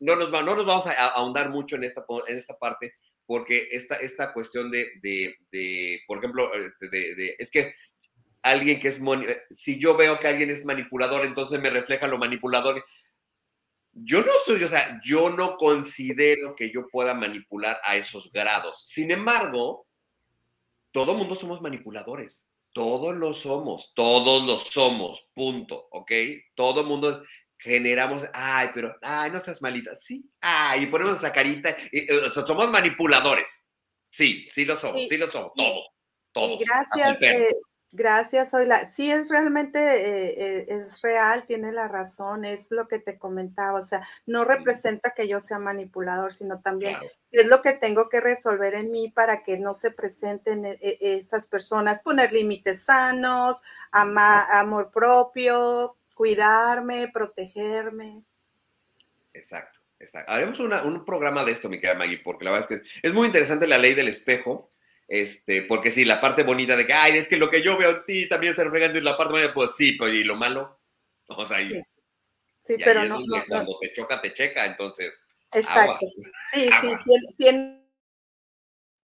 no 0.00 0.16
nos, 0.16 0.30
no 0.30 0.42
nos 0.42 0.66
vamos 0.66 0.86
a 0.86 1.08
ahondar 1.08 1.50
mucho 1.50 1.76
en 1.76 1.84
esta, 1.84 2.04
en 2.28 2.36
esta 2.36 2.56
parte, 2.56 2.94
porque 3.26 3.68
esta, 3.72 3.96
esta 3.96 4.32
cuestión 4.32 4.70
de, 4.70 4.88
de, 5.02 6.00
por 6.06 6.18
ejemplo, 6.18 6.48
este, 6.54 6.88
de, 6.88 7.36
es 7.38 7.50
que 7.50 7.74
alguien 8.42 8.78
que 8.78 8.88
es, 8.88 9.02
si 9.50 9.78
yo 9.78 9.96
veo 9.96 10.20
que 10.20 10.28
alguien 10.28 10.50
es 10.50 10.64
manipulador, 10.64 11.26
entonces 11.26 11.60
me 11.60 11.70
refleja 11.70 12.06
lo 12.06 12.18
manipulador. 12.18 12.84
Yo 13.92 14.20
no 14.20 14.32
soy, 14.44 14.62
o 14.62 14.68
sea, 14.68 15.00
yo 15.04 15.30
no 15.30 15.56
considero 15.56 16.54
que 16.54 16.70
yo 16.70 16.86
pueda 16.86 17.14
manipular 17.14 17.80
a 17.82 17.96
esos 17.96 18.30
grados. 18.30 18.82
Sin 18.84 19.10
embargo, 19.10 19.85
todo 20.96 21.12
mundo 21.12 21.34
somos 21.34 21.60
manipuladores. 21.60 22.46
Todos 22.72 23.14
lo 23.14 23.34
somos, 23.34 23.92
todos 23.94 24.46
lo 24.46 24.58
somos, 24.58 25.28
punto, 25.34 25.88
¿ok? 25.90 26.10
Todo 26.54 26.84
mundo 26.84 27.22
generamos, 27.58 28.22
ay, 28.32 28.70
pero, 28.74 28.96
ay, 29.02 29.30
no 29.30 29.38
seas 29.40 29.60
malita, 29.60 29.94
sí, 29.94 30.26
ay, 30.40 30.84
y 30.84 30.86
ponemos 30.86 31.20
la 31.20 31.34
carita, 31.34 31.76
y, 31.92 32.10
o 32.10 32.30
sea, 32.30 32.46
somos 32.46 32.70
manipuladores, 32.70 33.60
sí, 34.10 34.46
sí 34.48 34.64
lo 34.64 34.74
somos, 34.74 35.06
sí, 35.06 35.18
lo 35.18 35.26
somos, 35.26 35.52
todos, 35.54 35.86
todos. 36.32 36.62
Y 36.62 36.64
gracias, 36.64 37.20
eh, 37.20 37.48
gracias, 37.92 38.52
Oila, 38.54 38.86
sí 38.86 39.10
es 39.10 39.28
realmente, 39.28 39.78
eh, 39.78 40.34
eh, 40.36 40.66
es 40.68 41.02
real, 41.02 41.44
tiene 41.46 41.72
la 41.72 41.88
razón, 41.88 42.44
es 42.44 42.70
lo 42.70 42.88
que 42.88 42.98
te 42.98 43.18
comentaba, 43.18 43.80
o 43.80 43.84
sea, 43.84 44.06
no 44.26 44.44
representa 44.44 45.12
que 45.14 45.28
yo 45.28 45.40
sea 45.40 45.58
manipulador, 45.58 46.34
sino 46.34 46.60
también 46.60 46.96
es 47.30 47.46
lo 47.46 47.62
que 47.62 47.72
tengo 47.72 48.08
que 48.08 48.20
resolver 48.20 48.74
en 48.74 48.90
mí 48.90 49.10
para 49.10 49.42
que 49.42 49.58
no 49.58 49.74
se 49.74 49.90
presenten 49.90 50.76
esas 50.80 51.46
personas, 51.46 52.00
poner 52.00 52.32
límites 52.32 52.84
sanos, 52.84 53.62
amor 53.90 54.90
propio, 54.90 55.96
cuidarme, 56.16 57.08
protegerme. 57.12 58.24
Exacto, 59.34 59.80
exacto. 59.98 60.32
Haremos 60.32 60.58
un 60.58 61.04
programa 61.04 61.44
de 61.44 61.52
esto, 61.52 61.68
mi 61.68 61.78
querida 61.78 61.98
Maggie, 61.98 62.22
porque 62.24 62.46
la 62.46 62.52
verdad 62.52 62.72
es 62.72 62.80
que 62.80 62.88
es, 63.02 63.12
muy 63.12 63.26
interesante 63.26 63.66
la 63.66 63.76
ley 63.76 63.94
del 63.94 64.08
espejo, 64.08 64.70
este, 65.08 65.62
porque 65.62 65.90
sí, 65.90 66.04
la 66.04 66.20
parte 66.20 66.42
bonita 66.42 66.76
de 66.76 66.86
que, 66.86 66.92
ay, 66.92 67.16
es 67.16 67.28
que 67.28 67.36
lo 67.36 67.50
que 67.50 67.62
yo 67.62 67.76
veo 67.76 67.90
en 67.90 68.04
ti 68.04 68.28
también 68.28 68.54
se 68.54 68.64
refleja 68.64 68.86
en 68.86 69.04
la 69.04 69.16
parte 69.16 69.32
bonita, 69.32 69.54
pues 69.54 69.74
sí, 69.76 69.92
pues 69.92 70.14
y 70.14 70.24
lo 70.24 70.36
malo, 70.36 70.80
o 71.28 71.46
sea, 71.46 71.58
sí, 71.58 71.80
sí 72.60 72.76
pero 72.82 73.04
no, 73.04 73.20
Cuando 73.48 73.78
te 73.80 73.92
choca, 73.92 74.20
te 74.20 74.34
checa, 74.34 74.66
entonces. 74.66 75.22
Exacto. 75.52 76.06
Sí, 76.52 76.68
sí, 76.80 77.16
tiene, 77.36 77.82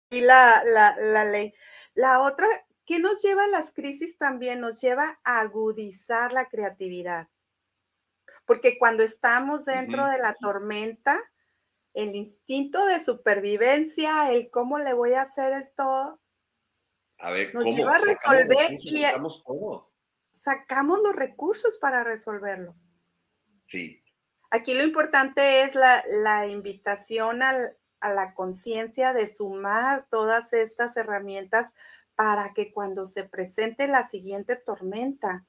la, 0.10 0.62
la, 0.66 0.96
la 0.98 1.26
ley. 1.26 1.54
La 1.94 2.22
otra 2.22 2.48
¿Qué 2.92 3.00
nos 3.00 3.22
lleva 3.22 3.46
a 3.46 3.48
las 3.48 3.72
crisis 3.72 4.18
también? 4.18 4.60
Nos 4.60 4.82
lleva 4.82 5.18
a 5.24 5.40
agudizar 5.40 6.34
la 6.34 6.50
creatividad. 6.50 7.30
Porque 8.46 8.78
cuando 8.78 9.02
estamos 9.02 9.64
dentro 9.64 10.06
de 10.08 10.18
la 10.18 10.34
tormenta, 10.34 11.18
el 11.94 12.16
instinto 12.16 12.86
de 12.86 13.04
supervivencia, 13.04 14.32
el 14.32 14.50
cómo 14.50 14.80
le 14.80 14.94
voy 14.94 15.14
a 15.14 15.24
hacer 15.24 15.54
el 15.54 15.70
todo, 15.76 16.20
nos 17.54 17.66
lleva 17.66 17.96
a 17.96 18.00
resolver 18.00 18.78
y 18.80 19.04
sacamos 20.34 21.00
los 21.04 21.16
recursos 21.16 21.78
para 21.78 22.04
resolverlo. 22.04 22.76
Sí. 23.62 24.04
Aquí 24.50 24.74
lo 24.74 24.84
importante 24.84 25.62
es 25.62 25.76
la, 25.76 26.48
invitación 26.48 27.42
a 27.42 27.54
la 28.02 28.34
conciencia 28.34 29.14
de 29.14 29.34
sumar 29.34 30.08
todas 30.10 30.52
estas 30.54 30.98
herramientas 30.98 31.74
para 32.16 32.54
que 32.54 32.74
cuando 32.74 33.06
se 33.06 33.24
presente 33.24 33.88
la 33.88 34.08
siguiente 34.08 34.56
tormenta 34.56 35.46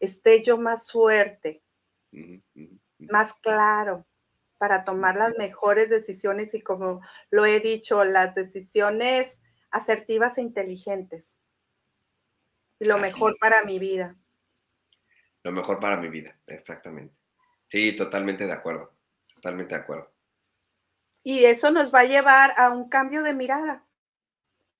esté 0.00 0.42
yo 0.42 0.56
más 0.56 0.90
fuerte, 0.90 1.62
más 2.98 3.34
claro, 3.34 4.06
para 4.58 4.84
tomar 4.84 5.16
las 5.16 5.36
mejores 5.38 5.88
decisiones 5.88 6.54
y 6.54 6.60
como 6.60 7.00
lo 7.30 7.46
he 7.46 7.60
dicho, 7.60 8.04
las 8.04 8.34
decisiones 8.34 9.38
asertivas 9.70 10.38
e 10.38 10.42
inteligentes. 10.42 11.40
Y 12.78 12.84
lo 12.84 12.98
mejor 12.98 13.36
para 13.40 13.62
mi 13.64 13.78
vida. 13.78 14.16
Lo 15.42 15.52
mejor 15.52 15.80
para 15.80 15.96
mi 15.96 16.08
vida, 16.08 16.38
exactamente. 16.46 17.18
Sí, 17.66 17.96
totalmente 17.96 18.46
de 18.46 18.52
acuerdo, 18.52 18.92
totalmente 19.34 19.74
de 19.74 19.80
acuerdo. 19.80 20.12
Y 21.22 21.44
eso 21.44 21.70
nos 21.70 21.92
va 21.92 22.00
a 22.00 22.04
llevar 22.04 22.54
a 22.56 22.70
un 22.70 22.88
cambio 22.88 23.22
de 23.22 23.34
mirada 23.34 23.88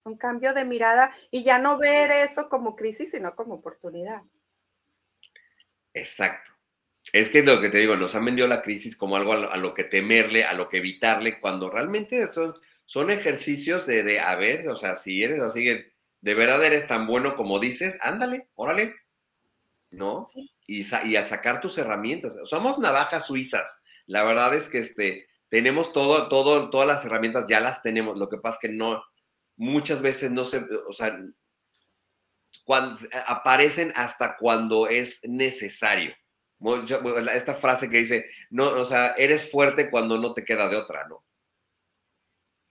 un 0.09 0.17
cambio 0.17 0.55
de 0.55 0.65
mirada 0.65 1.13
y 1.31 1.45
ya 1.45 1.59
no 1.59 1.79
ver 1.79 2.11
eso 2.11 2.49
como 2.49 2.75
crisis, 2.75 3.11
sino 3.13 3.37
como 3.37 3.55
oportunidad. 3.55 4.23
Exacto. 5.95 6.53
Es 7.13 7.31
que 7.31 7.39
es 7.39 7.47
lo 7.47 7.61
que 7.61 7.71
te 7.71 7.79
digo, 7.79 7.97
nos 7.97 8.15
han 8.15 8.25
vendido 8.25 8.47
la 8.47 8.63
crisis 8.63 8.97
como 8.97 9.17
algo 9.17 9.33
a 9.33 9.57
lo, 9.57 9.75
que 9.75 9.85
temerle, 9.85 10.45
a 10.45 10.53
lo 10.53 10.69
que 10.69 10.79
evitarle, 10.79 11.41
cuando 11.41 11.71
realmente 11.71 12.27
son, 12.29 12.55
son 12.85 13.11
ejercicios 13.11 13.87
de, 13.87 14.03
de, 14.03 14.21
a 14.21 14.35
ver, 14.35 14.69
o 14.69 14.77
sea, 14.77 14.97
si 14.97 15.23
eres 15.23 15.41
así, 15.41 15.65
de 16.21 16.35
verdad 16.35 16.65
eres 16.65 16.87
tan 16.87 17.07
bueno 17.07 17.35
como 17.35 17.59
dices, 17.59 17.97
ándale, 18.03 18.49
órale, 18.55 18.95
¿no? 19.91 20.27
Y, 20.67 20.87
y, 21.07 21.17
a 21.17 21.25
sacar 21.25 21.61
tus 21.61 21.79
herramientas. 21.79 22.37
Somos 22.45 22.79
navajas 22.79 23.27
suizas. 23.27 23.81
La 24.07 24.23
verdad 24.23 24.55
es 24.55 24.69
que 24.69 24.79
este, 24.79 25.29
tenemos 25.49 25.93
todo, 25.93 26.29
todo, 26.29 26.71
todas 26.71 26.87
las 26.87 27.05
herramientas, 27.05 27.47
ya 27.49 27.61
las 27.61 27.83
tenemos. 27.83 28.19
Lo 28.19 28.29
que 28.29 28.39
pasa 28.39 28.59
es 28.61 28.69
que 28.69 28.77
no, 28.77 29.03
muchas 29.57 30.03
veces 30.03 30.31
no 30.31 30.45
se, 30.45 30.65
o 30.87 30.93
sea, 30.93 31.19
cuando, 32.65 33.01
aparecen 33.27 33.93
hasta 33.95 34.37
cuando 34.37 34.89
es 34.89 35.21
necesario. 35.25 36.15
Esta 37.33 37.55
frase 37.55 37.89
que 37.89 37.99
dice, 37.99 38.27
no, 38.51 38.69
o 38.69 38.85
sea, 38.85 39.13
eres 39.13 39.51
fuerte 39.51 39.91
cuando 39.91 40.19
no 40.19 40.35
te 40.35 40.45
queda 40.45 40.69
de 40.69 40.77
otra, 40.77 41.07
¿no? 41.07 41.25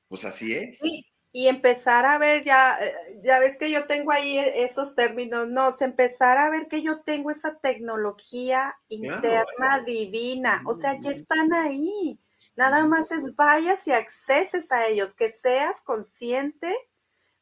Pues 0.10 0.26
así 0.26 0.54
es. 0.54 0.80
Sí, 0.80 1.06
y 1.32 1.48
empezar 1.48 2.06
a 2.06 2.18
ver 2.18 2.44
ya, 2.44 2.78
eh, 2.82 3.20
ya 3.22 3.40
ves 3.40 3.58
que 3.58 3.70
yo 3.70 3.86
tengo 3.86 4.12
ahí 4.12 4.38
esos 4.38 4.96
términos, 4.96 5.48
no, 5.48 5.74
empezar 5.80 6.38
a 6.38 6.50
ver 6.50 6.68
que 6.68 6.82
yo 6.82 7.02
tengo 7.02 7.30
esa 7.30 7.60
tecnología 7.60 8.76
interna 8.88 9.84
divina, 9.86 10.64
o 10.66 10.74
sea, 10.74 11.00
ya 11.00 11.12
están 11.12 11.54
ahí. 11.54 12.20
Nada 12.56 12.88
más 12.88 13.12
es 13.12 13.36
vayas 13.36 13.88
y 13.88 13.92
acceses 13.92 14.72
a 14.72 14.88
ellos, 14.88 15.14
que 15.14 15.32
seas 15.32 15.82
consciente 15.82 16.76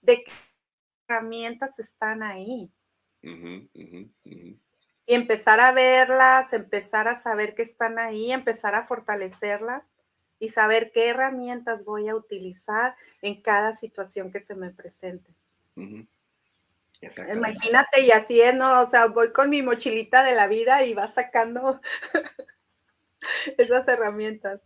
de 0.01 0.25
qué 0.25 0.31
herramientas 1.07 1.79
están 1.79 2.21
ahí. 2.21 2.69
Y 5.05 5.13
empezar 5.13 5.59
a 5.59 5.71
verlas, 5.71 6.53
empezar 6.53 7.07
a 7.07 7.19
saber 7.19 7.53
que 7.53 7.61
están 7.61 7.99
ahí, 7.99 8.31
empezar 8.31 8.73
a 8.75 8.87
fortalecerlas 8.87 9.93
y 10.39 10.49
saber 10.49 10.91
qué 10.93 11.09
herramientas 11.09 11.85
voy 11.85 12.09
a 12.09 12.15
utilizar 12.15 12.95
en 13.21 13.41
cada 13.41 13.73
situación 13.73 14.31
que 14.31 14.43
se 14.43 14.55
me 14.55 14.71
presente. 14.71 15.31
Imagínate, 17.31 18.01
y 18.01 18.11
así 18.11 18.41
es, 18.41 18.55
¿no? 18.55 18.81
O 18.81 18.89
sea, 18.89 19.07
voy 19.07 19.31
con 19.31 19.49
mi 19.49 19.61
mochilita 19.61 20.23
de 20.23 20.35
la 20.35 20.47
vida 20.47 20.83
y 20.83 20.93
va 20.93 21.07
sacando 21.07 21.81
esas 23.57 23.87
herramientas. 23.87 24.61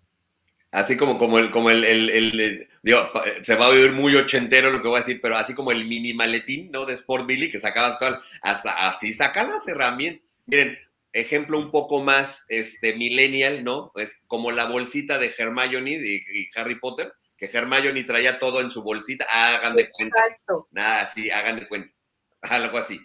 Así 0.72 0.98
como, 0.98 1.18
como 1.18 1.40
el, 1.40 1.50
como 1.50 1.72
el, 1.72 1.84
el, 1.84 2.70
digo, 2.84 3.12
se 3.42 3.56
va 3.56 3.66
a 3.66 3.70
oír 3.70 3.92
muy 3.92 4.16
ochentero 4.16 4.70
lo 4.70 4.84
que 4.84 4.88
voy 4.88 4.98
a 4.98 5.00
decir, 5.00 5.20
pero 5.20 5.36
así 5.36 5.56
como 5.56 5.72
el 5.72 5.88
mini 5.88 6.14
maletín, 6.14 6.70
¿no? 6.72 6.86
De 6.86 6.94
Sport 6.94 7.26
Billy, 7.26 7.50
que 7.50 7.60
sacabas 7.60 7.98
todo, 7.98 8.22
así 8.42 9.14
sacan 9.14 9.50
las 9.50 9.68
herramientas. 9.68 10.29
Miren, 10.50 10.78
ejemplo 11.14 11.58
un 11.58 11.72
poco 11.72 12.02
más, 12.02 12.45
este, 12.47 12.95
millennial, 12.95 13.64
¿no? 13.64 13.91
Es 13.95 14.16
como 14.28 14.52
la 14.52 14.66
bolsita 14.66 15.18
de 15.18 15.34
Hermione 15.38 15.91
y, 15.91 16.16
y 16.16 16.50
Harry 16.56 16.80
Potter, 16.80 17.14
que 17.38 17.45
Hermione 17.45 18.04
traía 18.04 18.39
todo 18.39 18.60
en 18.62 18.72
su 18.72 18.84
bolsita, 18.84 19.26
hagan 19.32 19.76
de 19.76 19.89
cuenta. 19.89 20.20
Exacto. 20.20 20.68
Nada, 20.72 21.06
sí, 21.08 21.32
hagan 21.32 21.60
de 21.60 21.68
cuenta. 21.68 21.93
Algo 22.41 22.78
así. 22.78 23.00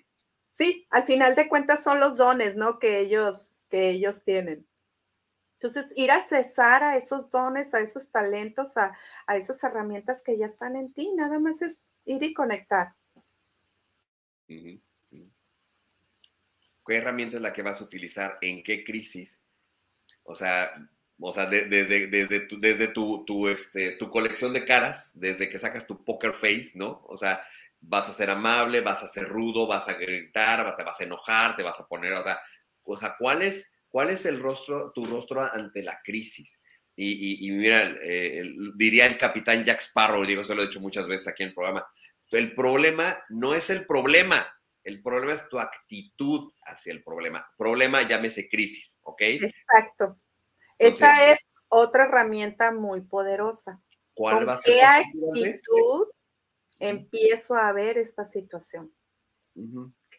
Sí, 0.51 0.87
al 0.91 1.05
final 1.05 1.35
de 1.35 1.49
cuentas 1.49 1.83
son 1.83 2.01
los 2.01 2.17
dones, 2.17 2.57
¿no? 2.57 2.79
Que 2.79 3.01
ellos, 3.01 3.51
que 3.69 3.91
ellos 3.91 4.25
tienen. 4.25 4.67
Entonces, 5.57 5.93
ir 5.97 6.11
a 6.11 6.21
cesar 6.21 6.83
a 6.83 6.97
esos 6.97 7.31
dones, 7.31 7.75
a 7.75 7.81
esos 7.81 8.11
talentos, 8.11 8.77
a, 8.77 8.97
esas 9.37 9.63
herramientas 9.63 10.23
que 10.23 10.37
ya 10.37 10.47
están 10.47 10.77
en 10.77 10.93
ti, 10.93 11.13
nada 11.15 11.39
más 11.39 11.63
es 11.63 11.79
ir 12.05 12.23
y 12.23 12.35
conectar. 12.35 12.95
¿Qué 16.87 16.97
herramienta 16.97 17.37
es 17.37 17.43
la 17.43 17.53
que 17.53 17.63
vas 17.63 17.81
a 17.81 17.85
utilizar? 17.85 18.39
¿En 18.41 18.63
qué 18.63 18.85
crisis? 18.85 19.41
O 20.23 20.35
sea, 20.35 20.75
o 21.19 21.33
sea 21.33 21.47
desde, 21.47 22.07
desde, 22.07 22.41
tu, 22.41 22.59
desde 22.61 22.89
tu, 22.89 23.25
tu, 23.25 23.49
este, 23.49 23.93
tu 23.93 24.11
colección 24.11 24.53
de 24.53 24.65
caras, 24.65 25.13
desde 25.15 25.49
que 25.49 25.59
sacas 25.59 25.87
tu 25.87 26.05
poker 26.05 26.35
face, 26.35 26.73
¿no? 26.75 27.03
O 27.07 27.17
sea, 27.17 27.41
vas 27.81 28.09
a 28.09 28.13
ser 28.13 28.31
amable, 28.31 28.81
vas 28.81 29.03
a 29.03 29.09
ser 29.09 29.29
rudo, 29.29 29.67
vas 29.67 29.89
a 29.89 29.95
gritar, 29.95 30.77
te 30.77 30.83
vas 30.83 31.01
a 31.01 31.05
enojar, 31.05 31.57
te 31.57 31.63
vas 31.63 31.79
a 31.81 31.87
poner, 31.87 32.13
o 32.15 32.25
sea, 32.25 32.41
o 32.83 32.97
sea 32.97 33.17
¿cuál 33.19 33.43
es 33.43 33.71
¿Cuál 33.95 34.11
es 34.11 34.27
el 34.27 34.41
rostro, 34.41 34.91
tu 34.93 35.05
rostro 35.05 35.41
ante 35.41 35.81
la 35.81 36.01
crisis? 36.03 36.61
Y, 36.97 37.49
mira, 37.53 37.97
eh, 38.03 38.53
diría 38.75 39.07
el 39.07 39.17
capitán 39.19 39.65
Jack 39.65 39.83
Sparrow, 39.83 40.27
digo, 40.27 40.45
se 40.45 40.53
lo 40.53 40.63
he 40.63 40.67
dicho 40.67 40.81
muchas 40.81 41.07
veces 41.07 41.29
aquí 41.29 41.45
en 41.45 41.51
el 41.51 41.55
programa, 41.55 41.87
el 42.33 42.57
problema 42.57 43.17
no 43.29 43.55
es 43.55 43.71
el 43.71 43.87
problema, 43.87 44.45
el 44.85 45.03
problema 45.03 45.33
es 45.33 45.49
tu 45.49 45.59
actitud 45.59 46.53
hacia 46.65 46.93
el 46.93 47.03
problema. 47.03 47.47
Problema, 47.57 48.03
llámese 48.03 48.49
crisis, 48.49 48.99
¿ok? 49.03 49.23
Exacto. 49.23 50.19
Esa 50.79 51.33
es 51.33 51.39
otra 51.69 52.05
herramienta 52.05 52.73
muy 52.73 53.01
poderosa. 53.01 53.83
¿Cuál 54.15 54.49
va 54.49 54.55
a 54.55 54.59
ser? 54.59 54.75
¿Qué 54.75 54.83
actitud 54.83 56.09
empiezo 56.79 57.55
a 57.55 57.73
ver 57.73 57.99
esta 57.99 58.27
situación? 58.27 58.95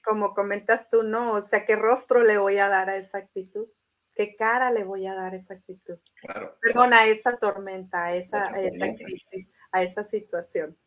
como 0.04 0.34
comentas 0.34 0.88
tú, 0.90 1.04
¿no? 1.04 1.34
O 1.34 1.42
sea, 1.42 1.66
¿qué 1.66 1.76
rostro 1.76 2.24
le 2.24 2.38
voy 2.38 2.58
a 2.58 2.70
dar 2.70 2.90
a 2.90 2.96
esa 2.96 3.18
actitud? 3.18 3.68
¿Qué 4.14 4.36
cara 4.36 4.72
le 4.72 4.86
voy 4.86 5.08
a 5.08 5.14
dar 5.14 5.34
a 5.34 5.36
esa 5.36 5.56
actitud? 5.56 5.98
Claro. 6.22 6.58
Perdón, 6.62 6.94
a 6.94 7.06
esa 7.06 7.38
tormenta, 7.38 8.06
a 8.06 8.16
esa, 8.16 8.54
crisis, 8.54 9.48
a 9.72 9.84
esa 9.84 10.04
situación. 10.04 10.78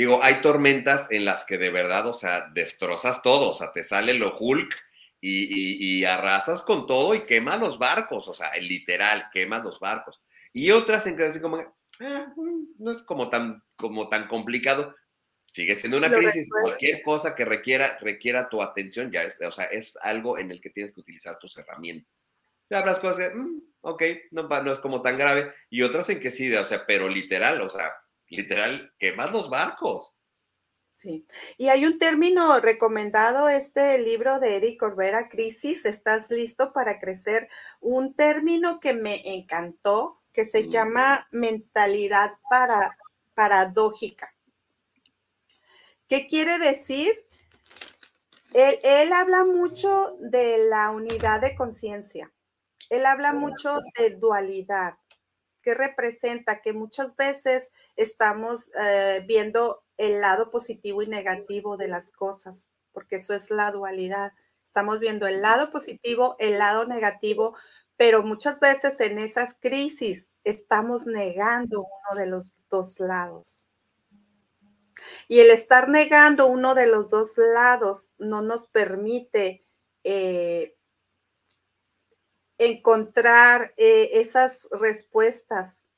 Digo, 0.00 0.18
hay 0.22 0.40
tormentas 0.40 1.08
en 1.10 1.26
las 1.26 1.44
que 1.44 1.58
de 1.58 1.68
verdad, 1.68 2.06
o 2.06 2.14
sea, 2.14 2.48
destrozas 2.54 3.20
todo, 3.20 3.50
o 3.50 3.52
sea, 3.52 3.70
te 3.70 3.84
sale 3.84 4.14
lo 4.14 4.34
Hulk 4.34 4.74
y, 5.20 6.04
arrasas 6.04 6.62
con 6.62 6.86
todo 6.86 7.14
y 7.14 7.26
quemas 7.26 7.60
los 7.60 7.78
barcos, 7.78 8.26
o 8.26 8.32
sea, 8.32 8.50
literal, 8.56 9.28
quemas 9.30 9.62
los 9.62 9.78
barcos. 9.78 10.22
Y 10.54 10.70
otras 10.70 11.06
en 11.06 11.18
que 11.18 11.26
así 11.26 11.38
como, 11.38 11.58
ah, 11.58 12.32
mm, 12.34 12.64
no 12.78 12.92
es 12.92 13.02
como 13.02 13.28
tan, 13.28 13.62
como 13.76 14.08
tan 14.08 14.26
complicado, 14.26 14.96
sigue 15.44 15.76
siendo 15.76 15.98
una 15.98 16.10
crisis. 16.10 16.48
Cualquier 16.48 17.02
cosa 17.02 17.34
que 17.34 17.44
requiera, 17.44 17.98
requiera 18.00 18.48
tu 18.48 18.62
atención 18.62 19.10
ya 19.10 19.24
es, 19.24 19.38
o 19.42 19.52
sea, 19.52 19.66
es 19.66 19.98
algo 20.00 20.38
en 20.38 20.50
el 20.50 20.62
que 20.62 20.70
tienes 20.70 20.94
que 20.94 21.00
utilizar 21.00 21.38
tus 21.38 21.58
herramientas. 21.58 22.24
O 22.64 22.68
sea, 22.68 22.78
habrás 22.78 23.00
cosas 23.00 23.18
que, 23.28 23.34
mm, 23.34 23.62
ok, 23.82 24.02
no, 24.30 24.48
no, 24.48 24.72
es 24.72 24.78
como 24.78 25.02
tan 25.02 25.18
grave. 25.18 25.52
Y 25.68 25.82
otras 25.82 26.08
en 26.08 26.20
que 26.20 26.30
sí, 26.30 26.50
o 26.54 26.64
sea, 26.64 26.86
pero 26.86 27.06
literal, 27.06 27.60
o 27.60 27.68
sea, 27.68 27.92
literal, 28.30 28.92
quemas 28.98 29.30
los 29.32 29.50
barcos. 29.50 30.14
Sí, 30.94 31.26
y 31.56 31.68
hay 31.68 31.86
un 31.86 31.98
término 31.98 32.60
recomendado, 32.60 33.48
este 33.48 33.98
libro 33.98 34.38
de 34.38 34.56
Eric 34.56 34.78
Corbera, 34.78 35.28
Crisis, 35.28 35.86
¿estás 35.86 36.30
listo 36.30 36.72
para 36.72 36.98
crecer? 36.98 37.48
Un 37.80 38.14
término 38.14 38.80
que 38.80 38.92
me 38.92 39.22
encantó, 39.34 40.20
que 40.32 40.44
se 40.44 40.64
mm. 40.64 40.68
llama 40.68 41.28
mentalidad 41.30 42.34
para, 42.50 42.98
paradójica. 43.34 44.34
¿Qué 46.06 46.26
quiere 46.26 46.58
decir? 46.58 47.12
Él, 48.52 49.12
habla 49.12 49.44
mucho 49.44 50.16
de 50.20 50.68
la 50.68 50.90
unidad 50.90 51.40
de 51.40 51.54
conciencia. 51.54 52.32
Él 52.88 53.06
habla 53.06 53.32
mucho 53.32 53.78
de 53.96 54.10
dualidad. 54.10 54.94
¿Qué 55.62 55.74
representa? 55.74 56.60
Que 56.62 56.72
muchas 56.72 57.16
veces 57.16 57.70
estamos 57.96 58.70
eh, 58.80 59.24
viendo 59.26 59.84
el 59.98 60.20
lado 60.20 60.50
positivo 60.50 61.02
y 61.02 61.06
negativo 61.06 61.76
de 61.76 61.88
las 61.88 62.10
cosas, 62.10 62.70
porque 62.92 63.16
eso 63.16 63.34
es 63.34 63.50
la 63.50 63.70
dualidad. 63.70 64.32
Estamos 64.66 65.00
viendo 65.00 65.26
el 65.26 65.42
lado 65.42 65.70
positivo, 65.70 66.36
el 66.38 66.58
lado 66.58 66.86
negativo, 66.86 67.56
pero 67.96 68.22
muchas 68.22 68.60
veces 68.60 68.98
en 69.00 69.18
esas 69.18 69.56
crisis 69.60 70.32
estamos 70.44 71.04
negando 71.04 71.80
uno 71.80 72.18
de 72.18 72.26
los 72.26 72.56
dos 72.70 72.98
lados. 72.98 73.66
Y 75.28 75.40
el 75.40 75.50
estar 75.50 75.88
negando 75.88 76.46
uno 76.46 76.74
de 76.74 76.86
los 76.86 77.10
dos 77.10 77.36
lados 77.36 78.12
no 78.18 78.42
nos 78.42 78.66
permite 78.66 79.64
eh, 80.04 80.76
encontrar 82.60 83.72
eh, 83.78 84.10
esas 84.20 84.68
respuestas. 84.70 85.88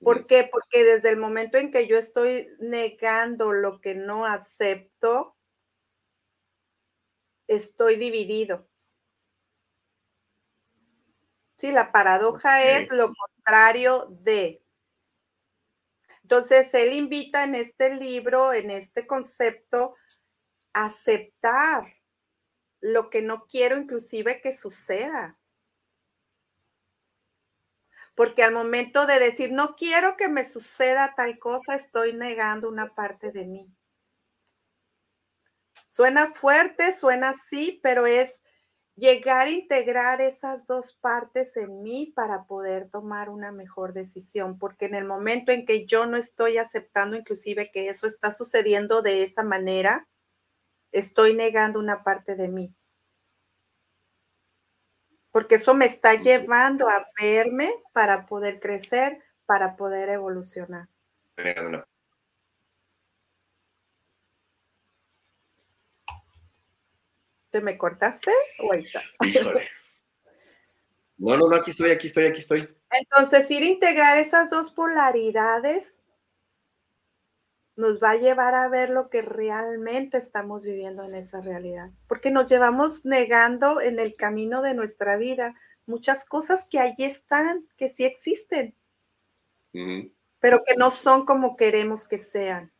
¿Por 0.00 0.26
qué? 0.26 0.48
Porque 0.50 0.82
desde 0.84 1.10
el 1.10 1.18
momento 1.18 1.58
en 1.58 1.70
que 1.70 1.86
yo 1.86 1.98
estoy 1.98 2.48
negando 2.58 3.52
lo 3.52 3.80
que 3.82 3.94
no 3.94 4.24
acepto, 4.24 5.36
estoy 7.46 7.96
dividido. 7.96 8.66
Sí, 11.56 11.72
la 11.72 11.92
paradoja 11.92 12.62
es 12.62 12.90
lo 12.90 13.12
contrario 13.14 14.06
de. 14.22 14.62
Entonces, 16.22 16.72
él 16.72 16.94
invita 16.94 17.44
en 17.44 17.54
este 17.54 17.94
libro, 17.96 18.52
en 18.52 18.70
este 18.70 19.06
concepto, 19.06 19.94
a 20.72 20.86
aceptar 20.86 21.84
lo 22.80 23.10
que 23.10 23.20
no 23.20 23.46
quiero 23.46 23.76
inclusive 23.76 24.40
que 24.40 24.56
suceda. 24.56 25.38
Porque 28.16 28.42
al 28.42 28.52
momento 28.52 29.06
de 29.06 29.20
decir, 29.20 29.52
no 29.52 29.76
quiero 29.76 30.16
que 30.16 30.28
me 30.28 30.48
suceda 30.48 31.14
tal 31.14 31.38
cosa, 31.38 31.76
estoy 31.76 32.14
negando 32.14 32.68
una 32.68 32.94
parte 32.94 33.30
de 33.30 33.44
mí. 33.44 33.70
Suena 35.86 36.32
fuerte, 36.32 36.92
suena 36.92 37.30
así, 37.30 37.78
pero 37.82 38.06
es 38.06 38.42
llegar 38.96 39.46
a 39.46 39.50
integrar 39.50 40.20
esas 40.22 40.66
dos 40.66 40.94
partes 41.00 41.56
en 41.56 41.82
mí 41.82 42.12
para 42.16 42.44
poder 42.44 42.88
tomar 42.88 43.28
una 43.28 43.52
mejor 43.52 43.92
decisión, 43.92 44.58
porque 44.58 44.86
en 44.86 44.94
el 44.94 45.04
momento 45.04 45.52
en 45.52 45.66
que 45.66 45.86
yo 45.86 46.06
no 46.06 46.16
estoy 46.16 46.56
aceptando 46.56 47.16
inclusive 47.16 47.70
que 47.70 47.88
eso 47.90 48.06
está 48.06 48.32
sucediendo 48.32 49.02
de 49.02 49.22
esa 49.22 49.42
manera, 49.42 50.08
estoy 50.92 51.34
negando 51.34 51.78
una 51.78 52.02
parte 52.02 52.34
de 52.36 52.48
mí. 52.48 52.74
Porque 55.36 55.56
eso 55.56 55.74
me 55.74 55.84
está 55.84 56.14
llevando 56.14 56.88
a 56.88 57.10
verme 57.20 57.70
para 57.92 58.24
poder 58.24 58.58
crecer, 58.58 59.22
para 59.44 59.76
poder 59.76 60.08
evolucionar. 60.08 60.88
me 67.60 67.76
cortaste 67.76 68.30
o 68.60 68.72
ahí 68.72 68.84
está? 68.84 69.02
No, 71.18 71.36
no, 71.36 71.50
no, 71.50 71.56
aquí 71.56 71.72
estoy, 71.72 71.90
aquí 71.90 72.06
estoy, 72.06 72.24
aquí 72.24 72.40
estoy. 72.40 72.74
Entonces, 72.90 73.50
ir 73.50 73.62
a 73.62 73.66
integrar 73.66 74.16
esas 74.16 74.48
dos 74.48 74.70
polaridades 74.70 75.95
nos 77.76 78.02
va 78.02 78.10
a 78.10 78.16
llevar 78.16 78.54
a 78.54 78.68
ver 78.68 78.90
lo 78.90 79.10
que 79.10 79.22
realmente 79.22 80.16
estamos 80.16 80.64
viviendo 80.64 81.04
en 81.04 81.14
esa 81.14 81.42
realidad, 81.42 81.90
porque 82.08 82.30
nos 82.30 82.46
llevamos 82.46 83.04
negando 83.04 83.80
en 83.80 83.98
el 83.98 84.16
camino 84.16 84.62
de 84.62 84.74
nuestra 84.74 85.16
vida 85.16 85.54
muchas 85.84 86.24
cosas 86.24 86.66
que 86.68 86.80
allí 86.80 87.04
están, 87.04 87.68
que 87.76 87.94
sí 87.94 88.04
existen, 88.04 88.74
pero 90.40 90.62
que 90.66 90.74
no 90.76 90.90
son 90.90 91.26
como 91.26 91.56
queremos 91.56 92.08
que 92.08 92.18
sean. 92.18 92.72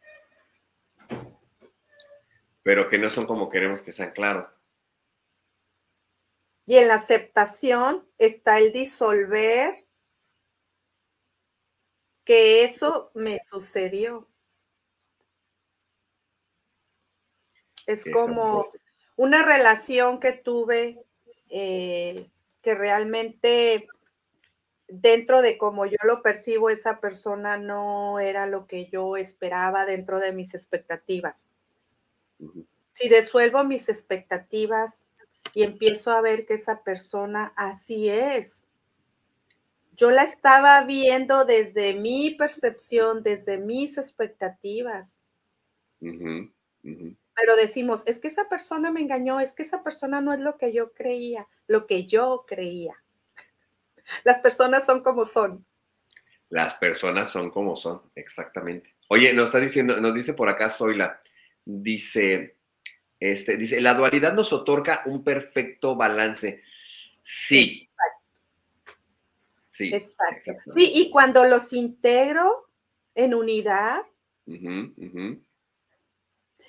Pero 2.62 2.88
que 2.88 2.98
no 2.98 3.10
son 3.10 3.26
como 3.26 3.48
queremos 3.48 3.82
que 3.82 3.92
sean, 3.92 4.12
claro. 4.12 4.50
Y 6.64 6.78
en 6.78 6.88
la 6.88 6.94
aceptación 6.94 8.08
está 8.18 8.58
el 8.58 8.72
disolver 8.72 9.86
que 12.24 12.64
eso 12.64 13.12
me 13.14 13.38
sucedió. 13.44 14.28
Es 17.86 18.04
como 18.12 18.66
una 19.16 19.42
relación 19.42 20.20
que 20.20 20.32
tuve 20.32 21.04
eh, 21.48 22.28
que 22.62 22.74
realmente 22.74 23.88
dentro 24.88 25.42
de 25.42 25.58
como 25.58 25.86
yo 25.86 25.96
lo 26.04 26.22
percibo, 26.22 26.70
esa 26.70 27.00
persona 27.00 27.56
no 27.56 28.20
era 28.20 28.46
lo 28.46 28.66
que 28.66 28.86
yo 28.86 29.16
esperaba 29.16 29.86
dentro 29.86 30.20
de 30.20 30.32
mis 30.32 30.54
expectativas. 30.54 31.48
Si 32.92 33.08
desuelvo 33.08 33.64
mis 33.64 33.88
expectativas 33.88 35.06
y 35.54 35.62
empiezo 35.62 36.12
a 36.12 36.20
ver 36.20 36.46
que 36.46 36.54
esa 36.54 36.82
persona 36.82 37.52
así 37.56 38.08
es, 38.08 38.64
yo 39.96 40.10
la 40.10 40.24
estaba 40.24 40.82
viendo 40.84 41.44
desde 41.44 41.94
mi 41.94 42.30
percepción, 42.30 43.22
desde 43.22 43.58
mis 43.58 43.96
expectativas. 43.96 45.18
Pero 47.36 47.54
decimos, 47.56 48.02
es 48.06 48.18
que 48.18 48.28
esa 48.28 48.48
persona 48.48 48.90
me 48.90 49.00
engañó, 49.00 49.40
es 49.40 49.52
que 49.52 49.62
esa 49.62 49.82
persona 49.82 50.20
no 50.20 50.32
es 50.32 50.40
lo 50.40 50.56
que 50.56 50.72
yo 50.72 50.92
creía, 50.92 51.46
lo 51.66 51.86
que 51.86 52.06
yo 52.06 52.44
creía. 52.46 52.94
Las 54.24 54.38
personas 54.40 54.86
son 54.86 55.02
como 55.02 55.26
son. 55.26 55.64
Las 56.48 56.74
personas 56.74 57.28
son 57.28 57.50
como 57.50 57.76
son, 57.76 58.02
exactamente. 58.14 58.94
Oye, 59.08 59.32
nos 59.32 59.46
está 59.46 59.60
diciendo, 59.60 60.00
nos 60.00 60.14
dice 60.14 60.32
por 60.32 60.48
acá 60.48 60.70
Zoila, 60.70 61.20
dice, 61.64 62.56
este, 63.18 63.56
dice, 63.56 63.80
la 63.80 63.94
dualidad 63.94 64.32
nos 64.32 64.52
otorga 64.52 65.02
un 65.06 65.24
perfecto 65.24 65.96
balance. 65.96 66.62
Sí, 67.20 67.86
Sí, 69.76 69.90
Exacto. 69.92 70.72
Sí, 70.74 70.90
y 70.94 71.10
cuando 71.10 71.44
los 71.44 71.74
integro 71.74 72.70
en 73.14 73.34
unidad, 73.34 74.00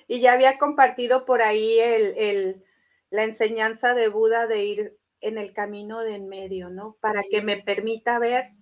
y 0.08 0.20
ya 0.20 0.32
había 0.32 0.58
compartido 0.58 1.26
por 1.26 1.42
ahí 1.42 1.78
el, 1.78 2.64
la 3.10 3.24
enseñanza 3.24 3.94
de 3.94 4.08
Buda 4.08 4.46
de 4.46 4.64
ir 4.64 4.98
en 5.20 5.36
el 5.36 5.52
camino 5.52 6.00
de 6.00 6.14
en 6.14 6.28
medio, 6.28 6.70
¿no? 6.70 6.96
Para 7.00 7.22
que 7.30 7.42
me 7.42 7.58
permita 7.58 8.18
ver 8.18 8.54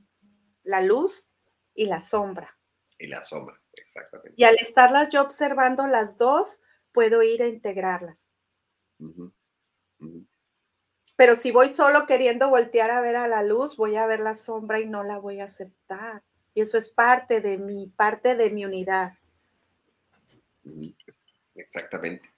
la 0.65 0.81
luz 0.83 1.31
y 1.73 1.87
la 1.87 2.01
sombra. 2.01 2.59
Y 2.99 3.07
la 3.07 3.23
sombra, 3.23 3.61
exactamente. 3.75 4.35
Y 4.37 4.45
al 4.45 4.57
estarlas 4.57 5.09
yo 5.11 5.23
observando 5.23 5.87
las 5.87 6.17
dos, 6.17 6.61
puedo 6.93 7.23
ir 7.23 7.43
a 7.43 7.47
integrarlas. 7.47 8.29
Pero 11.15 11.37
si 11.37 11.53
voy 11.53 11.69
solo 11.69 12.07
queriendo 12.07 12.49
voltear 12.49 12.91
a 12.91 13.01
ver 13.01 13.17
a 13.17 13.29
la 13.29 13.45
luz, 13.45 13.77
voy 13.77 13.95
a 13.97 14.07
ver 14.07 14.21
la 14.21 14.35
sombra 14.35 14.81
y 14.81 14.87
no 14.87 15.05
la 15.05 15.19
voy 15.19 15.41
a 15.41 15.45
aceptar. 15.45 16.25
Y 16.55 16.63
eso 16.63 16.77
es 16.77 16.89
parte 16.89 17.41
de 17.41 17.59
mí, 17.59 17.93
parte 17.97 18.35
de 18.35 18.51
mi 18.51 18.65
unidad. 18.65 19.13
Exactamente. 21.57 22.31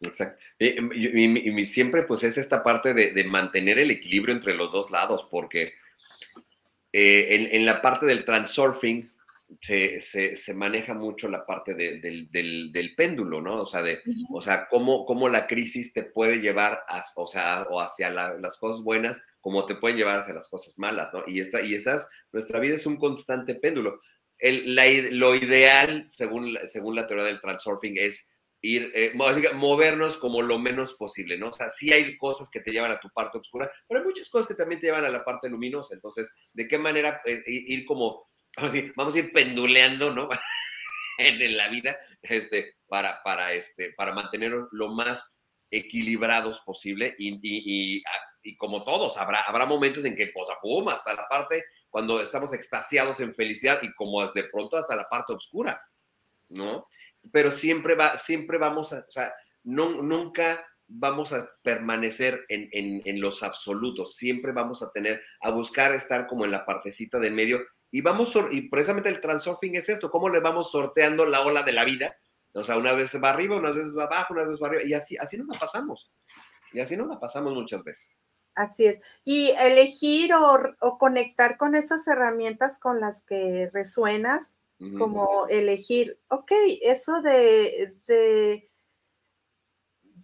Exacto. 0.00 0.42
Y, 0.58 1.66
siempre 1.66 2.02
pues 2.02 2.22
es 2.24 2.36
esta 2.36 2.62
parte 2.62 2.94
de, 2.94 3.24
mantener 3.24 3.78
el 3.78 3.90
equilibrio 3.90 4.34
entre 4.34 4.54
los 4.54 4.70
dos 4.70 4.90
lados, 4.90 5.26
porque 5.30 5.74
eh, 6.92 7.28
en, 7.30 7.48
en, 7.54 7.66
la 7.66 7.80
parte 7.80 8.06
del 8.06 8.24
transurfing, 8.24 9.10
se, 9.60 10.36
se, 10.36 10.54
maneja 10.54 10.94
mucho 10.94 11.28
la 11.28 11.44
parte 11.46 11.74
del, 11.74 12.94
péndulo, 12.96 13.40
¿no? 13.40 13.62
O 13.62 13.66
sea, 13.66 13.82
de, 13.82 14.00
o 14.30 14.40
sea 14.40 14.68
cómo, 14.68 15.04
cómo, 15.06 15.28
la 15.28 15.46
crisis 15.46 15.92
te 15.92 16.02
puede 16.02 16.38
llevar 16.38 16.82
o 17.16 17.26
sea, 17.26 17.66
o 17.70 17.80
hacia 17.80 18.10
las 18.10 18.58
cosas 18.58 18.82
buenas, 18.82 19.22
como 19.40 19.64
te 19.66 19.74
pueden 19.74 19.98
llevar 19.98 20.20
hacia 20.20 20.34
las 20.34 20.48
cosas 20.48 20.78
malas, 20.78 21.12
¿no? 21.12 21.22
Y, 21.26 21.40
esta, 21.40 21.62
y 21.62 21.74
esas, 21.74 22.08
nuestra 22.32 22.58
vida 22.58 22.74
es 22.74 22.86
un 22.86 22.96
constante 22.96 23.54
péndulo. 23.54 24.00
Lo 25.12 25.34
ideal, 25.34 26.06
según, 26.08 26.56
según 26.66 26.96
la 26.96 27.06
teoría 27.06 27.24
del 27.26 27.40
transurfing, 27.40 27.96
es 27.98 28.28
ir, 28.60 28.90
eh, 28.94 29.12
movernos 29.54 30.16
como 30.16 30.42
lo 30.42 30.58
menos 30.58 30.94
posible, 30.94 31.36
¿no? 31.36 31.48
O 31.48 31.52
sea, 31.52 31.70
sí 31.70 31.92
hay 31.92 32.16
cosas 32.16 32.48
que 32.50 32.60
te 32.60 32.72
llevan 32.72 32.92
a 32.92 33.00
tu 33.00 33.08
parte 33.10 33.38
oscura, 33.38 33.70
pero 33.86 34.00
hay 34.00 34.06
muchas 34.06 34.28
cosas 34.28 34.48
que 34.48 34.54
también 34.54 34.80
te 34.80 34.86
llevan 34.86 35.04
a 35.04 35.10
la 35.10 35.24
parte 35.24 35.48
luminosa. 35.48 35.94
Entonces, 35.94 36.28
¿de 36.52 36.66
qué 36.66 36.78
manera 36.78 37.20
eh, 37.26 37.42
ir 37.46 37.84
como 37.84 38.26
vamos 38.96 39.14
a 39.14 39.18
ir 39.18 39.32
penduleando, 39.32 40.14
¿no? 40.14 40.28
en, 41.18 41.56
la 41.56 41.68
vida, 41.68 41.96
este, 42.22 42.74
para, 42.86 43.22
para, 43.22 43.52
este, 43.52 43.92
para 43.94 44.12
mantenernos 44.12 44.68
lo 44.72 44.88
más 44.88 45.34
equilibrados 45.70 46.60
posible 46.60 47.14
y, 47.18 48.02
como 48.58 48.84
todos, 48.84 49.16
habrá, 49.16 49.40
habrá 49.42 49.66
momentos 49.66 50.04
en 50.04 50.16
que, 50.16 50.28
pues, 50.28 50.48
pum, 50.62 50.88
hasta 50.88 51.14
la 51.14 51.26
parte 51.28 51.64
cuando 51.94 52.20
estamos 52.20 52.52
extasiados 52.52 53.20
en 53.20 53.36
felicidad 53.36 53.78
y 53.82 53.94
como 53.94 54.26
de 54.32 54.42
pronto 54.50 54.76
hasta 54.76 54.96
la 54.96 55.08
parte 55.08 55.32
oscura, 55.32 55.80
¿no? 56.48 56.88
Pero 57.30 57.52
siempre 57.52 57.94
va, 57.94 58.16
siempre 58.16 58.58
vamos 58.58 58.92
a, 58.92 58.98
o 58.98 59.10
sea, 59.12 59.32
no, 59.62 60.02
nunca 60.02 60.66
vamos 60.88 61.32
a 61.32 61.48
permanecer 61.62 62.46
en, 62.48 62.68
en, 62.72 63.00
en, 63.04 63.20
los 63.20 63.44
absolutos, 63.44 64.16
siempre 64.16 64.50
vamos 64.50 64.82
a 64.82 64.90
tener, 64.90 65.22
a 65.40 65.50
buscar 65.50 65.92
estar 65.92 66.26
como 66.26 66.44
en 66.44 66.50
la 66.50 66.66
partecita 66.66 67.20
de 67.20 67.30
medio 67.30 67.64
y 67.92 68.00
vamos, 68.00 68.36
y 68.50 68.62
precisamente 68.62 69.08
el 69.08 69.20
transurfing 69.20 69.76
es 69.76 69.88
esto, 69.88 70.10
cómo 70.10 70.28
le 70.28 70.40
vamos 70.40 70.72
sorteando 70.72 71.24
la 71.26 71.42
ola 71.42 71.62
de 71.62 71.74
la 71.74 71.84
vida. 71.84 72.18
O 72.54 72.64
sea, 72.64 72.76
una 72.76 72.92
vez 72.94 73.12
va 73.22 73.30
arriba, 73.30 73.56
una 73.56 73.70
vez 73.70 73.96
va 73.96 74.06
abajo, 74.06 74.34
una 74.34 74.42
vez 74.42 74.58
va 74.60 74.66
arriba, 74.66 74.82
y 74.82 74.94
así, 74.94 75.16
así 75.16 75.36
nos 75.36 75.46
la 75.46 75.60
pasamos. 75.60 76.10
Y 76.72 76.80
así 76.80 76.96
nos 76.96 77.06
la 77.06 77.20
pasamos 77.20 77.54
muchas 77.54 77.84
veces. 77.84 78.20
Así 78.54 78.86
es. 78.86 79.04
Y 79.24 79.50
elegir 79.50 80.32
o, 80.34 80.98
conectar 80.98 81.56
con 81.56 81.74
esas 81.74 82.06
herramientas 82.06 82.78
con 82.78 83.00
las 83.00 83.22
que 83.22 83.70
resuenas, 83.72 84.56
como 84.98 85.46
elegir, 85.48 86.18
ok, 86.28 86.52
eso 86.82 87.22
de, 87.22 87.94
de, 88.06 88.68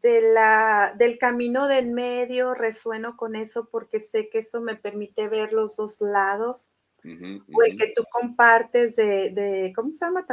de, 0.03 0.33
la, 0.35 0.95
del 0.99 1.17
camino 1.17 1.67
del 1.67 1.91
medio, 1.91 2.53
resueno 2.53 3.17
con 3.17 3.37
eso 3.37 3.71
porque 3.71 4.01
sé 4.01 4.29
que 4.29 4.41
eso 4.41 4.61
me 4.61 4.77
permite 4.77 5.29
ver 5.29 5.55
los 5.55 5.77
dos 5.77 5.99
lados 6.01 6.73
o 7.05 7.63
el 7.63 7.77
que 7.77 7.93
tú 7.97 8.05
compartes 8.11 8.97
de, 8.97 9.73
¿cómo 9.75 9.91
se 9.91 10.05
llama? 10.05 10.27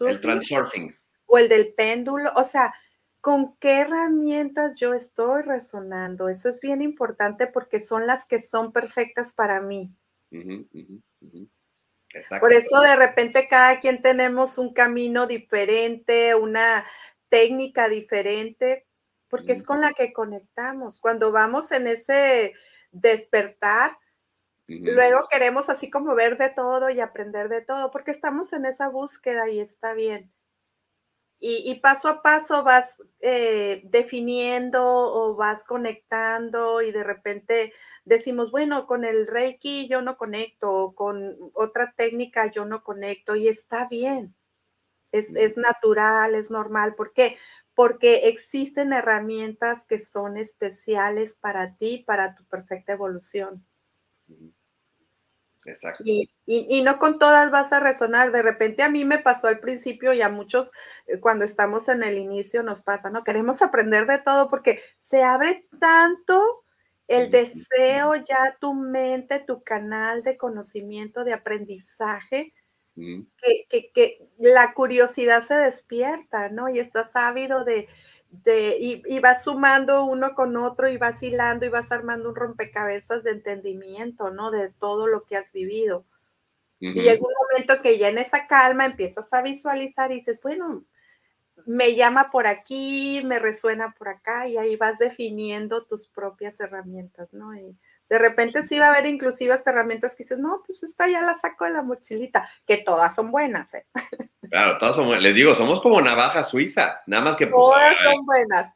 El 0.00 0.20
transurfing. 0.20 0.96
O 1.26 1.38
el 1.38 1.48
del 1.48 1.74
péndulo, 1.74 2.32
o 2.34 2.44
sea, 2.44 2.74
¿con 3.20 3.56
qué 3.56 3.80
herramientas 3.80 4.74
yo 4.74 4.94
estoy 4.94 5.42
resonando? 5.42 6.28
Eso 6.28 6.48
es 6.48 6.60
bien 6.60 6.82
importante 6.82 7.46
porque 7.46 7.80
son 7.80 8.06
las 8.06 8.24
que 8.24 8.40
son 8.40 8.72
perfectas 8.72 9.34
para 9.34 9.60
mí. 9.60 9.92
Por 12.40 12.52
eso 12.52 12.80
de 12.80 12.96
repente 12.96 13.48
cada 13.48 13.80
quien 13.80 14.02
tenemos 14.02 14.58
un 14.58 14.72
camino 14.72 15.26
diferente, 15.26 16.34
una 16.34 16.84
técnica 17.28 17.88
diferente, 17.88 18.86
porque 19.28 19.52
es 19.52 19.64
con 19.64 19.80
la 19.80 19.92
que 19.92 20.12
conectamos. 20.12 21.00
Cuando 21.00 21.30
vamos 21.30 21.70
en 21.72 21.86
ese 21.86 22.54
despertar, 22.90 23.92
Luego 24.78 25.26
queremos 25.28 25.68
así 25.68 25.90
como 25.90 26.14
ver 26.14 26.38
de 26.38 26.48
todo 26.48 26.90
y 26.90 27.00
aprender 27.00 27.48
de 27.48 27.60
todo, 27.60 27.90
porque 27.90 28.12
estamos 28.12 28.52
en 28.52 28.66
esa 28.66 28.88
búsqueda 28.88 29.48
y 29.48 29.58
está 29.58 29.94
bien. 29.94 30.32
Y, 31.42 31.74
paso 31.76 32.08
a 32.08 32.22
paso 32.22 32.62
vas 32.64 33.02
eh, 33.20 33.80
definiendo 33.84 34.82
o 34.84 35.34
vas 35.36 35.64
conectando 35.64 36.82
y 36.82 36.92
de 36.92 37.02
repente 37.02 37.72
decimos, 38.04 38.50
bueno, 38.50 38.86
con 38.86 39.04
el 39.04 39.26
Reiki 39.26 39.88
yo 39.88 40.02
no 40.02 40.18
conecto, 40.18 40.70
o 40.70 40.94
con 40.94 41.38
otra 41.54 41.94
técnica 41.96 42.50
yo 42.50 42.66
no 42.66 42.82
conecto 42.82 43.36
y 43.36 43.48
está 43.48 43.88
bien. 43.88 44.34
Es, 45.12 45.34
es 45.34 45.56
natural, 45.56 46.34
es 46.34 46.50
normal. 46.50 46.94
¿Por 46.94 47.14
qué? 47.14 47.38
Porque 47.74 48.28
existen 48.28 48.92
herramientas 48.92 49.86
que 49.86 49.98
son 49.98 50.36
especiales 50.36 51.36
para 51.38 51.76
ti, 51.76 52.04
para 52.06 52.34
tu 52.34 52.44
perfecta 52.44 52.92
evolución. 52.92 53.64
Exacto. 55.70 56.04
Y, 56.04 56.82
no 56.82 56.98
con 56.98 57.18
todas 57.18 57.50
vas 57.50 57.72
a 57.72 57.80
resonar. 57.80 58.32
De 58.32 58.42
repente 58.42 58.82
a 58.82 58.90
mí 58.90 59.04
me 59.04 59.18
pasó 59.18 59.48
al 59.48 59.60
principio 59.60 60.12
y 60.12 60.22
a 60.22 60.28
muchos 60.28 60.70
eh, 61.06 61.20
cuando 61.20 61.44
estamos 61.44 61.88
en 61.88 62.02
el 62.02 62.18
inicio 62.18 62.62
nos 62.62 62.82
pasa, 62.82 63.10
¿no? 63.10 63.24
Queremos 63.24 63.62
aprender 63.62 64.06
de 64.06 64.18
todo 64.18 64.50
porque 64.50 64.80
se 65.00 65.22
abre 65.22 65.66
tanto 65.80 66.64
el 67.08 67.30
deseo 67.30 68.14
ya 68.16 68.56
tu 68.60 68.74
mente, 68.74 69.40
tu 69.40 69.64
canal 69.64 70.22
de 70.22 70.36
conocimiento, 70.36 71.24
de 71.24 71.32
aprendizaje, 71.32 72.54
que, 72.94 73.90
que, 73.92 74.28
la 74.38 74.74
curiosidad 74.74 75.42
se 75.42 75.54
despierta, 75.54 76.50
¿no? 76.50 76.68
Y 76.68 76.78
estás 76.78 77.10
ávido 77.14 77.64
de, 77.64 77.88
de, 78.30 78.76
y, 78.78 79.18
vas 79.18 79.44
sumando 79.44 80.04
uno 80.04 80.34
con 80.34 80.56
otro 80.56 80.88
y 80.88 80.96
vas 80.96 81.22
hilando 81.22 81.66
y 81.66 81.68
vas 81.68 81.90
armando 81.90 82.28
un 82.28 82.36
rompecabezas 82.36 83.24
de 83.24 83.32
entendimiento, 83.32 84.30
¿no? 84.30 84.50
De 84.50 84.70
todo 84.70 85.06
lo 85.06 85.24
que 85.24 85.36
has 85.36 85.52
vivido. 85.52 86.04
Y 86.78 86.94
llega 86.94 87.20
un 87.20 87.34
momento 87.50 87.82
que 87.82 87.98
ya 87.98 88.08
en 88.08 88.16
esa 88.16 88.46
calma 88.46 88.86
empiezas 88.86 89.30
a 89.34 89.42
visualizar 89.42 90.10
y 90.10 90.16
dices, 90.16 90.40
bueno, 90.40 90.84
me 91.66 91.94
llama 91.94 92.30
por 92.30 92.46
aquí, 92.46 93.20
me 93.24 93.38
resuena 93.38 93.94
por 93.98 94.08
acá 94.08 94.48
y 94.48 94.56
ahí 94.56 94.76
vas 94.76 94.98
definiendo 94.98 95.84
tus 95.84 96.08
propias 96.08 96.58
herramientas, 96.60 97.34
¿no? 97.34 97.54
Y 97.54 97.76
de 98.08 98.18
repente 98.18 98.62
sí 98.62 98.78
va 98.78 98.86
a 98.86 98.92
haber 98.92 99.06
inclusive 99.06 99.52
hasta 99.52 99.70
herramientas 99.70 100.16
que 100.16 100.24
dices, 100.24 100.38
no, 100.38 100.62
pues 100.66 100.82
esta 100.82 101.06
ya 101.06 101.20
la 101.20 101.38
saco 101.38 101.64
de 101.64 101.72
la 101.72 101.82
mochilita, 101.82 102.48
que 102.66 102.78
todas 102.78 103.14
son 103.14 103.30
buenas, 103.30 103.74
¿eh? 103.74 103.86
Claro, 104.50 104.78
todas 104.78 104.96
son 104.96 105.06
buenas. 105.06 105.22
Les 105.22 105.34
digo, 105.34 105.54
somos 105.54 105.80
como 105.80 106.02
navaja 106.02 106.42
suiza, 106.42 107.00
nada 107.06 107.22
más 107.22 107.36
que... 107.36 107.46
Pues, 107.46 107.54
todas 107.54 107.96
son 107.98 108.26
buenas. 108.26 108.72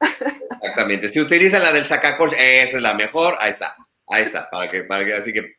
Exactamente. 0.60 1.08
Si 1.08 1.20
utilizan 1.20 1.62
la 1.62 1.72
del 1.72 1.84
sacacol, 1.84 2.32
esa 2.32 2.76
es 2.76 2.82
la 2.82 2.94
mejor, 2.94 3.34
ahí 3.40 3.50
está, 3.50 3.76
ahí 4.06 4.22
está, 4.22 4.48
para 4.50 4.70
que, 4.70 4.84
para 4.84 5.04
que, 5.04 5.14
así 5.14 5.32
que 5.32 5.56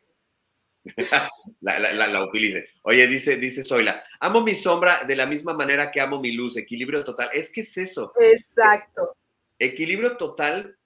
la, 1.60 1.78
la, 1.78 2.06
la, 2.06 2.24
utilice. 2.24 2.66
Oye, 2.82 3.06
dice, 3.06 3.36
dice 3.36 3.62
Zoila, 3.62 4.02
amo 4.20 4.40
mi 4.40 4.54
sombra 4.54 5.04
de 5.06 5.16
la 5.16 5.26
misma 5.26 5.52
manera 5.52 5.90
que 5.90 6.00
amo 6.00 6.18
mi 6.18 6.32
luz, 6.32 6.56
equilibrio 6.56 7.04
total. 7.04 7.28
Es 7.34 7.50
que 7.50 7.60
es 7.60 7.76
eso. 7.76 8.12
Exacto. 8.18 9.16
Equilibrio 9.58 10.16
total 10.16 10.78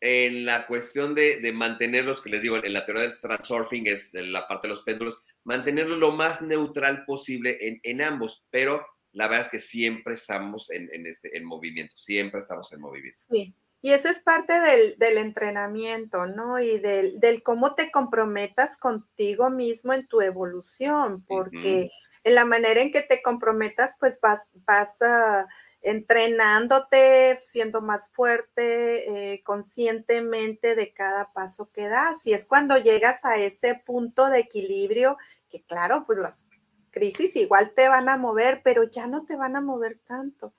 en 0.00 0.44
la 0.44 0.66
cuestión 0.66 1.14
de, 1.14 1.38
de 1.38 1.52
mantenerlos, 1.52 2.20
que 2.20 2.28
les 2.28 2.42
digo, 2.42 2.62
en 2.62 2.72
la 2.74 2.84
teoría 2.84 3.04
del 3.04 3.18
transurfing 3.18 3.86
es 3.86 4.12
la 4.12 4.46
parte 4.46 4.68
de 4.68 4.74
los 4.74 4.82
péndulos, 4.82 5.22
mantenerlo 5.44 5.96
lo 5.96 6.12
más 6.12 6.42
neutral 6.42 7.04
posible 7.04 7.58
en, 7.60 7.80
en 7.82 8.02
ambos, 8.02 8.44
pero 8.50 8.84
la 9.12 9.28
verdad 9.28 9.46
es 9.46 9.50
que 9.50 9.60
siempre 9.60 10.14
estamos 10.14 10.70
en, 10.70 10.88
en, 10.92 11.06
este, 11.06 11.36
en 11.36 11.44
movimiento, 11.44 11.96
siempre 11.96 12.40
estamos 12.40 12.72
en 12.72 12.80
movimiento. 12.80 13.22
Sí, 13.30 13.54
y 13.84 13.92
eso 13.92 14.08
es 14.08 14.20
parte 14.20 14.54
del, 14.60 14.96
del 14.96 15.18
entrenamiento, 15.18 16.24
¿no? 16.24 16.58
Y 16.58 16.78
del, 16.78 17.20
del, 17.20 17.42
cómo 17.42 17.74
te 17.74 17.90
comprometas 17.90 18.78
contigo 18.78 19.50
mismo 19.50 19.92
en 19.92 20.08
tu 20.08 20.22
evolución, 20.22 21.22
porque 21.28 21.90
en 22.22 22.34
la 22.34 22.46
manera 22.46 22.80
en 22.80 22.90
que 22.90 23.02
te 23.02 23.20
comprometas, 23.20 23.96
pues 24.00 24.18
vas, 24.22 24.50
vas 24.66 24.88
uh, 25.02 25.46
entrenándote, 25.84 27.38
siendo 27.42 27.82
más 27.82 28.10
fuerte, 28.10 29.32
eh, 29.34 29.42
conscientemente 29.44 30.74
de 30.74 30.92
cada 30.92 31.32
paso 31.32 31.70
que 31.70 31.88
das. 31.88 32.26
Y 32.26 32.32
es 32.32 32.46
cuando 32.46 32.78
llegas 32.78 33.24
a 33.24 33.36
ese 33.36 33.80
punto 33.86 34.28
de 34.30 34.40
equilibrio, 34.40 35.18
que 35.48 35.62
claro, 35.62 36.04
pues 36.06 36.18
las 36.18 36.48
crisis 36.90 37.36
igual 37.36 37.72
te 37.74 37.88
van 37.88 38.08
a 38.08 38.16
mover, 38.16 38.62
pero 38.64 38.84
ya 38.84 39.06
no 39.06 39.24
te 39.24 39.36
van 39.36 39.56
a 39.56 39.60
mover 39.60 40.00
tanto. 40.04 40.54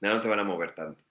No, 0.00 0.14
no 0.14 0.20
te 0.20 0.28
van 0.28 0.40
a 0.40 0.44
mover 0.44 0.74
tanto. 0.74 1.04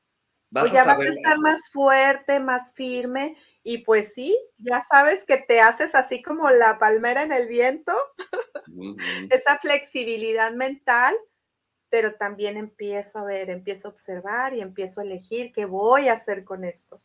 Vas 0.51 0.63
pues 0.63 0.73
ya 0.73 0.83
vas 0.83 0.99
a 0.99 1.03
estar 1.03 1.37
más 1.37 1.69
fuerte, 1.69 2.39
más 2.39 2.73
firme 2.73 3.37
y 3.61 3.79
pues 3.79 4.15
sí, 4.15 4.35
ya 4.57 4.81
sabes 4.81 5.23
que 5.25 5.37
te 5.37 5.61
haces 5.61 5.93
así 5.93 6.23
como 6.23 6.49
la 6.49 6.79
palmera 6.79 7.21
en 7.21 7.31
el 7.31 7.47
viento, 7.47 7.93
esa 9.29 9.59
flexibilidad 9.59 10.51
mental, 10.53 11.13
pero 11.89 12.13
también 12.13 12.57
empiezo 12.57 13.19
a 13.19 13.25
ver, 13.25 13.49
empiezo 13.49 13.87
a 13.87 13.91
observar 13.91 14.53
y 14.53 14.61
empiezo 14.61 15.01
a 15.01 15.03
elegir 15.03 15.51
qué 15.51 15.65
voy 15.65 16.07
a 16.07 16.13
hacer 16.13 16.43
con 16.43 16.63
esto. 16.63 17.01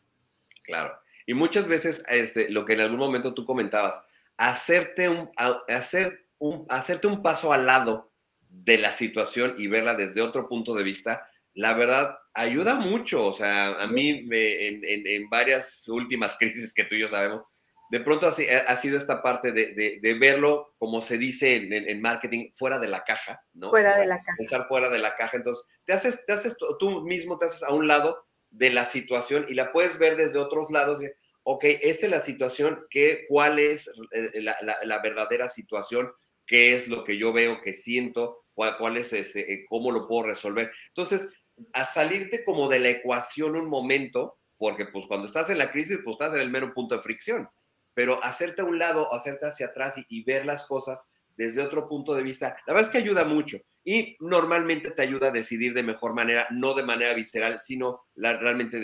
Claro. 0.63 0.97
Y 1.25 1.33
muchas 1.33 1.67
veces, 1.67 2.03
este, 2.07 2.49
lo 2.49 2.65
que 2.65 2.73
en 2.73 2.81
algún 2.81 2.99
momento 2.99 3.33
tú 3.33 3.45
comentabas, 3.45 4.03
hacerte 4.37 5.09
un, 5.09 5.31
hacer 5.67 6.25
hacerte 6.69 7.07
un 7.07 7.21
paso 7.21 7.53
al 7.53 7.65
lado 7.65 8.11
de 8.49 8.77
la 8.77 8.91
situación 8.91 9.55
y 9.57 9.67
verla 9.67 9.95
desde 9.95 10.21
otro 10.21 10.47
punto 10.47 10.75
de 10.75 10.83
vista, 10.83 11.27
la 11.53 11.73
verdad 11.73 12.17
ayuda 12.33 12.75
mucho. 12.75 13.25
O 13.25 13.33
sea, 13.33 13.81
a 13.81 13.87
mí 13.87 14.27
en, 14.29 15.29
varias 15.29 15.87
últimas 15.87 16.35
crisis 16.39 16.73
que 16.73 16.83
tú 16.83 16.95
y 16.95 17.01
yo 17.01 17.09
sabemos, 17.09 17.43
de 17.89 17.99
pronto 17.99 18.27
ha, 18.27 18.75
sido 18.75 18.97
esta 18.97 19.21
parte 19.21 19.51
de, 19.51 20.17
verlo, 20.19 20.73
como 20.77 21.01
se 21.01 21.17
dice 21.17 21.55
en, 21.55 22.01
marketing, 22.01 22.51
fuera 22.53 22.79
de 22.79 22.87
la 22.87 23.03
caja, 23.03 23.41
¿no? 23.53 23.69
Fuera 23.69 23.97
de 23.97 24.05
la 24.05 24.17
caja. 24.17 24.37
Pensar 24.37 24.67
fuera 24.67 24.89
de 24.89 24.99
la 24.99 25.15
caja. 25.15 25.37
Entonces, 25.37 25.65
te 25.85 25.93
haces, 25.93 26.25
te 26.25 26.33
haces 26.33 26.55
tú 26.79 27.01
mismo, 27.01 27.37
te 27.37 27.45
haces 27.45 27.63
a 27.63 27.73
un 27.73 27.87
lado 27.87 28.25
de 28.49 28.69
la 28.69 28.85
situación 28.85 29.45
y 29.49 29.53
la 29.53 29.71
puedes 29.71 29.97
ver 29.97 30.15
desde 30.15 30.39
otros 30.39 30.71
lados. 30.71 30.99
ok, 31.43 31.63
esta 31.63 32.05
es 32.05 32.11
la 32.11 32.19
situación, 32.19 32.85
¿qué, 32.89 33.25
¿cuál 33.27 33.59
es 33.59 33.89
eh, 34.11 34.41
la, 34.41 34.57
la 34.83 34.99
verdadera 34.99 35.49
situación? 35.49 36.11
qué 36.45 36.75
es 36.75 36.87
lo 36.87 37.03
que 37.03 37.17
yo 37.17 37.33
veo, 37.33 37.61
que 37.61 37.73
siento, 37.73 38.45
cuál, 38.53 38.97
es 38.97 39.13
ese, 39.13 39.41
eh, 39.51 39.65
cómo 39.67 39.91
lo 39.91 40.07
puedo 40.07 40.27
resolver. 40.27 40.71
Entonces, 40.89 41.29
a 41.73 41.85
salirte 41.85 42.43
como 42.43 42.69
de 42.69 42.79
la 42.79 42.89
ecuación 42.89 43.55
un 43.55 43.69
momento, 43.69 44.37
porque 44.57 44.85
pues 44.85 45.05
cuando 45.07 45.27
estás 45.27 45.49
en 45.49 45.57
la 45.57 45.71
crisis, 45.71 45.99
pues 46.03 46.15
estás 46.15 46.33
en 46.35 46.41
el 46.41 46.51
mero 46.51 46.73
punto 46.73 46.95
de 46.95 47.01
fricción, 47.01 47.49
pero 47.95 48.23
hacerte 48.23 48.61
a 48.61 48.65
un 48.65 48.77
lado, 48.77 49.11
hacerte 49.11 49.47
hacia 49.47 49.67
atrás 49.67 49.95
y, 50.07 50.23
ver 50.23 50.45
las 50.45 50.65
cosas 50.65 51.03
desde 51.35 51.63
otro 51.63 51.87
punto 51.87 52.13
de 52.13 52.21
vista, 52.21 52.55
la 52.67 52.73
verdad 52.73 52.89
es 52.89 52.91
que 52.91 52.99
ayuda 52.99 53.23
mucho 53.23 53.57
y 53.83 54.15
normalmente 54.19 54.91
te 54.91 55.01
ayuda 55.01 55.27
a 55.27 55.31
decidir 55.31 55.73
de 55.73 55.83
mejor 55.83 56.13
manera, 56.13 56.47
no 56.51 56.73
de 56.73 56.83
manera 56.83 57.13
visceral, 57.13 57.59
sino 57.59 58.05
realmente 58.15 58.79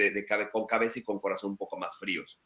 con 0.51 0.66
cabeza 0.66 0.99
y 0.99 1.03
con 1.03 1.20
corazón 1.20 1.51
un 1.51 1.57
poco 1.57 1.78
más 1.78 1.97
fríos. 1.97 2.39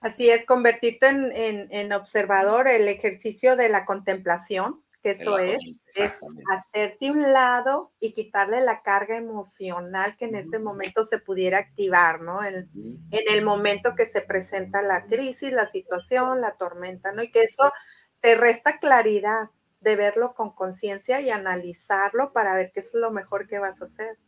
Así 0.00 0.28
es, 0.28 0.44
convertirte 0.44 1.08
en, 1.08 1.92
observador, 1.92 2.68
el 2.68 2.86
ejercicio 2.88 3.56
de 3.56 3.68
la 3.68 3.84
contemplación, 3.86 4.84
que 5.06 5.12
eso 5.12 5.38
es, 5.38 5.58
es 5.94 6.12
hacerte 6.50 7.12
un 7.12 7.20
lado 7.20 7.92
y 8.00 8.12
quitarle 8.12 8.60
la 8.60 8.82
carga 8.82 9.16
emocional 9.16 10.16
que 10.16 10.24
en 10.24 10.34
ese 10.34 10.58
momento 10.58 11.04
se 11.04 11.20
pudiera 11.20 11.58
activar, 11.58 12.22
¿no? 12.22 12.42
En, 12.42 12.68
en 12.74 13.24
el 13.32 13.44
momento 13.44 13.94
que 13.94 14.06
se 14.06 14.20
presenta 14.20 14.82
la 14.82 15.06
crisis, 15.06 15.52
la 15.52 15.68
situación, 15.68 16.40
la 16.40 16.56
tormenta, 16.56 17.12
¿no? 17.12 17.22
Y 17.22 17.30
que 17.30 17.44
eso 17.44 17.72
te 18.20 18.34
resta 18.34 18.80
claridad 18.80 19.50
de 19.78 19.94
verlo 19.94 20.34
con 20.34 20.52
conciencia 20.52 21.20
y 21.20 21.30
analizarlo 21.30 22.32
para 22.32 22.56
ver 22.56 22.72
qué 22.74 22.80
es 22.80 22.92
lo 22.92 23.12
mejor 23.12 23.46
que 23.46 23.60
vas 23.60 23.80
a 23.82 23.84
hacer. 23.84 24.18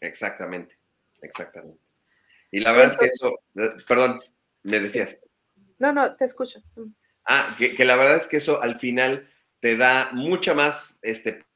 Exactamente, 0.00 0.76
exactamente. 1.20 1.80
Y 2.50 2.58
la 2.58 2.72
verdad 2.72 2.94
es 2.94 2.98
que 2.98 3.06
eso, 3.06 3.38
eh, 3.54 3.76
perdón, 3.86 4.18
me 4.64 4.80
decías. 4.80 5.20
No, 5.78 5.92
no, 5.92 6.16
te 6.16 6.24
escucho. 6.24 6.60
Ah, 7.24 7.54
que, 7.56 7.84
la 7.84 7.94
verdad 7.96 8.16
es 8.16 8.26
que 8.26 8.38
eso 8.38 8.60
al 8.60 8.80
final 8.80 9.31
te 9.62 9.76
da 9.76 10.10
mucha 10.12 10.54
más 10.54 10.98
este, 11.02 11.46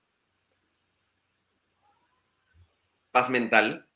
paz 3.10 3.28
mental, 3.30 3.88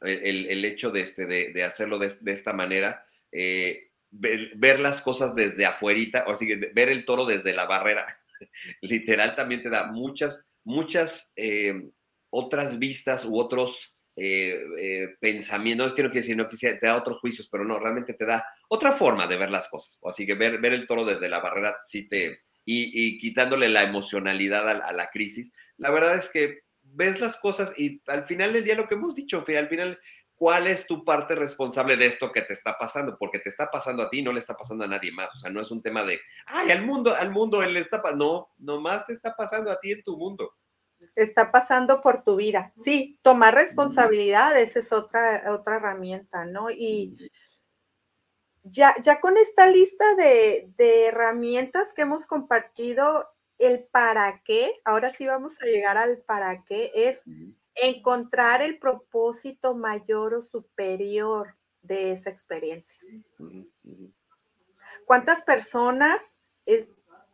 el, 0.00 0.64
hecho 0.64 0.90
de, 0.90 1.02
este, 1.02 1.26
de, 1.26 1.62
hacerlo 1.62 2.00
de, 2.00 2.32
esta 2.32 2.52
manera, 2.52 3.06
eh, 3.30 3.90
ver, 4.10 4.80
las 4.80 5.00
cosas 5.02 5.36
desde 5.36 5.66
afuerita, 5.66 6.24
o 6.26 6.34
sea, 6.34 6.48
ver 6.74 6.88
el 6.88 7.04
toro 7.04 7.26
desde 7.26 7.54
la 7.54 7.66
barrera, 7.66 8.20
literal 8.80 9.36
también 9.36 9.62
te 9.62 9.70
da 9.70 9.92
muchas, 9.92 10.48
muchas 10.64 11.30
eh, 11.36 11.90
otras 12.30 12.80
vistas 12.80 13.24
u 13.24 13.38
otros 13.38 13.94
eh, 14.16 14.60
eh, 14.80 15.08
pensamiento, 15.20 15.84
no 15.84 15.88
es 15.88 15.94
que 15.94 16.02
no 16.02 16.08
decir, 16.08 16.36
no 16.36 16.48
quisiera, 16.48 16.76
te 16.76 16.88
da 16.88 16.96
otros 16.96 17.20
juicios, 17.20 17.48
pero 17.48 17.62
no, 17.64 17.78
realmente 17.78 18.14
te 18.14 18.26
da 18.26 18.44
otra 18.68 18.94
forma 18.94 19.28
de 19.28 19.36
ver 19.36 19.50
las 19.50 19.68
cosas. 19.68 20.00
Así 20.02 20.26
que 20.26 20.34
ver, 20.34 20.60
ver 20.60 20.72
el 20.72 20.88
toro 20.88 21.04
desde 21.04 21.28
la 21.28 21.38
barrera, 21.38 21.78
sí 21.84 22.08
te, 22.08 22.47
y, 22.70 23.18
quitándole 23.18 23.68
la 23.68 23.82
emocionalidad 23.82 24.68
a, 24.68 24.92
la 24.92 25.06
crisis, 25.08 25.52
la 25.78 25.90
verdad 25.90 26.16
es 26.16 26.28
que 26.28 26.60
ves 26.82 27.18
las 27.20 27.36
cosas 27.36 27.72
y 27.78 28.02
al 28.06 28.26
final 28.26 28.52
del 28.52 28.64
día 28.64 28.74
lo 28.74 28.86
que 28.86 28.94
hemos 28.94 29.14
dicho, 29.14 29.38
al 29.38 29.68
final, 29.68 29.98
¿cuál 30.34 30.66
es 30.66 30.86
tu 30.86 31.04
parte 31.04 31.34
responsable 31.34 31.96
de 31.96 32.06
esto 32.06 32.30
que 32.30 32.42
te 32.42 32.52
está 32.52 32.76
pasando? 32.78 33.16
Porque 33.18 33.38
te 33.38 33.48
está 33.48 33.70
pasando 33.70 34.02
a 34.02 34.10
ti, 34.10 34.20
no 34.20 34.32
le 34.32 34.40
está 34.40 34.54
pasando 34.54 34.84
a 34.84 34.88
nadie 34.88 35.12
más. 35.12 35.28
O 35.34 35.38
sea, 35.38 35.50
no 35.50 35.62
es 35.62 35.70
un 35.70 35.82
tema 35.82 36.04
de, 36.04 36.20
ay, 36.46 36.70
al 36.70 36.84
mundo, 36.84 37.14
al 37.14 37.30
mundo 37.30 37.62
él 37.62 37.72
le 37.72 37.80
está 37.80 38.02
pasando. 38.02 38.50
No, 38.58 38.74
nomás 38.74 39.06
te 39.06 39.14
está 39.14 39.34
pasando 39.34 39.70
a 39.70 39.80
ti 39.80 39.92
en 39.92 40.02
tu 40.02 40.16
mundo 40.16 40.52
está 41.14 41.50
pasando 41.50 42.00
por 42.00 42.22
tu 42.24 42.36
vida. 42.36 42.72
Sí, 42.82 43.18
tomar 43.22 43.54
responsabilidad, 43.54 44.58
esa 44.58 44.78
es 44.80 44.92
otra, 44.92 45.42
otra 45.52 45.76
herramienta, 45.76 46.44
¿no? 46.44 46.70
Y 46.70 47.30
ya, 48.70 48.94
ya 49.02 49.20
con 49.20 49.36
esta 49.36 49.66
lista 49.66 50.14
de, 50.14 50.72
herramientas 50.78 51.92
que 51.92 52.02
hemos 52.02 52.26
compartido, 52.26 53.28
el 53.58 53.84
para 53.84 54.42
qué, 54.44 54.80
ahora 54.84 55.12
sí 55.12 55.26
vamos 55.26 55.60
a 55.60 55.66
llegar 55.66 55.96
al 55.96 56.18
para 56.18 56.64
qué, 56.64 56.92
es 56.94 57.24
encontrar 57.74 58.62
el 58.62 58.78
propósito 58.78 59.74
mayor 59.74 60.34
o 60.34 60.40
superior 60.40 61.56
de 61.82 62.12
esa 62.12 62.30
experiencia. 62.30 63.02
¿Cuántas 65.04 65.42
personas 65.42 66.36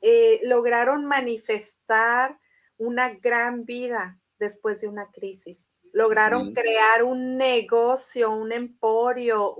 eh, 0.06 0.40
lograron 0.42 1.06
manifestar 1.06 2.38
una 2.76 3.08
gran 3.14 3.64
vida 3.64 4.20
después 4.38 4.80
de 4.80 4.88
una 4.88 5.10
crisis. 5.10 5.66
Lograron 5.92 6.52
crear 6.52 7.04
un 7.04 7.36
negocio, 7.36 8.30
un 8.32 8.52
emporio, 8.52 9.54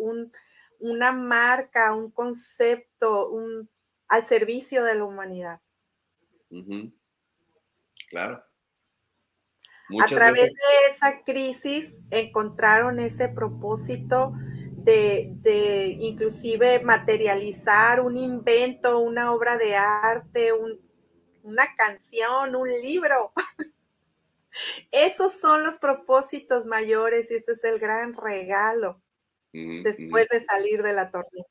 una 0.84 1.12
marca, 1.12 1.94
un 1.94 2.10
concepto, 2.10 3.30
un, 3.30 3.70
al 4.06 4.26
servicio 4.26 4.84
de 4.84 4.94
la 4.94 5.04
humanidad. 5.04 5.60
Claro. 8.10 8.44
a 10.00 10.06
través 10.06 10.52
de 10.52 10.92
esa 10.92 11.24
crisis 11.24 11.98
encontraron 12.10 13.00
ese 13.00 13.30
propósito 13.30 14.34
de, 14.72 15.30
de, 15.36 15.96
inclusive 16.00 16.84
materializar 16.84 18.00
un 18.02 18.18
invento, 18.18 18.98
una 18.98 19.32
obra 19.32 19.56
de 19.56 19.74
arte, 19.76 20.52
un, 20.52 20.78
una 21.42 21.64
canción, 21.76 22.54
un 22.54 22.68
libro. 22.68 23.32
Esos 24.92 25.32
son 25.32 25.64
los 25.64 25.78
propósitos 25.78 26.66
mayores 26.66 27.30
y 27.30 27.36
ese 27.36 27.52
es 27.52 27.64
el 27.64 27.78
gran 27.78 28.12
regalo 28.12 29.02
después 29.54 30.28
de 30.28 30.44
salir 30.44 30.82
de 30.82 30.92
la 30.92 31.10
tormenta. 31.10 31.48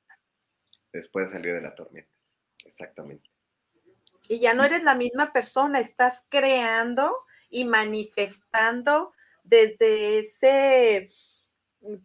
Después 0.91 1.28
de 1.28 1.32
salir 1.32 1.54
de 1.54 1.62
la 1.62 1.74
tormenta, 1.74 2.18
exactamente. 2.66 3.30
Y 4.30 4.39
ya 4.39 4.54
no 4.54 4.64
eres 4.64 4.84
la 4.84 4.95
misma 4.95 5.34
persona, 5.34 5.80
estás 5.80 6.26
creando 6.30 7.16
y 7.49 7.66
manifestando 7.66 9.14
desde 9.43 10.20
ese 10.20 11.10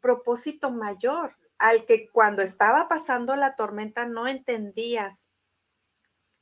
propósito 0.01 0.71
mayor 0.71 1.37
al 1.59 1.87
que 1.87 2.09
cuando 2.11 2.43
estaba 2.43 2.89
pasando 2.89 3.37
la 3.37 3.57
tormenta 3.57 4.07
no 4.07 4.27
entendías 4.27 5.15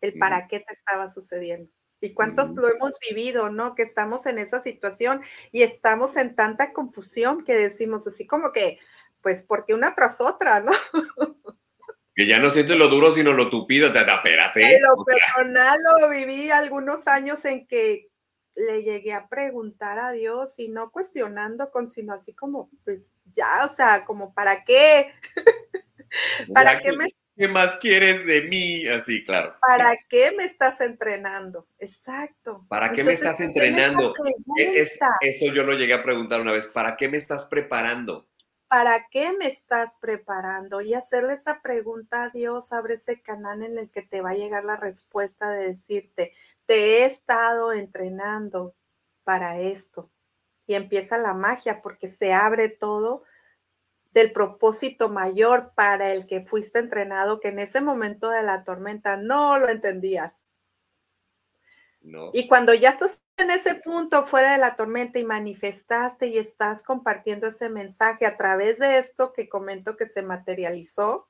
el 0.01 0.19
para 0.19 0.47
qué 0.47 0.61
te 0.61 0.73
estaba 0.73 1.11
sucediendo. 1.11 1.71
Y 2.01 2.13
cuántos 2.13 2.51
lo 2.51 2.69
hemos 2.69 2.93
vivido, 3.09 3.49
¿no? 3.49 3.75
Que 3.75 3.83
estamos 3.83 4.27
en 4.27 4.39
esa 4.39 4.63
situación 4.63 5.23
y 5.51 5.63
estamos 5.63 6.17
en 6.17 6.37
tanta 6.37 6.73
confusión 6.73 7.43
que 7.43 7.57
decimos 7.57 8.07
así 8.07 8.27
como 8.27 8.53
que, 8.53 8.79
pues, 9.27 9.43
porque 9.43 9.75
una 9.75 9.93
tras 9.93 10.21
otra, 10.21 10.61
¿no? 10.61 10.71
Que 12.15 12.29
ya 12.29 12.39
no 12.39 12.51
sientes 12.51 12.77
lo 12.77 12.89
duro, 12.89 13.13
sino 13.13 13.33
lo 13.33 13.51
tupido. 13.51 13.93
Te, 13.93 13.99
espérate. 13.99 14.81
lo 14.81 15.05
personal 15.05 15.77
lo 16.01 16.09
viví 16.09 16.49
algunos 16.51 17.09
años 17.09 17.45
en 17.45 17.67
que 17.67 18.09
le 18.55 18.85
llegué 18.85 19.13
a 19.13 19.27
preguntar 19.29 19.99
a 19.99 20.13
Dios 20.13 20.61
y 20.61 20.69
no 20.69 20.93
cuestionando, 20.93 21.73
con, 21.73 21.91
sino 21.91 22.15
así 22.15 22.35
como, 22.35 22.71
pues 22.85 23.13
ya, 23.35 23.65
o 23.65 23.69
sea, 23.69 24.05
como, 24.05 24.33
¿para 24.33 24.63
qué? 24.63 25.13
¿Para 26.55 26.79
qué 26.79 26.93
me 26.93 27.09
¿Qué 27.37 27.49
más 27.49 27.77
quieres 27.79 28.25
de 28.25 28.43
mí? 28.43 28.87
Así, 28.87 29.25
claro. 29.25 29.57
¿Para 29.61 29.97
qué 30.09 30.33
me 30.39 30.45
estás 30.45 30.81
entrenando? 30.81 31.67
Exacto. 31.81 32.65
¿Para 32.69 32.93
qué 32.93 33.03
me 33.03 33.13
estás 33.13 33.41
entrenando? 33.41 34.15
E, 34.57 34.87
eso 35.21 35.53
yo 35.53 35.65
lo 35.65 35.75
llegué 35.75 35.95
a 35.95 36.03
preguntar 36.05 36.41
una 36.41 36.53
vez. 36.53 36.69
¿Para 36.69 36.97
qué 36.97 37.09
me 37.09 37.19
estás 37.19 37.45
preparando? 37.47 38.27
¿Para 38.69 39.07
qué 39.11 39.33
me 39.33 39.47
estás 39.47 39.95
preparando? 40.01 40.81
Y 40.81 40.95
hacerle 40.95 41.35
esa 41.35 41.63
pregunta 41.63 42.25
a 42.25 42.29
Dios 42.31 42.73
abre 42.73 42.95
ese 42.95 43.23
canal 43.23 43.63
en 43.63 43.79
el 43.79 43.91
que 43.91 44.03
te 44.03 44.21
va 44.21 44.31
a 44.31 44.35
llegar 44.35 44.65
la 44.65 44.77
respuesta 44.77 45.51
de 45.51 45.69
decirte, 45.69 46.33
te 46.67 46.75
he 46.75 47.05
estado 47.05 47.73
entrenando 47.73 48.75
para 49.23 49.59
esto. 49.59 50.11
Y 50.67 50.75
empieza 50.75 51.17
la 51.17 51.33
magia 51.33 51.81
porque 51.81 52.11
se 52.11 52.33
abre 52.33 52.69
todo 52.69 53.23
del 54.11 54.33
propósito 54.33 55.11
mayor 55.11 55.73
para 55.75 56.13
el 56.13 56.27
que 56.27 56.45
fuiste 56.45 56.79
entrenado, 56.81 57.39
que 57.39 57.49
en 57.49 57.61
ese 57.61 57.81
momento 57.81 58.31
de 58.31 58.43
la 58.43 58.65
tormenta 58.65 59.17
no 59.17 59.59
lo 59.59 59.69
entendías. 59.69 60.33
Y 62.33 62.49
cuando 62.49 62.73
ya 62.73 62.91
estás 62.91 63.21
en 63.37 63.51
ese 63.51 63.77
punto 63.77 64.25
fuera 64.25 64.53
de 64.53 64.59
la 64.59 64.77
tormenta 64.77 65.19
y 65.19 65.25
manifestaste 65.25 66.29
y 66.29 66.39
estás 66.39 66.83
compartiendo 66.83 67.47
ese 67.47 67.69
mensaje 67.69 68.27
a 68.27 68.37
través 68.37 68.79
de 68.79 68.99
esto 68.99 69.33
que 69.33 69.49
comento 69.49 69.97
que 69.97 70.09
se 70.09 70.23
materializó, 70.23 71.29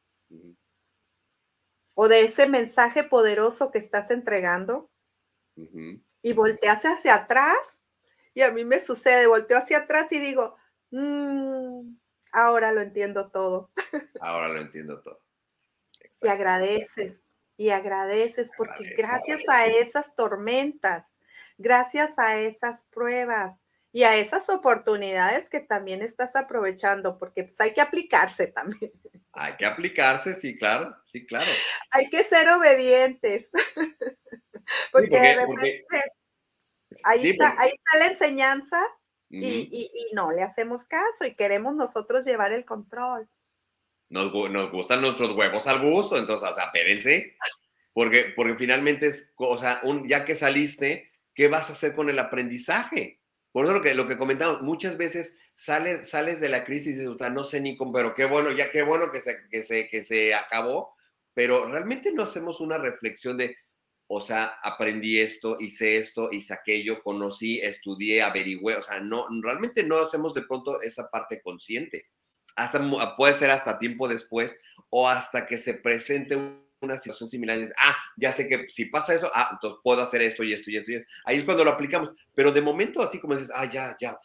o 1.95 2.09
de 2.09 2.23
ese 2.23 2.47
mensaje 2.49 3.05
poderoso 3.05 3.71
que 3.71 3.79
estás 3.79 4.11
entregando, 4.11 4.91
y 6.23 6.33
volteas 6.33 6.85
hacia 6.85 7.15
atrás, 7.15 7.81
y 8.35 8.43
a 8.43 8.51
mí 8.51 8.65
me 8.65 8.85
sucede, 8.85 9.27
volteo 9.27 9.59
hacia 9.59 9.79
atrás 9.79 10.13
y 10.13 10.19
digo, 10.19 10.57
mmm, 10.91 11.97
Ahora 12.37 12.71
lo 12.71 12.83
entiendo 12.83 13.31
todo. 13.31 13.71
Ahora 14.21 14.49
lo 14.49 14.61
entiendo 14.61 15.01
todo. 15.01 15.23
Y 16.21 16.29
agradeces, 16.29 17.25
y 17.57 17.71
agradeces, 17.71 18.51
porque 18.57 18.95
gracias 18.95 19.41
a 19.49 19.65
esas 19.65 20.15
tormentas, 20.15 21.07
gracias 21.59 22.19
a 22.19 22.39
esas 22.39 22.85
pruebas 22.91 23.59
y 23.93 24.03
a 24.03 24.17
esas 24.17 24.49
oportunidades 24.51 25.49
que 25.49 25.61
también 25.61 26.03
estás 26.03 26.37
aprovechando, 26.37 27.19
porque 27.19 27.45
pues 27.45 27.61
hay 27.61 27.73
que 27.73 27.81
aplicarse 27.81 28.47
también. 28.53 28.93
Hay 29.33 29.57
que 29.57 29.67
aplicarse, 29.67 30.35
sí, 30.35 30.57
claro, 30.57 30.97
sí, 31.05 31.27
claro. 31.27 31.51
Hay 31.93 32.09
que 32.09 32.25
ser 32.25 32.49
obedientes. 32.49 33.51
porque, 34.93 35.19
de 35.19 35.35
repente, 35.35 36.03
ahí, 37.05 37.31
está, 37.31 37.55
ahí 37.59 37.71
está 37.71 37.99
la 37.99 38.07
enseñanza 38.07 38.87
y, 39.29 40.11
no 40.13 40.33
le 40.33 40.43
hacemos 40.43 40.87
caso 40.87 41.25
y 41.27 41.35
queremos 41.35 41.75
nosotros 41.75 42.25
llevar 42.25 42.53
el 42.53 42.65
control. 42.65 43.29
Nos, 44.09 44.31
gustan 44.71 45.01
nuestros 45.01 45.35
huevos 45.35 45.67
al 45.67 45.81
gusto, 45.81 46.17
entonces, 46.17 46.49
o 46.49 46.55
sea, 46.55 46.67
espérense, 46.67 47.37
porque, 47.93 48.33
porque 48.37 48.55
finalmente 48.55 49.09
es, 49.09 49.33
o 49.37 49.59
sea, 49.59 49.81
un, 49.83 50.07
ya 50.07 50.25
que 50.25 50.35
saliste, 50.35 51.11
¿qué 51.37 51.47
vas 51.49 51.71
a 51.71 51.75
hacer 51.75 51.95
con 51.95 52.11
el 52.11 52.19
aprendizaje? 52.19 53.21
Por 53.53 53.67
lo 53.67 53.81
que, 53.81 53.95
lo 53.95 54.09
que 54.09 54.19
comentamos, 54.19 54.63
muchas 54.63 54.97
veces 54.97 55.37
sales, 55.55 56.09
sales 56.09 56.41
de 56.41 56.49
la 56.49 56.65
crisis 56.65 56.89
y 56.89 56.93
dices, 56.93 57.07
o 57.07 57.17
sea, 57.17 57.31
no 57.31 57.45
sé 57.45 57.61
ni 57.61 57.77
cómo, 57.77 57.93
pero 57.93 58.15
qué 58.15 58.25
bueno, 58.25 58.51
ya 58.51 58.71
qué 58.71 58.83
bueno 58.83 59.13
que 59.13 59.21
se, 59.21 59.47
que 59.51 59.63
se, 59.63 59.89
que 59.89 60.03
se 60.03 60.35
acabó, 60.35 60.95
pero 61.35 61.71
realmente 61.71 62.13
no 62.13 62.23
hacemos 62.23 62.61
una 62.61 62.79
reflexión 62.79 63.37
de, 63.37 63.57
o 64.09 64.21
sea, 64.21 64.59
aprendí 64.63 65.21
esto, 65.21 65.59
hice 65.61 65.97
esto, 65.97 66.31
hice 66.33 66.55
aquello, 66.55 67.03
conocí, 67.03 67.61
estudié, 67.61 68.23
averigüé, 68.23 68.77
o 68.77 68.83
sea, 68.83 69.01
no, 69.01 69.27
realmente 69.43 69.83
no 69.85 69.99
hacemos 69.99 70.35
de 70.35 70.43
pronto 70.43 70.81
esa 70.81 71.11
parte 71.11 71.41
consciente. 71.43 72.09
Hasta 72.57 73.17
puede 73.17 73.35
ser 73.35 73.51
hasta 73.51 73.79
tiempo 73.79 74.09
después 74.09 74.57
o 74.89 75.09
hasta 75.09 75.47
que 75.47 75.59
se 75.59 75.75
presente 75.75 76.39
una 76.81 76.99
situación 76.99 77.29
similar 77.29 77.57
y 77.57 77.61
dices, 77.63 77.77
ah, 77.81 77.97
ya 78.17 78.33
sé 78.33 78.49
que 78.49 78.69
si 78.69 78.87
pasa 78.87 79.15
eso, 79.15 79.31
ah, 79.35 79.51
entonces 79.53 79.81
puedo 79.83 80.03
hacer 80.03 80.23
esto 80.23 80.43
y 80.43 80.53
esto 80.53 80.71
y 80.71 80.77
esto 80.77 80.91
y 80.91 80.95
esto. 80.97 81.09
Ahí 81.25 81.39
es 81.39 81.45
cuando 81.45 81.65
lo 81.65 81.71
aplicamos, 81.71 82.11
pero 82.35 82.53
de 82.53 82.63
momento 82.63 83.03
así 83.03 83.21
como 83.21 83.35
dices, 83.35 83.53
ah, 83.55 83.65
ya, 83.65 83.97
ya, 84.01 84.19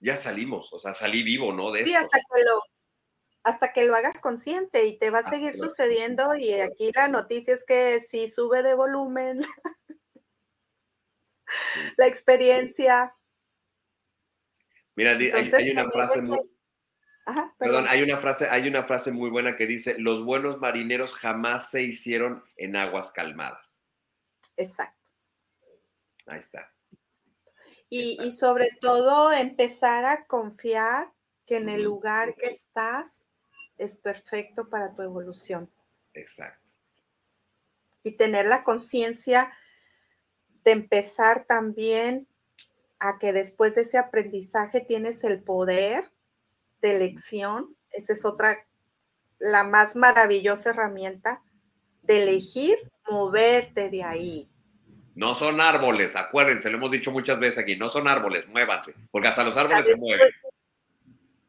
ya 0.00 0.16
salimos, 0.16 0.72
o 0.72 0.78
sea, 0.78 0.94
salí 0.94 1.22
vivo, 1.22 1.52
¿no? 1.52 1.70
De 1.70 1.84
sí, 1.84 1.94
hasta 1.94 2.18
que 2.18 2.44
lo 2.44 2.60
hasta 3.44 3.72
que 3.72 3.84
lo 3.84 3.96
hagas 3.96 4.20
consciente 4.20 4.84
y 4.84 4.98
te 4.98 5.10
va 5.10 5.18
a 5.18 5.28
seguir 5.28 5.56
sucediendo 5.56 6.36
y 6.36 6.52
aquí 6.52 6.92
la 6.94 7.08
noticia 7.08 7.54
es 7.54 7.64
que 7.64 8.00
si 8.00 8.30
sube 8.30 8.62
de 8.62 8.74
volumen 8.74 9.40
la 11.96 12.06
experiencia. 12.06 13.14
Mira, 14.94 15.12
hay, 15.12 15.70
una 15.70 15.90
frase 15.90 16.22
muy... 16.22 16.38
perdón. 17.58 17.84
hay 17.88 18.02
una 18.02 18.18
frase, 18.18 18.48
hay 18.48 18.68
una 18.68 18.84
frase 18.84 19.12
muy 19.12 19.30
buena 19.30 19.56
que 19.56 19.66
dice, 19.66 19.96
los 19.98 20.24
buenos 20.24 20.58
marineros 20.58 21.14
jamás 21.14 21.70
se 21.70 21.82
hicieron 21.82 22.44
en 22.56 22.76
aguas 22.76 23.10
calmadas. 23.10 23.80
Exacto. 24.56 25.10
Ahí 26.26 26.38
está. 26.38 26.72
Y, 27.88 28.18
y 28.22 28.32
sobre 28.32 28.68
todo 28.80 29.32
empezar 29.32 30.04
a 30.04 30.26
confiar 30.26 31.12
que 31.46 31.56
en 31.56 31.68
el 31.68 31.82
lugar 31.82 32.34
que 32.36 32.46
estás 32.46 33.24
es 33.76 33.96
perfecto 33.98 34.68
para 34.68 34.94
tu 34.94 35.02
evolución. 35.02 35.70
Exacto. 36.14 36.72
Y 38.02 38.12
tener 38.12 38.46
la 38.46 38.64
conciencia 38.64 39.52
de 40.64 40.72
empezar 40.72 41.44
también 41.46 42.28
a 42.98 43.18
que 43.18 43.32
después 43.32 43.74
de 43.74 43.82
ese 43.82 43.98
aprendizaje 43.98 44.80
tienes 44.80 45.24
el 45.24 45.42
poder 45.42 46.11
de 46.82 46.96
elección. 46.96 47.74
Esa 47.90 48.12
es 48.12 48.24
otra, 48.24 48.66
la 49.38 49.64
más 49.64 49.96
maravillosa 49.96 50.70
herramienta 50.70 51.42
de 52.02 52.22
elegir 52.22 52.76
moverte 53.08 53.88
de 53.88 54.04
ahí. 54.04 54.50
No 55.14 55.34
son 55.34 55.60
árboles, 55.60 56.16
acuérdense, 56.16 56.70
lo 56.70 56.76
hemos 56.76 56.90
dicho 56.90 57.10
muchas 57.10 57.38
veces 57.38 57.58
aquí, 57.58 57.76
no 57.76 57.90
son 57.90 58.08
árboles, 58.08 58.46
muévanse, 58.48 58.94
porque 59.10 59.28
hasta 59.28 59.44
los 59.44 59.56
árboles 59.56 59.86
se 59.86 59.96
mueven 59.96 60.30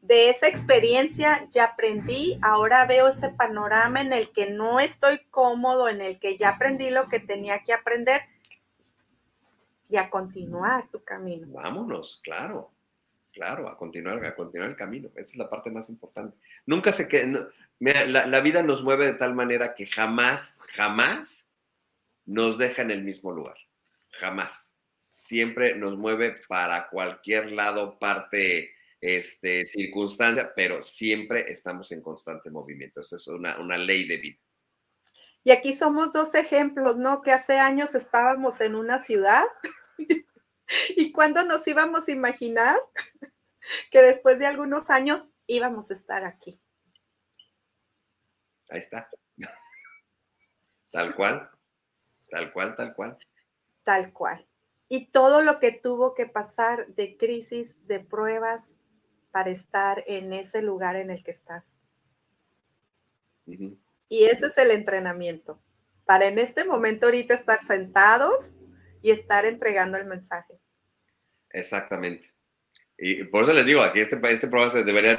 de 0.04 0.28
esa 0.28 0.48
experiencia 0.48 1.48
ya 1.50 1.64
aprendí, 1.64 2.38
ahora 2.42 2.84
veo 2.84 3.08
este 3.08 3.30
panorama 3.30 4.02
en 4.02 4.12
el 4.12 4.30
que 4.32 4.50
no 4.50 4.78
estoy 4.78 5.20
cómodo, 5.30 5.88
en 5.88 6.02
el 6.02 6.18
que 6.18 6.36
ya 6.36 6.50
aprendí 6.50 6.90
lo 6.90 7.08
que 7.08 7.20
tenía 7.20 7.60
que 7.64 7.72
aprender 7.72 8.20
y 9.88 9.96
a 9.96 10.10
continuar 10.10 10.88
tu 10.88 11.02
camino. 11.02 11.46
Vámonos, 11.50 12.20
claro, 12.22 12.73
claro, 13.34 13.68
a 13.68 13.76
continuar, 13.76 14.24
a 14.24 14.34
continuar 14.34 14.70
el 14.70 14.76
camino. 14.76 15.10
Esa 15.16 15.30
es 15.30 15.36
la 15.36 15.50
parte 15.50 15.70
más 15.70 15.88
importante. 15.88 16.36
Nunca 16.64 16.92
se 16.92 17.08
queda, 17.08 17.48
la, 17.80 18.40
vida 18.40 18.62
nos 18.62 18.82
mueve 18.82 19.06
de 19.06 19.14
tal 19.14 19.34
manera 19.34 19.74
que 19.74 19.86
jamás, 19.86 20.60
jamás 20.72 21.46
nos 22.24 22.56
deja 22.56 22.82
en 22.82 22.92
el 22.92 23.02
mismo 23.02 23.32
lugar. 23.32 23.56
Jamás. 24.12 24.72
Siempre 25.08 25.74
nos 25.76 25.96
mueve 25.98 26.40
para 26.48 26.88
cualquier 26.88 27.52
lado, 27.52 27.98
parte 27.98 28.72
este, 29.00 29.66
circunstancia, 29.66 30.52
pero 30.54 30.82
siempre 30.82 31.50
estamos 31.50 31.92
en 31.92 32.00
constante 32.00 32.50
movimiento. 32.50 33.00
Eso 33.00 33.16
es 33.16 33.26
una, 33.28 33.58
una 33.58 33.76
ley 33.76 34.08
de 34.08 34.16
vida. 34.16 34.38
Y 35.42 35.50
aquí 35.50 35.74
somos 35.74 36.10
dos 36.10 36.34
ejemplos, 36.34 36.96
¿no? 36.96 37.20
Que 37.20 37.32
hace 37.32 37.58
años 37.58 37.94
estábamos 37.94 38.60
en 38.62 38.74
una 38.74 39.02
ciudad 39.02 39.44
y 40.96 41.12
cuando 41.12 41.42
nos 41.44 41.66
íbamos 41.66 42.08
a 42.08 42.12
imaginar 42.12 42.78
que 43.90 44.02
después 44.02 44.38
de 44.38 44.46
algunos 44.46 44.90
años 44.90 45.34
íbamos 45.46 45.90
a 45.90 45.94
estar 45.94 46.24
aquí. 46.24 46.60
Ahí 48.70 48.78
está. 48.78 49.08
Tal 50.90 51.14
cual, 51.16 51.50
tal 52.30 52.52
cual, 52.52 52.76
tal 52.76 52.94
cual. 52.94 53.18
Tal 53.82 54.12
cual. 54.12 54.46
Y 54.88 55.06
todo 55.06 55.42
lo 55.42 55.58
que 55.58 55.72
tuvo 55.72 56.14
que 56.14 56.26
pasar 56.26 56.86
de 56.94 57.16
crisis, 57.16 57.76
de 57.88 57.98
pruebas, 57.98 58.62
para 59.32 59.50
estar 59.50 60.04
en 60.06 60.32
ese 60.32 60.62
lugar 60.62 60.94
en 60.94 61.10
el 61.10 61.24
que 61.24 61.32
estás. 61.32 61.76
Y 63.44 64.24
ese 64.24 64.46
es 64.46 64.56
el 64.56 64.70
entrenamiento, 64.70 65.60
para 66.04 66.26
en 66.26 66.38
este 66.38 66.64
momento 66.64 67.06
ahorita 67.06 67.34
estar 67.34 67.58
sentados 67.58 68.52
y 69.04 69.10
estar 69.10 69.44
entregando 69.44 69.98
el 69.98 70.06
mensaje. 70.06 70.54
Exactamente. 71.50 72.32
Y 72.96 73.24
por 73.24 73.44
eso 73.44 73.52
les 73.52 73.66
digo, 73.66 73.82
aquí 73.82 74.00
este, 74.00 74.18
este 74.30 74.48
programa 74.48 74.72
se 74.72 74.82
debería 74.82 75.18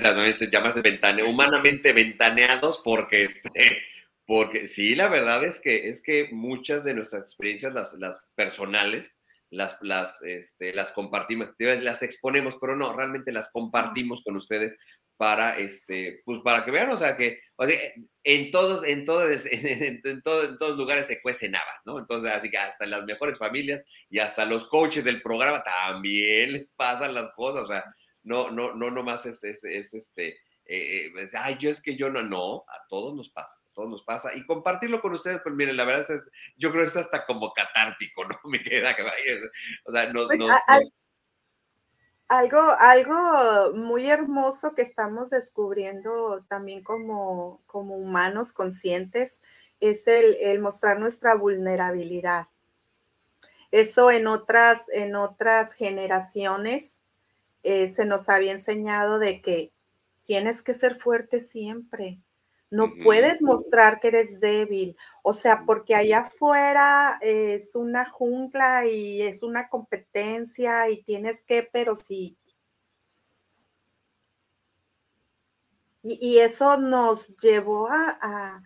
llamarse 0.51 0.81
ventane, 0.81 1.23
humanamente 1.23 1.93
ventaneados 1.93 2.81
porque, 2.83 3.25
este, 3.25 3.51
Porque 4.27 4.67
sí, 4.67 4.95
la 4.95 5.07
verdad 5.07 5.43
es 5.43 5.61
que, 5.61 5.87
es 5.87 6.01
que 6.01 6.29
muchas 6.31 6.83
de 6.83 6.95
nuestras 6.95 7.21
experiencias, 7.21 7.73
las, 7.73 7.93
las 7.93 8.23
personales, 8.33 9.19
las, 9.51 9.77
las, 9.81 10.19
este, 10.23 10.73
las 10.73 10.91
compartimos, 10.91 11.49
las 11.59 12.01
exponemos, 12.01 12.57
pero 12.59 12.75
no, 12.75 12.91
realmente 12.95 13.31
las 13.31 13.51
compartimos 13.51 14.23
con 14.23 14.35
ustedes 14.35 14.75
para, 15.17 15.57
este, 15.57 16.21
pues 16.25 16.41
para 16.43 16.65
que 16.65 16.71
vean, 16.71 16.89
o 16.91 16.97
sea, 16.97 17.15
que 17.15 17.39
en 18.23 18.51
todos, 18.51 18.85
en 18.85 19.05
todos, 19.05 19.29
en, 19.51 20.01
en, 20.03 20.21
todos 20.21 20.77
lugares 20.77 21.07
se 21.07 21.21
cuecen 21.21 21.55
habas, 21.55 21.81
¿no? 21.85 21.99
Entonces, 21.99 22.31
así 22.31 22.49
que 22.49 22.57
hasta 22.57 22.85
en 22.85 22.91
las 22.91 23.05
mejores 23.05 23.37
familias 23.37 23.83
y 24.09 24.19
hasta 24.19 24.45
los 24.45 24.67
coaches 24.67 25.03
del 25.03 25.21
programa 25.21 25.63
también 25.63 26.51
les 26.53 26.69
pasan 26.71 27.13
las 27.13 27.31
cosas, 27.33 27.63
o 27.63 27.67
sea, 27.67 27.83
no, 28.23 28.51
no, 28.51 28.73
no 28.75 28.91
nomás 28.91 29.25
es, 29.25 29.43
es, 29.43 29.63
es 29.63 29.93
este, 29.93 30.37
eh, 30.67 31.11
eh, 31.15 31.29
ay, 31.37 31.57
yo 31.59 31.69
es 31.69 31.81
que 31.81 31.95
yo 31.95 32.09
no, 32.09 32.23
no, 32.23 32.65
a 32.67 32.87
todos 32.89 33.15
nos 33.15 33.29
pasa, 33.29 33.55
a 33.65 33.73
todos 33.73 33.89
nos 33.89 34.03
pasa. 34.03 34.35
Y 34.35 34.45
compartirlo 34.45 34.99
con 34.99 35.13
ustedes, 35.13 35.39
pues 35.43 35.53
miren, 35.53 35.77
la 35.77 35.85
verdad 35.85 36.09
es, 36.09 36.29
yo 36.57 36.71
creo 36.71 36.83
que 36.83 36.89
es 36.89 36.97
hasta 36.97 37.25
como 37.25 37.53
catártico, 37.53 38.25
¿no? 38.27 38.39
Me 38.45 38.61
queda 38.61 38.95
que 38.95 39.03
vaya, 39.03 39.15
o 39.85 39.91
sea, 39.91 40.11
no, 40.11 40.27
pues, 40.27 40.39
Algo, 42.27 42.59
algo 42.79 43.75
muy 43.75 44.09
hermoso 44.09 44.73
que 44.73 44.81
estamos 44.81 45.29
descubriendo 45.29 46.43
también 46.47 46.83
como, 46.83 47.61
como 47.67 47.95
humanos 47.97 48.51
conscientes 48.51 49.41
es 49.79 50.07
el, 50.07 50.35
el 50.41 50.59
mostrar 50.59 50.99
nuestra 50.99 51.35
vulnerabilidad. 51.35 52.47
Eso 53.71 54.09
en 54.09 54.25
otras, 54.25 54.89
en 54.89 55.15
otras 55.15 55.73
generaciones 55.73 57.01
eh, 57.61 57.91
se 57.91 58.05
nos 58.05 58.29
había 58.29 58.53
enseñado 58.53 59.19
de 59.19 59.41
que 59.41 59.73
tienes 60.25 60.61
que 60.61 60.73
ser 60.73 60.95
fuerte 60.99 61.41
siempre. 61.41 62.19
No 62.71 62.91
puedes 63.03 63.41
mostrar 63.41 63.99
que 63.99 64.09
eres 64.09 64.39
débil. 64.39 64.97
O 65.23 65.33
sea, 65.33 65.63
porque 65.65 65.95
allá 65.95 66.19
afuera 66.19 67.17
es 67.21 67.75
una 67.75 68.05
jungla 68.09 68.87
y 68.87 69.21
es 69.21 69.43
una 69.43 69.69
competencia 69.69 70.89
y 70.89 71.03
tienes 71.03 71.43
que, 71.43 71.67
pero 71.71 71.95
sí. 71.95 72.37
Y, 76.07 76.37
eso 76.37 76.77
nos 76.77 77.35
llevó 77.37 77.87
a, 77.89 78.61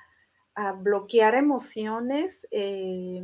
bloquear 0.79 1.35
emociones 1.35 2.45
eh, 2.51 3.23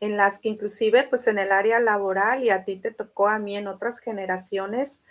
en 0.00 0.16
las 0.16 0.40
que 0.40 0.48
inclusive 0.48 1.06
pues 1.08 1.28
en 1.28 1.38
el 1.38 1.52
área 1.52 1.78
laboral 1.78 2.42
y 2.42 2.50
a 2.50 2.64
ti 2.64 2.76
te 2.80 2.90
tocó 2.90 3.28
a 3.28 3.38
mí 3.38 3.56
en 3.56 3.68
otras 3.68 4.00
generaciones, 4.00 5.04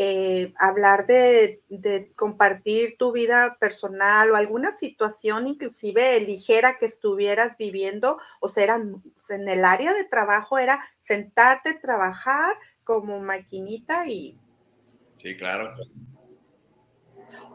eh, 0.00 0.54
hablar 0.60 1.06
de, 1.06 1.60
compartir 2.14 2.94
tu 2.98 3.10
vida 3.10 3.56
personal 3.58 4.30
o 4.30 4.36
alguna 4.36 4.70
situación 4.70 5.48
inclusive 5.48 6.20
ligera 6.20 6.78
que 6.78 6.86
estuvieras 6.86 7.58
viviendo, 7.58 8.20
o 8.38 8.48
sea, 8.48 8.76
en 8.76 9.48
el 9.48 9.64
área 9.64 9.92
de 9.92 10.04
trabajo 10.04 10.56
era 10.56 10.80
sentarte, 11.00 11.74
trabajar 11.74 12.54
como 12.84 13.18
maquinita 13.18 14.06
y... 14.06 14.38
Sí, 15.16 15.36
claro. 15.36 15.74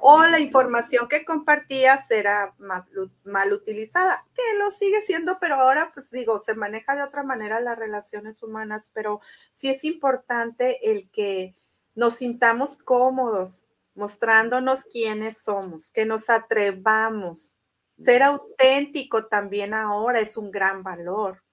O 0.02 0.26
la 0.26 0.41
información 0.41 1.08
que 1.08 1.24
compartías 1.24 2.12
era 2.12 2.54
más, 2.58 2.84
mal 3.24 3.54
utilizada, 3.54 4.26
que 4.36 4.60
lo 4.60 4.70
sigue 4.70 5.00
siendo, 5.04 5.38
pero 5.39 5.56
ahora, 5.56 5.91
pues 5.94 6.12
digo, 6.12 6.39
se 6.39 6.56
maneja 6.56 6.94
de 6.94 7.03
otra 7.03 7.24
manera 7.24 7.61
las 7.61 7.80
relaciones 7.80 8.44
humanas, 8.44 8.91
pero 8.94 9.22
sí 9.53 9.70
es 9.70 9.86
importante 9.86 10.91
el 10.91 11.10
que 11.10 11.56
nos 11.95 12.15
sintamos 12.15 12.78
cómodos 12.78 13.65
mostrándonos 13.95 14.86
quiénes 14.86 15.38
somos, 15.38 15.91
que 15.91 16.06
nos 16.06 16.30
atrevamos. 16.30 17.56
Ser 17.99 18.24
auténtico 18.24 19.28
también 19.28 19.74
ahora 19.74 20.20
es 20.20 20.36
un 20.36 20.52
gran 20.52 20.82
valor. 20.84 21.44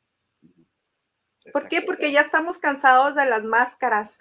¿Por 1.52 1.68
qué? 1.68 1.82
Porque 1.82 2.12
ya 2.12 2.22
estamos 2.22 2.58
cansados 2.58 3.14
de 3.14 3.26
las 3.26 3.44
máscaras. 3.44 4.18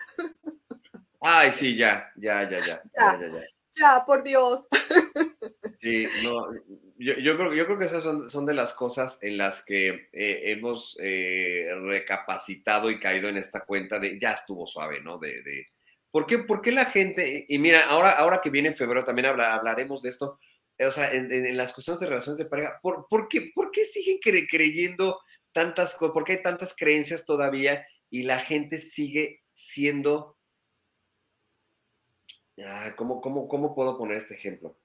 Ay, 1.22 1.52
sí, 1.52 1.76
ya, 1.76 2.12
ya, 2.16 2.50
ya, 2.50 2.60
ya. 2.60 2.82
Ya, 2.96 3.20
ya, 3.20 3.46
ya. 3.72 4.06
por 4.06 4.24
Dios. 4.24 4.68
Sí, 5.82 6.06
no, 6.24 6.46
yo, 6.98 7.38
creo, 7.38 7.54
yo 7.54 7.66
creo 7.66 7.80
que 7.80 7.86
esas 7.86 8.04
son, 8.04 8.46
de 8.46 8.54
las 8.54 8.74
cosas 8.74 9.18
en 9.22 9.38
las 9.38 9.62
que 9.62 10.10
eh, 10.12 10.41
hemos 10.52 10.98
eh, 11.00 11.70
recapacitado 11.74 12.91
y 12.91 13.00
caído 13.00 13.30
en 13.30 13.38
esta 13.38 13.62
cuenta 13.64 13.98
de 13.98 14.20
ya 14.20 14.34
estuvo 14.34 14.68
suave, 14.68 15.00
¿no? 15.00 15.18
de, 15.20 15.41
¿Por 16.11 16.26
qué, 16.26 16.40
por 16.40 16.61
qué 16.61 16.72
la 16.72 16.86
gente, 16.86 17.45
y 17.48 17.60
mira, 17.60 17.84
ahora, 17.86 18.11
ahora 18.11 18.41
que 18.44 18.49
viene 18.49 18.69
en 18.69 18.76
febrero 18.76 19.06
también 19.06 19.27
hablaremos 19.27 20.02
de 20.02 20.10
esto, 20.10 20.40
eh, 20.77 20.86
o 20.86 20.91
sea, 20.91 21.14
en, 21.14 21.56
las 21.56 21.73
cuestiones 21.73 21.99
de 21.99 22.07
relaciones 22.07 22.38
de 22.38 22.45
pareja, 22.45 22.80
¿por, 22.81 23.07
por, 23.07 23.27
qué, 23.27 23.52
por 23.53 23.69
qué, 23.72 23.86
siguen 23.86 24.18
creyendo 24.19 25.19
tantas 25.52 25.94
cosas, 25.94 26.14
por 26.14 26.23
qué 26.23 26.34
hay 26.34 26.41
tantas 26.41 26.73
creencias 26.76 27.26
todavía 27.26 27.86
y 28.10 28.23
la 28.23 28.40
gente 28.40 28.80
sigue 28.80 29.44
siendo, 29.52 30.38
ah, 32.65 32.94
¿cómo, 32.95 33.22
cómo, 33.22 33.48
cómo 33.48 33.76
puedo 33.76 33.98
poner 33.98 34.18
este 34.18 34.34
ejemplo? 34.34 34.77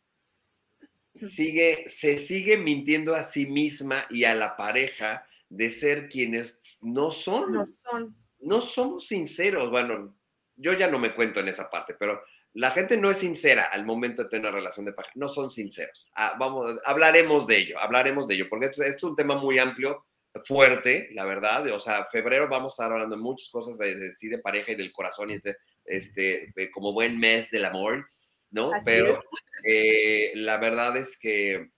Sigue, 1.15 1.85
se 1.89 2.19
sigue 2.19 2.59
mintiendo 2.59 3.15
a 3.15 3.23
sí 3.23 3.47
misma 3.47 4.05
y 4.11 4.25
a 4.25 4.35
la 4.35 4.57
pareja 4.57 5.27
de 5.49 5.71
ser 5.71 6.09
quienes 6.09 6.79
no 6.83 7.13
son. 7.13 7.53
No 7.53 7.67
son. 7.67 8.17
No 8.41 8.61
somos 8.61 9.07
sinceros. 9.07 9.71
Bueno, 9.71 10.17
yo 10.57 10.73
ya 10.73 10.89
no 10.89 10.99
me 10.99 11.15
cuento 11.15 11.41
en 11.41 11.49
esa 11.49 11.71
parte, 11.71 11.95
pero 11.99 12.23
la 12.55 12.71
gente 12.71 12.97
no 12.97 13.11
es 13.11 13.19
sincera 13.19 13.65
al 13.65 13.85
momento 13.85 14.23
de 14.23 14.29
tener 14.29 14.47
una 14.47 14.57
relación 14.57 14.87
de 14.87 14.93
pareja, 14.93 15.13
no 15.17 15.29
son 15.29 15.51
sinceros. 15.51 16.09
Ah, 16.15 16.37
vamos, 16.39 16.81
hablaremos 16.85 17.47
de 17.47 17.59
ello, 17.59 17.79
hablaremos 17.79 18.29
de 18.29 18.37
ello, 18.37 18.47
porque 18.49 18.67
es, 18.67 18.79
es, 18.79 19.03
un 19.03 19.17
tema 19.17 19.37
muy 19.37 19.59
amplio, 19.59 20.07
fuerte, 20.45 21.09
la 21.13 21.25
verdad. 21.25 21.67
O 21.73 21.81
sea, 21.81 22.07
febrero 22.07 22.49
vamos 22.49 22.73
a 22.73 22.75
estar 22.75 22.93
hablando 22.93 23.17
de 23.17 23.23
muchas 23.23 23.51
cosas 23.51 23.77
de, 23.79 23.97
de 23.97 24.13
sí, 24.13 24.29
de 24.29 24.39
pareja 24.39 24.73
y 24.73 24.77
del 24.77 24.93
corazón, 24.93 25.31
y 25.31 25.35
este, 25.35 25.57
este 25.85 26.71
como 26.71 26.93
buen 26.93 27.19
mes 27.19 27.51
del 27.51 27.65
amor, 27.65 28.05
¿no? 28.51 28.71
Pero 28.85 29.23
eh, 29.65 30.33
la 30.37 30.59
verdad 30.59 30.97
es 30.97 31.19
que 31.19 31.71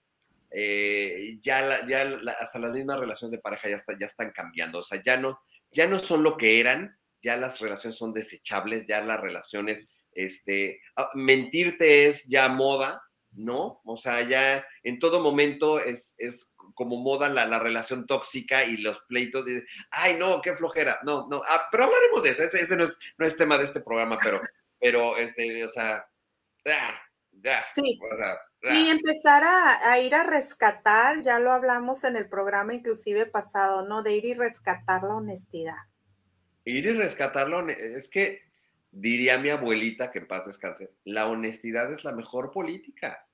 eh, 0.51 1.37
ya, 1.41 1.85
ya 1.87 2.03
hasta 2.39 2.59
las 2.59 2.71
mismas 2.71 2.99
relaciones 2.99 3.31
de 3.31 3.39
pareja 3.39 3.69
ya, 3.69 3.75
está, 3.75 3.97
ya 3.99 4.05
están 4.05 4.31
cambiando, 4.31 4.79
o 4.79 4.83
sea, 4.83 5.01
ya 5.03 5.17
no, 5.17 5.39
ya 5.71 5.87
no 5.87 5.99
son 5.99 6.23
lo 6.23 6.37
que 6.37 6.59
eran, 6.59 6.96
ya 7.21 7.37
las 7.37 7.59
relaciones 7.59 7.97
son 7.97 8.13
desechables, 8.13 8.85
ya 8.85 9.01
las 9.01 9.19
relaciones, 9.19 9.85
este, 10.11 10.81
ah, 10.95 11.09
mentirte 11.13 12.07
es 12.07 12.25
ya 12.25 12.49
moda, 12.49 13.03
¿no? 13.31 13.81
O 13.85 13.97
sea, 13.97 14.21
ya 14.21 14.65
en 14.83 14.99
todo 14.99 15.21
momento 15.21 15.79
es, 15.79 16.15
es 16.17 16.51
como 16.73 16.97
moda 16.97 17.29
la, 17.29 17.45
la, 17.45 17.59
relación 17.59 18.07
tóxica 18.07 18.63
y 18.65 18.77
los 18.77 18.99
pleitos. 19.01 19.45
De, 19.45 19.65
Ay, 19.91 20.15
no, 20.17 20.41
qué 20.41 20.55
flojera. 20.55 20.99
No, 21.03 21.27
no, 21.29 21.41
ah, 21.47 21.67
pero 21.71 21.85
hablaremos 21.85 22.23
de 22.23 22.29
eso. 22.31 22.43
Ese, 22.43 22.75
no, 22.75 22.85
es, 22.85 22.97
no, 23.17 23.25
es, 23.25 23.37
tema 23.37 23.57
de 23.57 23.65
este 23.65 23.81
programa, 23.81 24.17
pero, 24.21 24.41
pero 24.79 25.17
este, 25.17 25.65
o 25.65 25.71
sea, 25.71 26.07
ya, 26.65 27.01
ya. 27.31 27.65
Sí. 27.75 27.99
Y 28.63 28.89
empezar 28.89 29.43
a, 29.43 29.91
a, 29.91 29.99
ir 29.99 30.15
a 30.15 30.23
rescatar, 30.23 31.21
ya 31.21 31.39
lo 31.39 31.51
hablamos 31.51 32.03
en 32.03 32.15
el 32.15 32.27
programa 32.27 32.73
inclusive 32.73 33.27
pasado, 33.27 33.83
¿no? 33.87 34.01
De 34.01 34.15
ir 34.15 34.25
y 34.25 34.33
rescatar 34.33 35.03
la 35.03 35.15
honestidad 35.15 35.77
ir 36.67 36.85
y 36.85 36.93
rescatarlo, 36.93 37.67
es 37.69 38.09
que 38.09 38.41
diría 38.91 39.37
mi 39.37 39.49
abuelita, 39.49 40.11
que 40.11 40.19
en 40.19 40.27
paz 40.27 40.45
descanse, 40.45 40.91
la 41.05 41.27
honestidad 41.27 41.91
es 41.93 42.03
la 42.03 42.11
mejor 42.11 42.51
política. 42.51 43.25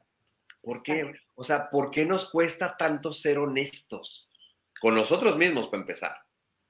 ¿Por 0.61 0.83
qué? 0.83 1.11
O 1.35 1.43
sea, 1.43 1.69
¿por 1.69 1.91
qué 1.91 2.05
nos 2.05 2.29
cuesta 2.29 2.77
tanto 2.77 3.11
ser 3.11 3.37
honestos? 3.37 4.29
Con 4.79 4.95
nosotros 4.95 5.37
mismos, 5.37 5.67
para 5.67 5.81
empezar. 5.81 6.17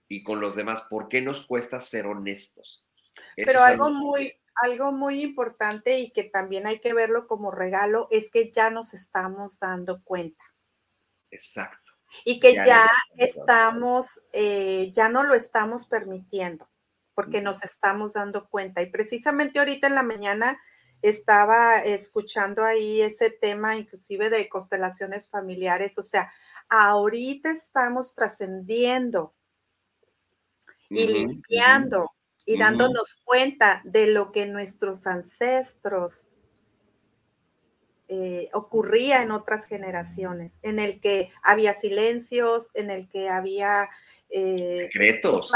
Y 0.07 0.23
con 0.23 0.39
los 0.39 0.55
demás, 0.55 0.81
¿por 0.89 1.09
qué 1.09 1.21
nos 1.21 1.45
cuesta 1.45 1.79
ser 1.79 2.05
honestos? 2.05 2.85
Pero 3.35 3.61
algo 3.61 3.89
muy, 3.89 4.33
algo 4.63 4.91
muy 4.91 5.21
importante 5.21 5.99
y 5.99 6.11
que 6.11 6.23
también 6.23 6.65
hay 6.65 6.79
que 6.79 6.93
verlo 6.93 7.27
como 7.27 7.51
regalo 7.51 8.07
es 8.09 8.31
que 8.31 8.51
ya 8.51 8.69
nos 8.69 8.93
estamos 8.93 9.59
dando 9.59 10.03
cuenta. 10.03 10.43
Exacto 11.29 11.82
y 12.25 12.39
que 12.39 12.55
ya, 12.55 12.89
estamos, 13.17 14.21
eh, 14.33 14.91
ya 14.93 15.09
no 15.09 15.23
lo 15.23 15.33
estamos 15.33 15.85
permitiendo, 15.85 16.69
porque 17.13 17.41
nos 17.41 17.63
estamos 17.63 18.13
dando 18.13 18.49
cuenta. 18.49 18.81
Y 18.81 18.87
precisamente 18.87 19.59
ahorita 19.59 19.87
en 19.87 19.95
la 19.95 20.03
mañana 20.03 20.59
estaba 21.01 21.77
escuchando 21.83 22.63
ahí 22.63 23.01
ese 23.01 23.29
tema, 23.29 23.75
inclusive 23.75 24.29
de 24.29 24.47
constelaciones 24.47 25.29
familiares, 25.29 25.97
o 25.97 26.03
sea, 26.03 26.31
ahorita 26.69 27.51
estamos 27.51 28.15
trascendiendo 28.15 29.33
y 30.89 31.07
limpiando 31.07 32.11
y 32.45 32.57
dándonos 32.57 33.17
cuenta 33.23 33.81
de 33.83 34.07
lo 34.07 34.31
que 34.31 34.45
nuestros 34.45 35.05
ancestros 35.07 36.27
eh, 38.15 38.49
ocurría 38.53 39.23
en 39.23 39.31
otras 39.31 39.65
generaciones, 39.65 40.59
en 40.61 40.77
el 40.77 41.01
que 41.01 41.31
había 41.41 41.73
silencios, 41.73 42.69
en 42.75 42.91
el 42.91 43.09
que 43.09 43.27
había 43.27 43.89
eh, 44.29 44.89
secretos, 44.91 45.51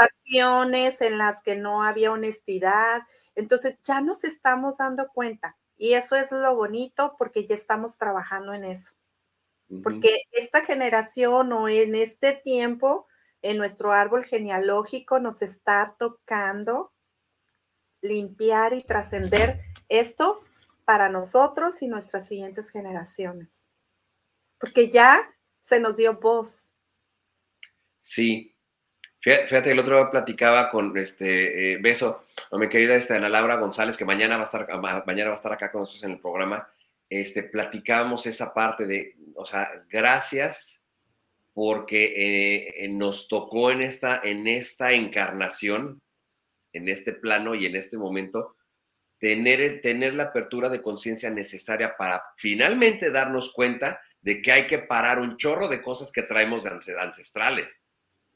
en 1.00 1.18
las 1.18 1.40
que 1.44 1.54
no 1.54 1.84
había 1.84 2.10
honestidad. 2.10 3.02
Entonces 3.36 3.78
ya 3.84 4.00
nos 4.00 4.24
estamos 4.24 4.78
dando 4.78 5.06
cuenta 5.08 5.56
y 5.76 5.92
eso 5.92 6.16
es 6.16 6.32
lo 6.32 6.56
bonito 6.56 7.14
porque 7.16 7.46
ya 7.46 7.54
estamos 7.54 7.96
trabajando 7.96 8.52
en 8.52 8.64
eso. 8.64 8.94
porque 9.84 10.22
esta 10.32 10.64
generación 10.64 11.52
o 11.52 11.68
en 11.68 11.94
este 11.94 12.32
tiempo, 12.32 13.06
en 13.40 13.58
nuestro 13.58 13.92
árbol 13.92 14.24
genealógico, 14.24 15.20
nos 15.20 15.42
está 15.42 15.94
tocando 15.96 16.92
limpiar 18.00 18.72
y 18.72 18.82
trascender 18.82 19.60
esto 19.88 20.42
para 20.88 21.10
nosotros 21.10 21.82
y 21.82 21.86
nuestras 21.86 22.26
siguientes 22.26 22.70
generaciones. 22.70 23.66
Porque 24.58 24.88
ya 24.88 25.20
se 25.60 25.80
nos 25.80 25.98
dio 25.98 26.18
voz. 26.18 26.72
Sí. 27.98 28.56
Fíjate, 29.20 29.72
el 29.72 29.80
otro 29.80 29.98
día 29.98 30.10
platicaba 30.10 30.70
con 30.70 30.96
este 30.96 31.72
eh, 31.72 31.76
beso, 31.76 32.24
a 32.50 32.56
mi 32.56 32.70
querida 32.70 32.94
esta, 32.94 33.16
Ana 33.16 33.28
Laura 33.28 33.56
González, 33.56 33.98
que 33.98 34.06
mañana 34.06 34.38
va 34.38 34.44
a 34.44 34.46
estar, 34.46 34.66
mañana 35.04 35.28
va 35.28 35.34
a 35.34 35.36
estar 35.36 35.52
acá 35.52 35.70
con 35.70 35.82
nosotros 35.82 36.04
en 36.04 36.12
el 36.12 36.20
programa. 36.20 36.66
Este, 37.10 37.42
platicábamos 37.42 38.24
esa 38.24 38.54
parte 38.54 38.86
de, 38.86 39.14
o 39.34 39.44
sea, 39.44 39.84
gracias 39.90 40.80
porque 41.52 42.72
eh, 42.78 42.88
nos 42.88 43.28
tocó 43.28 43.70
en 43.70 43.82
esta, 43.82 44.22
en 44.24 44.48
esta 44.48 44.92
encarnación, 44.92 46.00
en 46.72 46.88
este 46.88 47.12
plano 47.12 47.54
y 47.54 47.66
en 47.66 47.76
este 47.76 47.98
momento, 47.98 48.56
tener, 49.18 49.80
tener 49.80 50.14
la 50.14 50.24
apertura 50.24 50.68
de 50.68 50.82
conciencia 50.82 51.30
necesaria 51.30 51.96
para 51.96 52.22
finalmente 52.36 53.10
darnos 53.10 53.52
cuenta 53.52 54.00
de 54.20 54.42
que 54.42 54.52
hay 54.52 54.66
que 54.66 54.78
parar 54.78 55.20
un 55.20 55.36
chorro 55.36 55.68
de 55.68 55.82
cosas 55.82 56.12
que 56.12 56.22
traemos 56.22 56.64
de 56.64 56.70
ancestrales. 57.00 57.80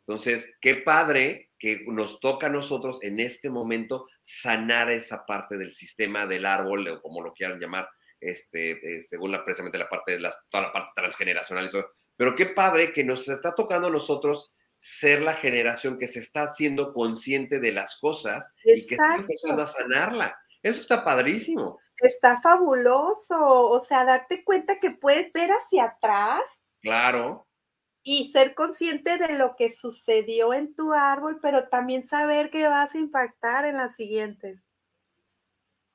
Entonces, 0.07 0.53
qué 0.61 0.77
padre 0.77 1.51
que 1.59 1.85
nos 1.87 2.19
toca 2.19 2.49
a 2.49 2.51
nosotros 2.51 2.99
en 3.03 3.21
este 3.21 3.49
momento 3.49 4.07
sanar 4.21 4.91
esa 4.91 5.25
parte 5.25 5.57
del 5.57 5.73
sistema 5.73 6.27
del 6.27 6.45
árbol, 6.45 6.89
o 6.89 7.01
como 7.01 7.23
lo 7.23 7.33
quieran 7.33 7.61
llamar, 7.61 7.89
este, 8.21 8.71
eh, 8.97 9.03
según 9.03 9.31
la, 9.31 9.45
precisamente 9.45 9.79
la 9.79 9.89
parte 9.89 10.13
de 10.13 10.21
la, 10.21 10.35
toda 10.49 10.65
la 10.65 10.73
parte 10.73 10.91
transgeneracional 10.97 11.67
y 11.67 11.71
todo. 11.71 11.89
Pero 12.17 12.35
qué 12.35 12.47
padre 12.47 12.93
que 12.93 13.05
nos 13.05 13.29
está 13.29 13.55
tocando 13.55 13.89
a 13.89 13.93
nosotros 13.93 14.53
ser 14.77 15.23
la 15.23 15.35
generación 15.35 15.97
que 15.97 16.09
se 16.09 16.19
está 16.19 16.43
haciendo 16.43 16.93
consciente 16.93 17.61
de 17.61 17.71
las 17.71 17.97
cosas 18.01 18.49
y 18.65 18.85
que 18.87 18.97
está 18.97 19.15
empezando 19.15 19.63
a 19.63 19.67
sanarla. 19.67 20.37
Eso 20.63 20.81
está 20.81 21.05
padrísimo. 21.05 21.79
Está 21.99 22.41
fabuloso. 22.41 23.71
O 23.71 23.81
sea, 23.81 24.05
darte 24.05 24.45
cuenta 24.45 24.79
que 24.81 24.91
puedes 24.91 25.33
ver 25.33 25.51
hacia 25.51 25.85
atrás. 25.85 26.65
Claro. 26.81 27.49
Y 28.05 28.31
ser 28.33 28.55
consciente 28.55 29.19
de 29.19 29.35
lo 29.35 29.55
que 29.57 29.73
sucedió 29.75 30.55
en 30.55 30.75
tu 30.75 30.93
árbol, 30.93 31.39
pero 31.41 31.69
también 31.69 32.07
saber 32.07 32.51
que 32.51 32.67
vas 32.67 32.95
a 32.95 32.99
impactar 32.99 33.65
en 33.65 33.77
las 33.77 33.95
siguientes. 33.95 34.67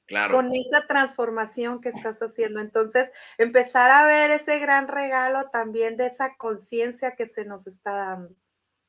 Claro. 0.05 0.35
Con 0.35 0.53
esa 0.53 0.87
transformación 0.87 1.81
que 1.81 1.89
estás 1.89 2.21
haciendo. 2.21 2.61
Entonces, 2.61 3.11
empezar 3.37 3.91
a 3.91 4.05
ver 4.05 4.31
ese 4.31 4.57
gran 4.59 4.87
regalo 4.87 5.49
también 5.49 5.97
de 5.97 6.05
esa 6.05 6.37
conciencia 6.37 7.15
que 7.15 7.27
se 7.27 7.43
nos 7.43 7.67
está 7.67 7.91
dando. 7.91 8.35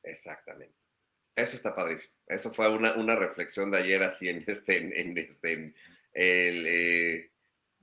Exactamente. 0.03 0.75
Eso 1.35 1.57
está 1.57 1.75
padrísimo. 1.75 2.13
Eso 2.29 2.53
fue 2.53 2.69
una, 2.69 2.93
una 2.93 3.15
reflexión 3.15 3.71
de 3.71 3.79
ayer 3.79 4.03
así 4.03 4.29
en 4.29 4.43
este, 4.45 5.01
en, 5.01 5.17
este, 5.17 5.73
el, 6.13 6.67
eh, 6.67 7.31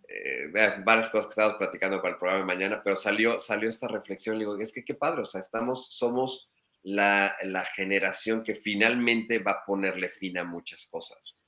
eh, 0.09 0.51
varias 0.85 1.10
cosas 1.10 1.27
que 1.27 1.31
estábamos 1.31 1.59
platicando 1.59 2.01
para 2.01 2.14
el 2.14 2.18
programa 2.18 2.40
de 2.40 2.55
mañana, 2.55 2.81
pero 2.82 2.97
salió, 2.97 3.40
salió 3.40 3.68
esta 3.68 3.89
reflexión, 3.89 4.39
digo, 4.39 4.56
es 4.56 4.73
que 4.73 4.85
qué 4.85 4.94
padre, 4.94 5.23
o 5.23 5.27
sea, 5.27 5.40
estamos, 5.40 5.89
somos 5.90 6.48
la, 6.82 7.36
la 7.43 7.64
generación 7.64 8.44
que 8.44 8.55
finalmente 8.55 9.40
va 9.40 9.51
a 9.51 9.64
ponerle 9.64 10.09
fin 10.09 10.39
a 10.39 10.44
muchas 10.44 10.86
cosas. 10.86 11.40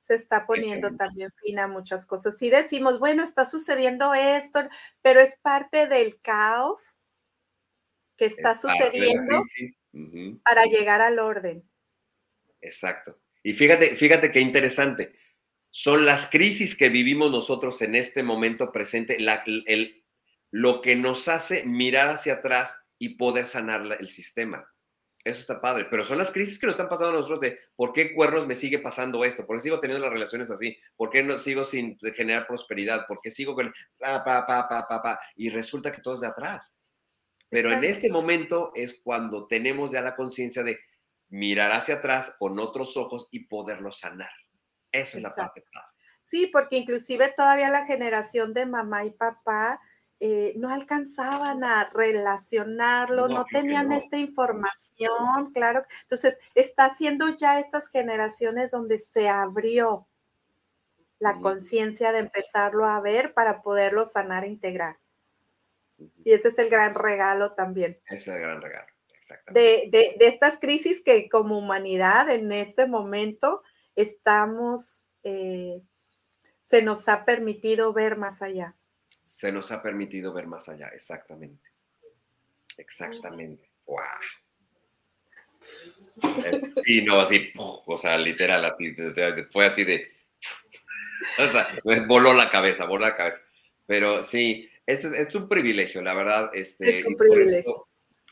Se 0.00 0.14
está 0.14 0.46
poniendo 0.46 0.94
también 0.96 1.30
fin 1.42 1.58
a 1.58 1.66
muchas 1.66 2.04
cosas. 2.04 2.36
Si 2.36 2.50
decimos, 2.50 2.98
bueno, 2.98 3.24
está 3.24 3.46
sucediendo 3.46 4.12
esto, 4.12 4.68
pero 5.00 5.20
es 5.20 5.38
parte 5.38 5.86
del 5.86 6.20
caos 6.20 6.98
que 8.18 8.26
está 8.26 8.58
sucediendo 8.58 9.40
para 10.44 10.64
llegar 10.64 11.00
al 11.00 11.18
orden. 11.18 11.66
Exacto. 12.64 13.20
Y 13.42 13.52
fíjate, 13.52 13.94
fíjate 13.94 14.32
qué 14.32 14.40
interesante. 14.40 15.14
Son 15.70 16.04
las 16.04 16.26
crisis 16.28 16.76
que 16.76 16.88
vivimos 16.88 17.30
nosotros 17.30 17.82
en 17.82 17.94
este 17.94 18.22
momento 18.22 18.72
presente, 18.72 19.18
el, 19.18 20.04
lo 20.50 20.80
que 20.80 20.96
nos 20.96 21.28
hace 21.28 21.64
mirar 21.64 22.08
hacia 22.08 22.34
atrás 22.34 22.76
y 22.98 23.16
poder 23.16 23.46
sanar 23.46 23.98
el 24.00 24.08
sistema. 24.08 24.66
Eso 25.24 25.40
está 25.40 25.60
padre, 25.60 25.86
pero 25.90 26.04
son 26.04 26.18
las 26.18 26.30
crisis 26.30 26.58
que 26.58 26.66
nos 26.66 26.74
están 26.74 26.88
pasando 26.88 27.10
a 27.10 27.14
nosotros 27.14 27.40
de 27.40 27.58
por 27.76 27.92
qué 27.92 28.14
cuernos 28.14 28.46
me 28.46 28.54
sigue 28.54 28.78
pasando 28.78 29.24
esto, 29.24 29.46
por 29.46 29.56
qué 29.56 29.62
sigo 29.62 29.80
teniendo 29.80 30.04
las 30.04 30.12
relaciones 30.12 30.50
así, 30.50 30.76
por 30.96 31.10
qué 31.10 31.22
no 31.22 31.38
sigo 31.38 31.64
sin 31.64 31.98
generar 32.14 32.46
prosperidad, 32.46 33.06
por 33.06 33.20
qué 33.22 33.30
sigo 33.30 33.54
con 33.54 33.72
pa, 33.98 34.22
pa, 34.22 34.46
pa, 34.46 34.68
pa, 34.68 34.86
pa, 34.86 35.02
pa, 35.02 35.20
y 35.34 35.48
resulta 35.50 35.92
que 35.92 36.02
todo 36.02 36.14
es 36.14 36.20
de 36.20 36.26
atrás. 36.26 36.76
Pero 37.48 37.72
en 37.72 37.84
este 37.84 38.10
momento 38.10 38.72
es 38.74 39.00
cuando 39.02 39.46
tenemos 39.46 39.92
ya 39.92 40.02
la 40.02 40.16
conciencia 40.16 40.62
de 40.62 40.78
mirar 41.34 41.72
hacia 41.72 41.96
atrás 41.96 42.32
con 42.38 42.60
otros 42.60 42.96
ojos 42.96 43.26
y 43.32 43.46
poderlo 43.46 43.90
sanar. 43.90 44.30
Esa 44.92 45.16
es 45.16 45.22
la 45.24 45.34
parte 45.34 45.64
Sí, 46.26 46.46
porque 46.46 46.76
inclusive 46.76 47.34
todavía 47.36 47.70
la 47.70 47.86
generación 47.86 48.54
de 48.54 48.66
mamá 48.66 49.04
y 49.04 49.10
papá 49.10 49.80
eh, 50.20 50.54
no 50.56 50.70
alcanzaban 50.70 51.64
a 51.64 51.90
relacionarlo, 51.92 53.26
no, 53.26 53.44
tenían 53.46 53.90
esta 53.90 54.16
información, 54.16 55.52
claro. 55.52 55.84
Entonces, 56.02 56.38
está 56.54 56.86
haciendo 56.86 57.36
ya 57.36 57.58
estas 57.58 57.90
generaciones 57.90 58.70
donde 58.70 58.98
se 58.98 59.28
abrió 59.28 60.06
la 61.18 61.40
conciencia 61.40 62.12
de 62.12 62.20
empezarlo 62.20 62.86
a 62.86 63.00
ver 63.00 63.34
para 63.34 63.60
poderlo 63.60 64.04
sanar 64.04 64.44
e 64.44 64.48
integrar. 64.48 64.98
Y 66.24 66.32
ese 66.32 66.48
es 66.48 66.58
el 66.58 66.70
gran 66.70 66.94
regalo 66.94 67.54
también. 67.54 68.00
Ese 68.06 68.16
es 68.16 68.28
el 68.28 68.40
gran 68.40 68.62
regalo, 68.62 68.93
exactamente. 69.24 69.88
De, 69.90 70.16
estas 70.20 70.58
crisis 70.58 71.02
que 71.02 71.28
como 71.28 71.58
humanidad 71.58 72.30
en 72.30 72.52
este 72.52 72.86
momento 72.86 73.62
estamos, 73.96 75.06
eh, 75.22 75.80
se 76.64 76.82
nos 76.82 77.08
ha 77.08 77.24
permitido 77.24 77.92
ver 77.92 78.16
más 78.16 78.42
allá. 78.42 78.76
Se 79.24 79.50
nos 79.50 79.72
ha 79.72 79.82
permitido 79.82 80.32
ver 80.32 80.46
más 80.46 80.68
allá, 80.68 80.88
exactamente. 80.88 81.70
Exactamente. 82.76 83.70
¡Wow! 83.86 84.00
Sí, 86.84 87.02
no, 87.02 87.20
así, 87.20 87.50
o 87.56 87.96
sea, 87.96 88.18
literal, 88.18 88.64
así, 88.64 88.94
fue 89.50 89.66
así 89.66 89.84
de, 89.84 90.12
o 91.38 91.48
sea, 91.48 91.68
voló 92.06 92.34
la 92.34 92.50
cabeza, 92.50 92.84
voló 92.86 93.06
la 93.06 93.16
cabeza. 93.16 93.40
Pero 93.86 94.22
sí, 94.22 94.68
es, 94.86 95.04
es 95.04 95.34
un 95.34 95.48
privilegio, 95.48 96.02
la 96.02 96.14
verdad. 96.14 96.50
Este, 96.54 96.98
es 96.98 97.04
un 97.04 97.16
privilegio. 97.16 97.88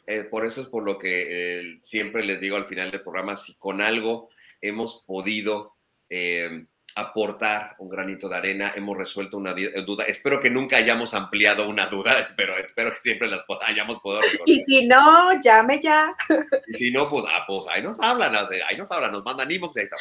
Eh, 0.06 0.24
por 0.24 0.44
eso, 0.44 0.60
es 0.62 0.66
por 0.66 0.84
lo 0.84 0.98
que 0.98 1.26
eh, 1.60 1.76
siempre 1.80 2.24
les 2.24 2.40
digo 2.40 2.56
al 2.56 2.66
final 2.66 2.90
del 2.90 3.02
programa, 3.02 3.36
si 3.36 3.54
con 3.54 3.80
algo 3.80 4.30
hemos 4.60 5.04
podido 5.06 5.76
eh, 6.08 6.66
aportar 6.96 7.76
un 7.78 7.88
granito 7.88 8.28
de 8.28 8.36
arena, 8.36 8.72
hemos 8.74 8.96
resuelto 8.96 9.36
una 9.36 9.54
duda. 9.54 10.04
Espero 10.04 10.40
que 10.40 10.50
nunca 10.50 10.76
hayamos 10.76 11.14
ampliado 11.14 11.68
una 11.68 11.86
duda, 11.86 12.12
pero 12.36 12.58
espero 12.58 12.90
que 12.90 12.98
siempre 12.98 13.28
las 13.28 13.44
hayamos 13.60 14.00
podido 14.00 14.22
resolver. 14.22 14.48
Y 14.48 14.60
si 14.64 14.86
no, 14.86 15.40
llame 15.40 15.80
ya. 15.80 16.14
Y 16.66 16.74
si 16.74 16.90
no, 16.90 17.08
pues, 17.08 17.24
ah, 17.28 17.44
pues 17.46 17.66
ahí 17.68 17.82
nos 17.82 18.00
hablan, 18.00 18.34
ahí 18.34 18.76
nos 18.76 18.90
hablan, 18.90 19.12
nos 19.12 19.24
mandan 19.24 19.50
inbox, 19.50 19.76
ahí 19.76 19.84
está. 19.84 19.96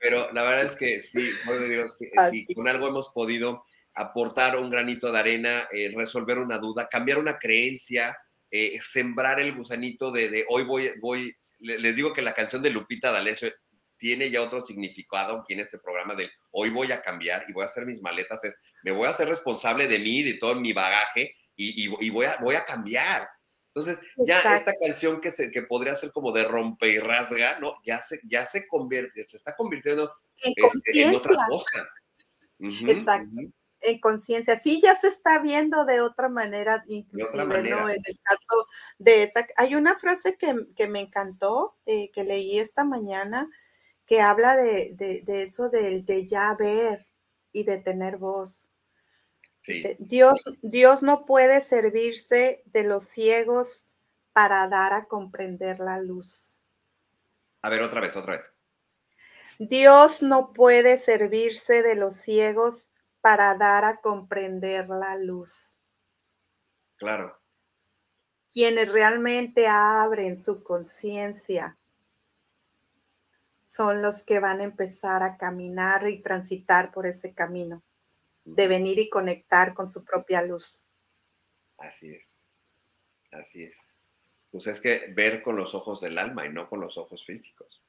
Pero 0.00 0.32
la 0.32 0.42
verdad 0.42 0.64
es 0.64 0.76
que 0.76 1.00
sí, 1.00 1.30
digo, 1.68 1.86
si 1.88 2.54
con 2.54 2.66
algo 2.66 2.88
hemos 2.88 3.10
podido 3.10 3.64
aportar 3.94 4.58
un 4.58 4.70
granito 4.70 5.12
de 5.12 5.18
arena, 5.18 5.68
resolver 5.94 6.38
una 6.38 6.58
duda, 6.58 6.88
cambiar 6.88 7.18
una 7.18 7.38
creencia, 7.38 8.16
eh, 8.56 8.78
sembrar 8.80 9.40
el 9.40 9.52
gusanito 9.52 10.12
de, 10.12 10.46
hoy 10.48 10.62
voy, 10.62 10.88
voy, 11.00 11.36
les 11.58 11.96
digo 11.96 12.12
que 12.12 12.22
la 12.22 12.34
canción 12.34 12.62
de 12.62 12.70
Lupita 12.70 13.10
D'Alessio 13.10 13.52
tiene 13.96 14.30
ya 14.30 14.42
otro 14.42 14.64
significado 14.64 15.40
aquí 15.40 15.54
en 15.54 15.58
este 15.58 15.76
programa 15.76 16.14
de 16.14 16.30
hoy 16.52 16.70
voy 16.70 16.92
a 16.92 17.02
cambiar 17.02 17.44
y 17.48 17.52
voy 17.52 17.64
a 17.64 17.66
hacer 17.66 17.84
mis 17.84 18.00
maletas, 18.00 18.44
es 18.44 18.54
me 18.84 18.92
voy 18.92 19.08
a 19.08 19.10
hacer 19.10 19.26
responsable 19.26 19.88
de 19.88 19.98
mí, 19.98 20.22
de 20.22 20.34
todo 20.34 20.54
mi 20.54 20.72
bagaje 20.72 21.34
y, 21.56 21.88
voy, 22.10 22.26
a, 22.26 22.36
voy 22.40 22.54
a 22.54 22.64
cambiar. 22.64 23.28
Entonces, 23.74 24.00
ya 24.18 24.38
esta 24.38 24.74
canción 24.80 25.20
que, 25.20 25.32
se, 25.32 25.50
que 25.50 25.62
podría 25.62 25.96
ser 25.96 26.12
como 26.12 26.30
de 26.30 26.44
rompe 26.44 26.90
y 26.90 26.98
rasga, 27.00 27.58
¿no? 27.58 27.72
Ya 27.82 28.02
se, 28.02 28.20
ya 28.22 28.46
se 28.46 28.68
convierte, 28.68 29.24
se 29.24 29.36
está 29.36 29.56
convirtiendo 29.56 30.12
en, 30.44 30.54
este, 30.56 31.16
otra 31.16 31.34
cosa. 31.48 31.88
Exacto 32.60 33.52
en 33.84 34.00
conciencia. 34.00 34.58
Sí, 34.58 34.80
ya 34.82 34.96
se 34.96 35.08
está 35.08 35.38
viendo 35.38 35.84
de 35.84 36.00
otra 36.00 36.28
manera, 36.28 36.84
inclusive, 36.86 37.62
¿no? 37.62 37.88
En 37.88 38.02
el 38.04 38.18
caso 38.22 38.66
de 38.98 39.24
esa. 39.24 39.46
Hay 39.56 39.74
una 39.74 39.98
frase 39.98 40.36
que, 40.36 40.86
me 40.86 41.00
encantó, 41.00 41.76
eh, 41.86 42.10
que 42.12 42.24
leí 42.24 42.58
esta 42.58 42.84
mañana, 42.84 43.48
que 44.06 44.20
habla 44.20 44.56
de, 44.56 45.24
eso 45.26 45.70
del 45.70 46.04
de 46.04 46.26
ya 46.26 46.54
ver 46.54 47.06
y 47.52 47.64
de 47.64 47.78
tener 47.78 48.18
voz. 48.18 48.72
Dios, 49.98 50.42
Dios 50.60 51.02
no 51.02 51.24
puede 51.24 51.62
servirse 51.62 52.62
de 52.66 52.84
los 52.84 53.04
ciegos 53.04 53.86
para 54.34 54.68
dar 54.68 54.92
a 54.92 55.06
comprender 55.06 55.78
la 55.78 56.00
luz. 56.00 56.60
A 57.62 57.70
ver, 57.70 57.80
otra 57.80 58.00
vez, 58.00 58.14
otra 58.14 58.34
vez. 58.34 58.52
Dios 59.58 60.20
no 60.20 60.52
puede 60.52 60.98
servirse 60.98 61.82
de 61.82 61.94
los 61.94 62.14
ciegos 62.16 62.90
para 63.24 63.54
dar 63.54 63.86
a 63.86 64.02
comprender 64.02 64.86
la 64.90 65.16
luz. 65.16 65.78
Claro. 66.96 67.40
quienes 68.52 68.92
realmente 68.92 69.66
abren 69.66 70.40
su 70.40 70.62
conciencia 70.62 71.78
son 73.66 74.02
los 74.02 74.22
que 74.24 74.40
van 74.40 74.60
a 74.60 74.64
empezar 74.64 75.22
a 75.22 75.38
caminar 75.38 76.06
y 76.06 76.20
transitar 76.20 76.92
por 76.92 77.06
ese 77.06 77.32
camino, 77.32 77.82
de 78.44 78.68
venir 78.68 78.98
y 78.98 79.08
conectar 79.08 79.72
con 79.72 79.88
su 79.88 80.04
propia 80.04 80.42
luz. 80.42 80.86
Así 81.78 82.14
es, 82.14 82.46
así 83.32 83.64
es. 83.64 83.76
Pues 84.52 84.66
es 84.66 84.80
que 84.82 85.12
ver 85.16 85.42
con 85.42 85.56
los 85.56 85.74
ojos 85.74 86.02
del 86.02 86.18
alma 86.18 86.44
y 86.44 86.52
no 86.52 86.68
con 86.68 86.80
los 86.80 86.98
ojos 86.98 87.24
físicos. 87.24 87.82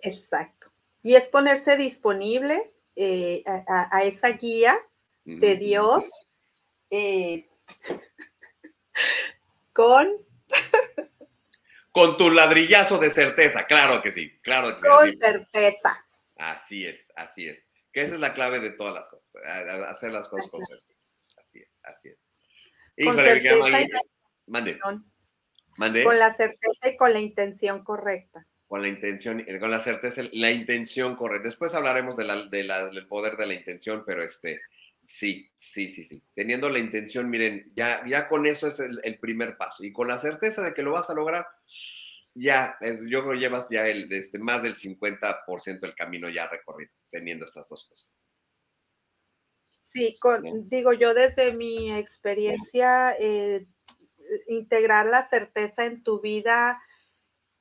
Exacto. 0.00 0.72
Y 1.02 1.14
es 1.14 1.28
ponerse 1.28 1.76
disponible 1.76 2.72
eh, 2.96 3.42
a, 3.46 4.02
esa 4.04 4.30
guía 4.30 4.76
de 5.24 5.56
Dios 5.56 6.04
eh, 6.90 7.46
con 9.72 10.08
con 11.92 12.18
tu 12.18 12.30
ladrillazo 12.30 12.98
de 12.98 13.10
certeza, 13.10 13.66
claro 13.66 14.02
que 14.02 14.12
sí, 14.12 14.38
claro 14.42 14.76
que 14.76 14.82
sí. 14.82 14.86
Con 14.86 15.16
certeza. 15.16 16.06
Así 16.36 16.86
es, 16.86 17.10
así 17.16 17.48
es. 17.48 17.66
Que 17.90 18.02
esa 18.02 18.14
es 18.14 18.20
la 18.20 18.34
clave 18.34 18.60
de 18.60 18.70
todas 18.70 18.92
las 18.92 19.08
cosas, 19.08 19.34
hacer 19.88 20.12
las 20.12 20.28
cosas 20.28 20.50
con 20.50 20.62
certeza. 20.64 21.02
Así 21.38 21.58
es, 21.60 21.80
así 21.84 22.08
es. 22.08 22.22
con 23.02 23.16
certeza 23.16 23.80
y 23.80 23.88
Mande. 24.46 24.78
Mande. 25.78 26.04
Con 26.04 26.18
la 26.18 26.34
certeza 26.34 26.88
y 26.88 26.96
con 26.96 27.12
la 27.12 27.20
intención 27.20 27.82
correcta. 27.82 28.46
Con 28.66 28.82
la 28.82 28.88
intención, 28.88 29.44
con 29.60 29.70
la 29.70 29.80
certeza, 29.80 30.22
la 30.32 30.50
intención 30.50 31.14
correcta. 31.14 31.48
Después 31.48 31.74
hablaremos 31.74 32.16
de 32.16 32.24
la, 32.24 32.46
de 32.46 32.64
la, 32.64 32.88
del 32.88 33.06
poder 33.06 33.36
de 33.36 33.46
la 33.46 33.54
intención, 33.54 34.02
pero 34.04 34.24
este, 34.24 34.60
Sí, 35.06 35.48
sí, 35.54 35.88
sí, 35.88 36.02
sí. 36.02 36.20
Teniendo 36.34 36.68
la 36.68 36.80
intención, 36.80 37.30
miren, 37.30 37.72
ya, 37.76 38.04
ya 38.08 38.28
con 38.28 38.44
eso 38.44 38.66
es 38.66 38.80
el, 38.80 39.18
primer 39.20 39.56
paso. 39.56 39.84
Y 39.84 39.92
con 39.92 40.08
la 40.08 40.18
certeza 40.18 40.62
de 40.62 40.74
que 40.74 40.82
lo 40.82 40.92
vas 40.92 41.08
a 41.08 41.14
lograr, 41.14 41.46
ya, 42.34 42.76
yo 42.82 43.22
creo 43.22 43.34
que 43.34 43.38
llevas 43.38 43.68
ya 43.70 43.86
el, 43.86 44.12
este, 44.12 44.40
más 44.40 44.64
del 44.64 44.74
50% 44.74 45.78
del 45.78 45.94
camino 45.94 46.28
ya 46.28 46.48
recorrido, 46.48 46.90
teniendo 47.08 47.44
estas 47.44 47.68
dos 47.68 47.86
cosas. 47.88 48.20
Sí, 49.82 50.18
digo 50.64 50.92
yo 50.92 51.14
desde 51.14 51.52
mi 51.52 51.92
experiencia, 51.92 53.14
eh, 53.20 53.64
integrar 54.48 55.06
la 55.06 55.24
certeza 55.24 55.86
en 55.86 56.02
tu 56.02 56.20
vida, 56.20 56.82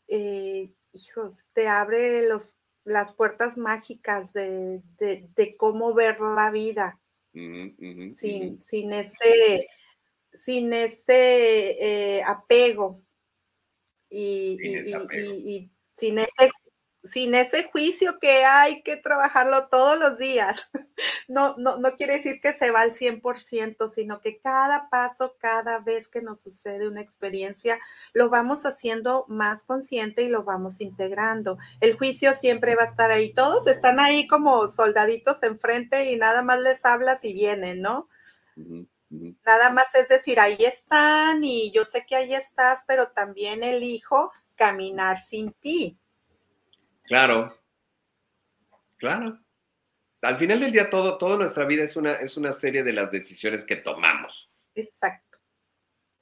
eh, 0.07 0.73
hijos, 0.95 1.45
te 1.53 1.67
abre 1.67 2.27
los, 2.27 2.57
las 2.84 3.13
puertas 3.13 3.57
mágicas 3.57 4.34
de, 4.34 4.81
de 4.99 5.57
cómo 5.57 5.93
ver 5.93 6.19
la 6.19 6.51
vida. 6.51 6.99
Sin, 7.34 8.61
sin, 8.61 8.93
ese, 8.93 9.67
sin 10.34 10.72
ese 10.72 12.17
eh, 12.17 12.23
apego. 12.23 13.03
y, 14.09 14.57
y, 14.61 15.72
sin 15.97 16.19
ese 16.19 16.51
sin 17.06 17.36
ese 17.36 17.64
juicio 17.65 18.19
que 18.19 18.45
hay 18.45 18.82
que 18.82 18.98
trabajarlo 18.98 19.68
todos 19.68 19.99
los 19.99 20.18
días. 20.18 20.68
No, 21.27 21.56
no, 21.57 21.77
no 21.77 21.95
quiere 21.98 22.18
decir 22.18 22.40
que 22.40 22.53
se 22.53 22.72
va 22.72 22.82
al 22.82 22.94
100%, 22.94 23.90
sino 23.90 24.22
que 24.22 24.40
cada 24.40 24.90
paso, 24.90 25.36
cada 25.40 25.80
vez 25.80 26.07
que 26.07 26.22
nos 26.22 26.40
sucede 26.40 26.88
una 26.88 27.02
experiencia, 27.02 27.77
lo 28.14 28.30
vamos 28.30 28.65
haciendo 28.65 29.26
más 29.27 29.64
consciente 29.64 30.23
y 30.23 30.30
lo 30.30 30.44
vamos 30.44 30.80
integrando. 30.80 31.57
El 31.82 31.98
juicio 31.98 32.34
siempre 32.40 32.76
va 32.76 32.84
a 32.84 32.88
estar 32.88 33.11
ahí. 33.11 33.34
Todos 33.34 33.68
están 33.68 33.99
ahí 33.99 34.26
como 34.27 34.69
soldaditos 34.72 35.44
enfrente 35.44 36.10
y 36.10 36.15
nada 36.15 36.44
más 36.44 36.61
les 36.61 36.86
hablas 36.86 37.26
y 37.26 37.34
vienen, 37.34 37.82
¿no? 37.82 38.07
Nada 39.45 39.69
más 39.72 39.94
es 39.95 40.07
decir, 40.07 40.40
ahí 40.40 40.57
están 40.60 41.44
y 41.44 41.72
yo 41.72 41.84
sé 41.84 42.06
que 42.06 42.15
ahí 42.15 42.34
estás, 42.34 42.84
pero 42.88 43.07
también 43.07 43.64
elijo 43.64 44.32
caminar 44.56 45.18
sin 45.18 45.52
ti. 45.53 45.98
Claro, 47.07 47.48
claro. 48.98 49.40
Al 50.22 50.38
final 50.38 50.60
del 50.60 50.72
día, 50.72 50.90
todo, 50.90 51.18
toda 51.18 51.38
nuestra 51.38 51.65
vida 51.65 51.84
es 51.84 51.95
una, 51.95 52.14
es 52.14 52.36
una 52.36 52.52
serie 52.52 52.84
de 52.84 52.94
las 52.94 53.11
decisiones 53.11 53.64
que 53.64 53.76
tomamos. 53.76 54.49
Exacto. 54.73 55.40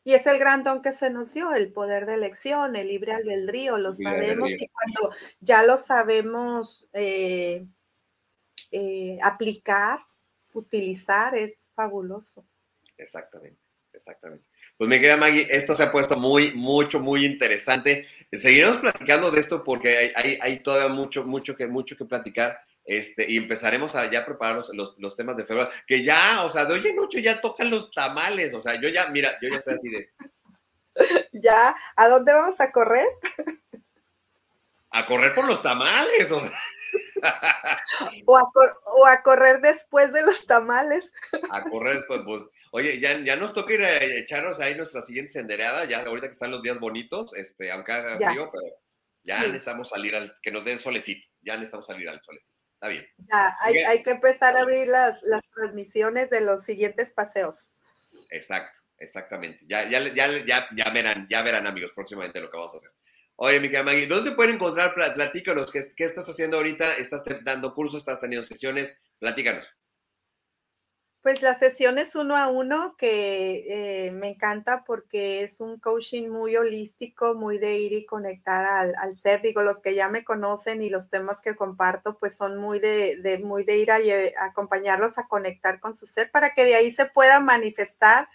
Y 0.04 0.14
es 0.14 0.28
el 0.28 0.38
gran 0.38 0.64
don 0.64 0.82
que 0.82 0.92
se 0.92 1.10
nos 1.10 1.34
dio, 1.34 1.54
el 1.54 1.72
poder 1.72 2.06
de 2.06 2.16
elección, 2.16 2.76
el 2.76 2.90
libre 2.90 3.14
albedrío, 3.14 3.78
lo 3.78 3.94
sabemos 3.94 4.50
y 4.50 4.68
cuando 4.68 5.16
ya 5.40 5.64
lo 5.64 5.78
sabemos 5.78 6.90
eh, 6.92 7.66
eh, 8.72 9.18
aplicar, 9.24 10.00
utilizar, 10.52 11.36
es 11.36 11.72
fabuloso. 11.74 12.46
Exactamente, 12.98 13.62
exactamente. 13.94 14.46
Pues 14.78 14.90
me 14.90 15.00
queda 15.00 15.18
Maggie, 15.18 15.48
esto 15.50 15.76
se 15.76 15.84
ha 15.84 15.91
puesto 15.91 16.18
muy, 16.18 16.54
mucho, 16.54 17.00
muy 17.00 17.26
interesante. 17.26 18.08
Seguiremos 18.32 18.78
platicando 18.78 19.30
de 19.30 19.40
esto 19.40 19.64
porque 19.64 20.12
hay, 20.16 20.38
hay, 20.41 20.60
todavía 20.60 20.90
mucho, 20.90 21.24
mucho 21.24 21.56
que, 21.56 21.68
mucho 21.68 21.95
que 21.95 22.06
platicar. 22.06 22.60
Este, 22.86 23.30
y 23.30 23.38
empezaremos 23.38 23.95
a 23.95 24.12
ya 24.12 24.26
preparar 24.26 24.64
los, 24.74 24.98
los, 24.98 25.16
temas 25.16 25.38
de 25.38 25.45
febrero, 25.45 25.70
que 25.88 26.04
ya, 26.04 26.44
o 26.44 26.50
sea, 26.50 26.66
de 26.66 26.74
hoy 26.74 26.86
en 26.86 27.00
ocho 27.00 27.18
ya 27.18 27.40
tocan 27.40 27.70
los 27.70 27.90
tamales, 27.91 28.54
o 28.54 28.62
sea, 28.62 28.76
yo 28.76 28.90
ya, 28.90 29.08
mira, 29.08 29.38
yo 29.41 29.48
ya 29.48 29.56
estoy 29.56 29.76
así 29.76 29.90
de... 29.90 30.10
Ya, 31.32 31.74
¿a 31.95 32.08
dónde 32.10 32.34
vamos 32.34 32.60
a 32.60 32.72
correr? 32.72 33.08
A 34.90 35.06
correr 35.06 35.34
por 35.34 35.48
los 35.48 35.62
tamales, 35.62 36.30
o 36.32 36.40
sea. 36.40 36.52
O 38.26 38.38
a, 38.38 38.44
o 38.86 39.06
a 39.06 39.24
correr 39.24 39.62
después 39.62 40.12
de 40.12 40.24
los 40.24 40.45
tamales. 40.45 41.12
A 41.50 41.64
correr 41.64 41.95
después, 41.95 42.22
pues, 42.26 42.44
Oye, 42.76 43.00
ya, 43.00 43.20
ya 43.20 43.36
nos 43.36 43.54
toca 43.54 43.72
ir 43.72 43.84
a 43.84 44.04
echarnos 44.04 44.60
ahí 44.60 44.74
nuestra 44.74 45.04
siguiente 45.04 45.32
senderada, 45.32 45.86
ya 45.86 46.02
ahorita 46.02 46.26
que 46.26 46.34
están 46.34 46.50
los 46.50 46.64
días 46.64 46.80
bonitos, 46.80 47.32
este, 47.38 47.72
aunque 47.72 47.91
haga 47.91 48.16
frío, 48.16 48.50
pero 48.52 48.66
ya 49.22 49.41
necesitamos 49.41 49.90
salir 49.90 50.16
al, 50.16 50.34
que 50.41 50.50
nos 50.52 50.66
den 50.66 50.80
solecito, 50.80 51.28
ya 51.41 51.54
necesitamos 51.54 51.86
salir 51.86 52.10
al 52.10 52.20
solecito. 52.24 52.58
Está 52.74 52.88
bien. 52.88 53.08
Ya, 53.32 53.56
hay, 53.62 54.02
que 54.02 54.10
empezar 54.10 54.58
a 54.58 54.62
abrir 54.62 54.88
las, 54.88 55.20
transmisiones 55.54 56.32
de 56.32 56.41
los 56.41 56.64
siguientes 56.64 57.14
paseos. 57.14 57.70
Exacto, 58.32 58.82
exactamente. 58.98 59.64
Ya, 59.68 59.88
ya, 59.88 60.12
ya, 60.12 60.44
ya, 60.44 60.68
ya 60.76 60.90
verán, 60.90 61.28
ya 61.30 61.44
verán, 61.44 61.68
amigos, 61.68 61.91
próximamente 61.94 62.41
lo 62.41 62.50
que 62.50 62.58
vamos 62.58 62.74
a 62.74 62.78
hacer. 62.78 62.91
Oye, 63.36 63.60
mi 63.60 63.70
Maggie, 63.70 64.08
¿dónde 64.08 64.32
pueden 64.32 64.56
encontrar? 64.56 64.95
Platícanos, 64.95 65.72
¿qué, 65.72 65.84
¿qué 65.95 66.06
estás 66.06 66.28
haciendo 66.28 66.58
ahorita? 66.58 66.91
¿Estás 66.95 67.22
dando 67.44 67.76
cursos? 67.76 68.00
¿Estás 68.00 68.20
teniendo 68.20 68.48
sesiones? 68.48 68.95
Platícanos. 69.20 69.68
Pues 71.24 71.41
las 71.41 71.60
sesiones 71.60 72.18
uno 72.18 72.36
a 72.36 72.50
uno 72.50 72.98
que 72.98 74.08
eh, 74.08 74.12
me 74.12 74.28
encanta 74.28 74.84
porque 74.86 75.44
es 75.44 75.62
un 75.62 75.80
coaching 75.80 76.28
muy 76.28 76.58
holístico, 76.58 77.34
muy 77.34 77.60
de 77.60 77.78
ir 77.78 77.94
y 77.94 78.06
conectar 78.06 78.94
al, 78.98 79.16
ser. 79.18 79.41
Digo, 79.41 79.62
los 79.62 79.82
que 79.82 79.95
ya 79.95 80.10
me 80.10 80.26
conocen 80.26 80.82
y 80.82 80.90
los 80.90 81.10
temas 81.10 81.40
que 81.41 81.56
comparto, 81.56 82.18
pues 82.20 82.36
son 82.36 82.58
muy 82.58 82.80
de, 82.80 83.40
muy 83.41 83.64
de 83.64 83.78
ir 83.78 83.91
a, 83.91 84.00
acompañarlos 84.45 85.18
a 85.18 85.30
conectar 85.30 85.80
con 85.80 85.95
su 85.95 86.08
ser 86.08 86.30
para 86.30 86.50
que 86.50 86.66
de 86.66 86.76
ahí 86.76 86.91
se 86.91 87.06
pueda 87.06 87.40
manifestar 87.40 88.28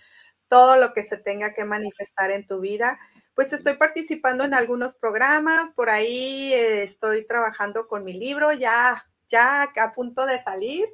todo 0.49 0.79
lo 0.79 0.95
que 0.95 1.03
se 1.03 1.19
tenga 1.19 1.53
que 1.53 1.67
manifestar 1.67 2.31
en 2.31 2.47
tu 2.47 2.61
vida. 2.61 2.99
Pues 3.35 3.53
estoy 3.53 3.77
participando 3.77 4.45
en 4.45 4.55
algunos 4.55 4.95
programas, 4.95 5.75
por 5.75 5.91
ahí 5.91 6.55
eh, 6.55 6.85
estoy 6.85 7.27
trabajando 7.27 7.87
con 7.87 8.03
mi 8.05 8.15
libro, 8.15 8.51
ya 8.55 9.05
ya 9.29 9.63
a 9.63 9.95
punto 9.95 10.27
de 10.27 10.43
salir. 10.43 10.89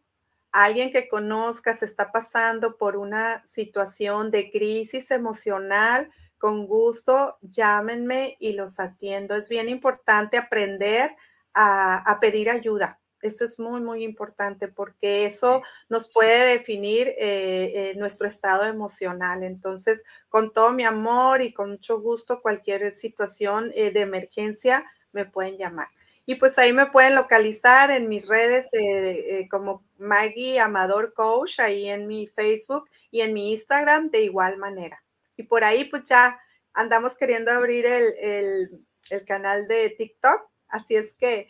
alguien 0.51 0.91
que 0.91 1.07
conozcas, 1.07 1.83
está 1.83 2.11
pasando 2.11 2.77
por 2.77 2.97
una 2.97 3.43
situación 3.47 4.31
de 4.31 4.51
crisis 4.51 5.11
emocional, 5.11 6.09
con 6.39 6.65
gusto 6.67 7.37
llámenme 7.41 8.37
y 8.39 8.53
los 8.53 8.79
atiendo. 8.79 9.35
Es 9.35 9.49
bien 9.49 9.69
importante 9.69 10.37
aprender 10.37 11.15
a, 11.53 12.17
pedir 12.21 12.49
ayuda. 12.49 12.99
Eso 13.21 13.43
es 13.43 13.59
muy, 13.59 13.81
muy 13.81 14.05
importante 14.05 14.69
porque 14.69 15.25
eso 15.25 15.61
nos 15.89 16.09
puede 16.09 16.57
definir 16.57 17.09
eh, 17.09 17.17
eh, 17.19 17.93
nuestro 17.97 18.27
estado 18.27 18.63
emocional. 18.63 19.43
Entonces, 19.43 20.03
con 20.29 20.53
todo 20.53 20.71
mi 20.71 20.85
amor 20.85 21.41
y 21.41 21.53
con 21.53 21.71
mucho 21.71 21.99
gusto, 21.99 22.41
cualquier 22.41 22.91
situación 22.91 23.71
eh, 23.75 23.91
de 23.91 23.99
emergencia, 23.99 24.89
me 25.11 25.25
pueden 25.25 25.57
llamar. 25.57 25.87
Y 26.25 26.35
pues 26.35 26.59
ahí 26.59 26.73
me 26.73 26.85
pueden 26.85 27.15
localizar 27.15 27.89
en 27.89 28.07
mis 28.07 28.27
redes 28.27 28.67
eh, 28.73 29.39
eh, 29.39 29.49
como 29.49 29.83
Maggie 29.97 30.59
Amador 30.59 31.13
Coach, 31.13 31.59
ahí 31.59 31.87
en 31.89 32.07
mi 32.07 32.27
Facebook 32.27 32.87
y 33.09 33.21
en 33.21 33.33
mi 33.33 33.51
Instagram 33.51 34.11
de 34.11 34.21
igual 34.21 34.57
manera. 34.57 35.03
Y 35.37 35.43
por 35.43 35.63
ahí 35.63 35.85
pues 35.85 36.03
ya 36.03 36.39
andamos 36.73 37.17
queriendo 37.17 37.51
abrir 37.51 37.85
el, 37.87 38.85
canal 39.25 39.67
de 39.67 39.89
TikTok. 39.89 40.51
Así 40.67 40.95
es 40.95 41.15
que 41.15 41.49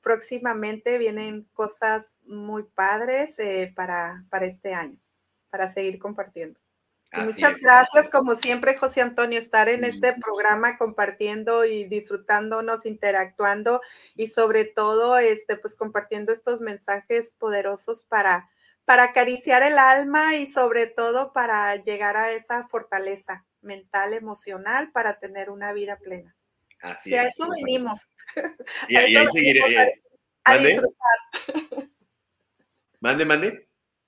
próximamente 0.00 0.96
vienen 0.96 1.46
cosas 1.52 2.16
muy 2.24 2.62
padres 2.62 3.38
eh, 3.38 3.74
para, 3.76 4.24
para 4.30 4.46
este 4.46 4.72
año, 4.72 4.98
para 5.50 5.70
seguir 5.70 5.98
compartiendo 5.98 6.63
muchas 7.22 7.60
gracias, 7.60 8.08
como 8.10 8.36
siempre, 8.36 8.76
José 8.76 9.00
Antonio, 9.00 9.38
estar 9.38 9.68
en 9.68 9.84
este 9.84 10.12
programa 10.14 10.78
compartiendo 10.78 11.64
y 11.64 11.84
disfrutándonos, 11.84 12.86
interactuando 12.86 13.80
y 14.14 14.28
sobre 14.28 14.64
todo, 14.64 15.18
este, 15.18 15.56
pues 15.56 15.76
compartiendo 15.76 16.32
estos 16.32 16.60
mensajes 16.60 17.34
poderosos 17.38 18.04
para, 18.04 18.50
para 18.84 19.04
acariciar 19.04 19.62
el 19.62 19.78
alma 19.78 20.36
y 20.36 20.46
sobre 20.50 20.86
todo 20.86 21.32
para 21.32 21.76
llegar 21.76 22.16
a 22.16 22.32
esa 22.32 22.66
fortaleza 22.68 23.44
mental, 23.60 24.12
emocional, 24.12 24.90
para 24.92 25.18
tener 25.18 25.50
una 25.50 25.72
vida 25.72 25.98
plena. 25.98 26.36
Así 26.80 27.10
y 27.10 27.14
a 27.14 27.28
eso 27.28 27.48
venimos. 27.48 27.98
Y, 28.88 28.96
ahí 28.96 29.16
seguiré. 29.32 30.02
A, 30.44 30.58
disfrutar. 30.58 31.88
Mande, 33.00 33.24
mande 33.24 33.63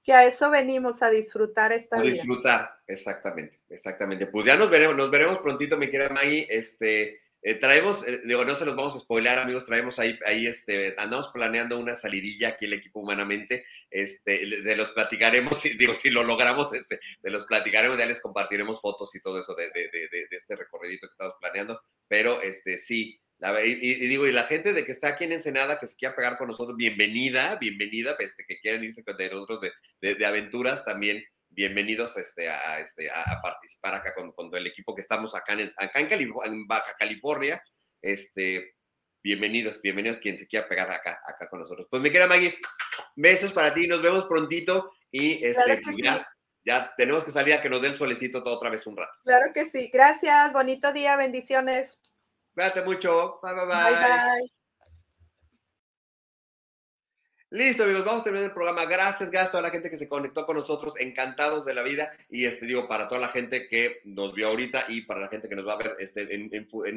que 0.07 0.12
a 0.12 0.24
eso 0.24 0.51
venimos, 0.51 1.03
a 1.03 1.11
disfrutar 1.11 1.73
esta 1.73 1.99
a 1.99 2.01
vida. 2.01 2.15
disfrutar, 2.15 2.78
exactamente, 2.87 3.61
exactamente. 3.69 4.28
Pues 4.28 4.47
ya 4.47 4.57
nos 4.57 4.70
veremos, 4.70 4.97
nos 4.97 5.11
veremos 5.11 5.39
prontito, 5.39 5.77
mi 5.77 5.91
querida 5.91 6.11
Maggie. 6.11 6.47
Este, 6.49 7.23
eh, 7.43 7.55
traemos, 7.57 8.07
eh, 8.07 8.23
digo, 8.24 8.45
no 8.45 8.55
se 8.55 8.65
los 8.65 8.77
vamos 8.77 8.95
a 8.95 9.01
spoiler, 9.01 9.37
amigos, 9.37 9.65
traemos 9.65 9.99
ahí, 9.99 10.16
ahí, 10.24 10.47
este, 10.47 10.95
andamos 10.97 11.31
planeando 11.35 11.77
una 11.77 11.97
salidilla 11.97 12.51
aquí 12.51 12.66
el 12.66 12.74
equipo 12.74 13.01
humanamente, 13.01 13.65
este, 13.91 14.62
se 14.62 14.77
los 14.77 14.91
platicaremos, 14.91 15.61
digo, 15.78 15.95
si 15.95 16.11
lo 16.11 16.23
logramos, 16.23 16.73
este, 16.73 17.01
se 17.20 17.31
los 17.31 17.45
platicaremos, 17.47 17.99
ya 17.99 18.07
les 18.07 18.20
compartiremos 18.20 18.81
fotos 18.81 19.12
y 19.16 19.20
todo 19.20 19.41
eso 19.41 19.57
de, 19.57 19.70
de, 19.70 19.91
de, 19.91 20.09
de 20.31 20.37
este 20.37 20.55
recorridito 20.55 21.09
que 21.09 21.12
estamos 21.12 21.35
planeando, 21.41 21.81
pero, 22.07 22.41
este, 22.43 22.78
sí, 22.78 23.20
y, 23.65 23.95
digo, 24.07 24.27
y 24.27 24.33
la 24.33 24.45
gente 24.45 24.73
de 24.73 24.85
que 24.85 24.93
está 24.93 25.09
aquí 25.09 25.24
en 25.24 25.33
Ensenada, 25.33 25.78
que 25.78 25.87
se 25.87 25.97
quiera 25.97 26.16
pegar 26.16 26.39
con 26.39 26.49
nosotros, 26.49 26.77
bienvenida, 26.77 27.57
bienvenida, 27.57 28.16
este, 28.19 28.45
que 28.47 28.59
quieran 28.61 28.83
irse 28.83 29.05
con 29.05 29.16
nosotros 29.16 29.61
de, 29.61 29.73
de, 30.15 30.27
aventuras, 30.27 30.85
también 30.85 31.23
bienvenidos 31.49 32.16
este, 32.16 32.49
a, 32.49 32.81
este, 32.81 33.11
a, 33.11 33.41
participar 33.43 33.95
acá 33.95 34.15
con, 34.15 34.33
con, 34.33 34.55
el 34.55 34.66
equipo 34.66 34.95
que 34.95 35.03
estamos 35.03 35.35
acá 35.35 35.55
en, 35.55 35.70
acá 35.77 36.01
en, 36.01 36.31
en, 36.45 36.66
Baja 36.66 36.95
California. 36.99 37.62
Este, 38.03 38.74
bienvenidos, 39.23 39.81
bienvenidos 39.83 40.19
quien 40.19 40.39
se 40.39 40.47
quiera 40.47 40.69
pegar 40.69 40.91
acá, 40.91 41.20
acá 41.27 41.49
con 41.49 41.61
nosotros. 41.61 41.89
Pues 41.91 42.03
mi 42.03 42.11
querida 42.11 42.28
Maggie, 42.28 42.57
besos 43.16 43.53
para 43.53 43.74
ti, 43.74 43.87
nos 43.87 44.03
vemos 44.03 44.27
prontito 44.27 44.93
y 45.11 45.45
este, 45.45 45.81
pues 45.83 45.97
ya, 46.03 46.27
ya 46.65 46.93
tenemos 46.97 47.24
que 47.24 47.33
salir 47.33 47.55
a 47.55 47.62
que 47.62 47.70
nos 47.70 47.83
dé 47.83 47.89
el 47.89 47.97
solecito 47.97 48.43
todo 48.43 48.57
otra 48.57 48.70
vez 48.70 48.87
un 48.87 48.97
rato. 48.97 49.12
Claro 49.24 49.53
que 49.55 49.66
sí, 49.66 49.91
gracias, 49.93 50.53
bonito 50.53 50.93
día, 50.93 51.16
bendiciones. 51.16 52.01
Cuídate 52.55 52.83
mucho. 52.83 53.39
Bye, 53.43 53.55
bye, 53.55 53.66
bye. 53.66 53.77
Bye, 53.77 53.93
bye. 53.93 54.57
Listo, 57.51 57.85
amigos, 57.85 58.05
vamos 58.05 58.23
a 58.23 58.24
terminar 58.24 58.48
el 58.48 58.55
programa. 58.55 58.86
Gracias, 58.86 59.31
gracias 59.31 59.51
a 59.51 59.52
toda 59.52 59.62
la 59.62 59.70
gente 59.70 59.89
que 59.89 59.97
se 59.97 60.09
conectó 60.09 60.44
con 60.44 60.56
nosotros, 60.56 60.98
encantados 60.98 61.64
de 61.64 61.74
la 61.74 61.85
vida. 61.85 62.10
Y 62.28 62.44
este 62.44 62.66
digo, 62.66 62.89
para 62.89 63.06
toda 63.06 63.20
la 63.20 63.28
gente 63.28 63.68
que 63.68 64.01
nos 64.02 64.35
vio 64.35 64.48
ahorita 64.48 64.86
y 64.89 65.02
para 65.02 65.20
la 65.20 65.28
gente 65.28 65.48
que 65.48 65.55
nos 65.55 65.64
va 65.64 65.74
a 65.74 65.77
ver 65.77 65.94
este, 66.01 66.23
en, 66.35 66.51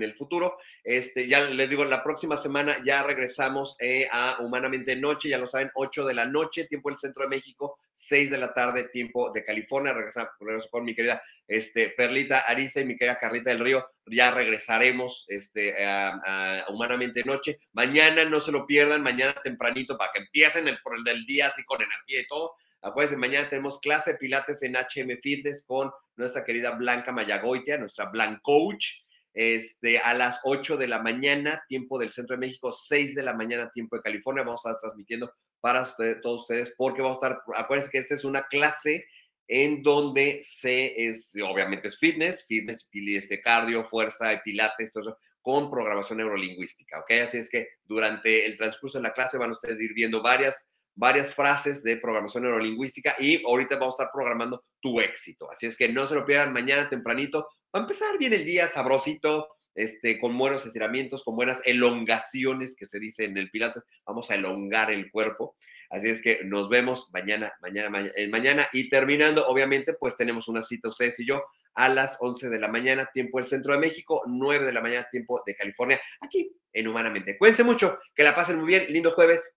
el 0.03 0.15
futuro, 0.15 0.57
este, 0.83 1.27
ya 1.27 1.41
les 1.41 1.69
digo, 1.69 1.85
la 1.85 2.03
próxima 2.03 2.35
semana 2.35 2.77
ya 2.83 3.03
regresamos 3.03 3.75
eh, 3.79 4.07
a 4.11 4.37
Humanamente 4.39 4.95
Noche, 4.95 5.29
ya 5.29 5.37
lo 5.37 5.47
saben, 5.47 5.69
8 5.75 6.07
de 6.07 6.13
la 6.15 6.25
noche, 6.25 6.65
tiempo 6.65 6.89
del 6.89 6.97
centro 6.97 7.21
de 7.21 7.29
México, 7.29 7.77
6 7.93 8.31
de 8.31 8.37
la 8.39 8.51
tarde, 8.51 8.85
tiempo 8.85 9.29
de 9.29 9.43
California. 9.43 9.93
Regresamos 9.93 10.31
con 10.71 10.83
mi 10.83 10.95
querida 10.95 11.21
este, 11.49 11.89
Perlita 11.89 12.41
Arista 12.41 12.79
y 12.79 12.85
mi 12.85 12.95
querida 12.95 13.17
Carlita 13.17 13.49
del 13.49 13.59
Río. 13.59 13.85
Ya 14.05 14.31
regresaremos 14.31 15.25
este, 15.27 15.83
a, 15.83 16.65
Humanamente 16.69 17.23
Noche. 17.23 17.57
Mañana 17.73 18.23
no 18.23 18.39
se 18.39 18.51
lo 18.51 18.65
pierdan, 18.67 19.01
mañana 19.01 19.33
tempranito 19.43 19.97
para 19.97 20.11
que 20.13 20.19
empiecen 20.19 20.67
el, 20.67 20.77
el 21.07 21.25
día 21.25 21.47
así 21.47 21.63
con 21.65 21.81
energía 21.81 22.21
y 22.21 22.27
todo. 22.27 22.53
Acuérdense, 22.81 23.17
mañana 23.17 23.49
tenemos 23.49 23.79
clase 23.79 24.13
de 24.13 24.17
pilates 24.19 24.61
en 24.61 24.75
HM 24.75 25.19
Fitness 25.21 25.65
con 25.65 25.91
nuestra 26.15 26.45
querida 26.45 26.71
Blanca 26.71 27.11
Mayagoitia, 27.11 27.77
nuestra 27.77 28.05
Blanc 28.05 28.39
Coach. 28.41 28.85
Este, 29.33 29.99
a 29.99 30.13
las 30.13 30.39
8 30.43 30.77
de 30.77 30.87
la 30.87 31.01
mañana, 31.01 31.63
tiempo 31.67 31.97
del 31.97 32.09
Centro 32.09 32.35
de 32.35 32.41
México, 32.41 32.73
6 32.73 33.15
de 33.15 33.23
la 33.23 33.33
mañana, 33.33 33.71
tiempo 33.71 33.95
de 33.95 34.01
California. 34.03 34.43
Vamos 34.43 34.65
a 34.65 34.69
estar 34.69 34.81
transmitiendo 34.81 35.33
para 35.61 35.95
todos 36.21 36.41
ustedes 36.41 36.73
porque 36.77 37.01
vamos 37.01 37.17
a 37.21 37.27
estar, 37.27 37.41
acuérdense 37.55 37.91
que 37.91 37.97
esta 37.97 38.15
es 38.15 38.23
una 38.23 38.43
clase 38.43 39.05
en 39.49 39.81
donde 39.81 40.39
se, 40.43 40.93
es, 41.09 41.33
obviamente 41.43 41.87
es 41.87 41.97
fitness, 41.97 42.45
fitness, 42.47 42.87
este, 42.93 43.41
cardio, 43.41 43.83
fuerza, 43.89 44.39
pilates, 44.45 44.91
todo 44.91 45.09
eso, 45.09 45.17
con 45.41 45.71
programación 45.71 46.19
neurolingüística, 46.19 46.99
¿ok? 46.99 47.11
Así 47.23 47.39
es 47.39 47.49
que 47.49 47.67
durante 47.83 48.45
el 48.45 48.57
transcurso 48.57 48.99
de 48.99 49.03
la 49.03 49.13
clase 49.13 49.39
van 49.39 49.51
ustedes 49.51 49.79
a 49.79 49.83
ir 49.83 49.93
viendo 49.95 50.21
varias, 50.21 50.67
varias 50.93 51.33
frases 51.33 51.81
de 51.81 51.97
programación 51.97 52.43
neurolingüística 52.43 53.15
y 53.17 53.43
ahorita 53.43 53.77
vamos 53.77 53.95
a 53.95 54.03
estar 54.03 54.13
programando 54.13 54.63
tu 54.79 55.01
éxito. 55.01 55.49
Así 55.49 55.65
es 55.65 55.75
que 55.75 55.89
no 55.89 56.07
se 56.07 56.13
lo 56.13 56.25
pierdan 56.25 56.53
mañana 56.53 56.87
tempranito. 56.87 57.47
Va 57.75 57.79
a 57.79 57.83
empezar 57.83 58.19
bien 58.19 58.33
el 58.33 58.45
día, 58.45 58.67
sabrosito, 58.67 59.47
este, 59.73 60.19
con 60.19 60.37
buenos 60.37 60.63
estiramientos, 60.67 61.23
con 61.23 61.35
buenas 61.35 61.65
elongaciones 61.65 62.75
que 62.75 62.85
se 62.85 62.99
dice 62.99 63.23
en 63.23 63.35
el 63.37 63.49
Pilates. 63.49 63.83
Vamos 64.05 64.29
a 64.29 64.35
elongar 64.35 64.91
el 64.91 65.09
cuerpo. 65.09 65.55
Así 65.89 66.09
es 66.09 66.21
que 66.21 66.41
nos 66.43 66.69
vemos 66.69 67.09
mañana, 67.11 67.51
mañana, 67.61 67.89
mañana, 68.29 68.67
Y 68.73 68.89
terminando, 68.89 69.47
obviamente, 69.47 69.93
pues 69.93 70.15
tenemos 70.15 70.47
una 70.47 70.61
cita 70.61 70.89
ustedes 70.89 71.19
y 71.19 71.27
yo 71.27 71.43
a 71.75 71.89
las 71.89 72.17
11 72.19 72.49
de 72.49 72.59
la 72.59 72.67
mañana, 72.67 73.09
tiempo 73.11 73.39
del 73.39 73.47
Centro 73.47 73.73
de 73.73 73.79
México, 73.79 74.21
9 74.27 74.65
de 74.65 74.73
la 74.73 74.81
mañana, 74.81 75.07
tiempo 75.11 75.41
de 75.45 75.55
California, 75.55 75.99
aquí 76.21 76.51
en 76.73 76.87
Humanamente. 76.87 77.37
Cuídense 77.37 77.63
mucho, 77.63 77.97
que 78.13 78.23
la 78.23 78.35
pasen 78.35 78.57
muy 78.57 78.67
bien, 78.67 78.85
lindo 78.89 79.11
jueves. 79.11 79.51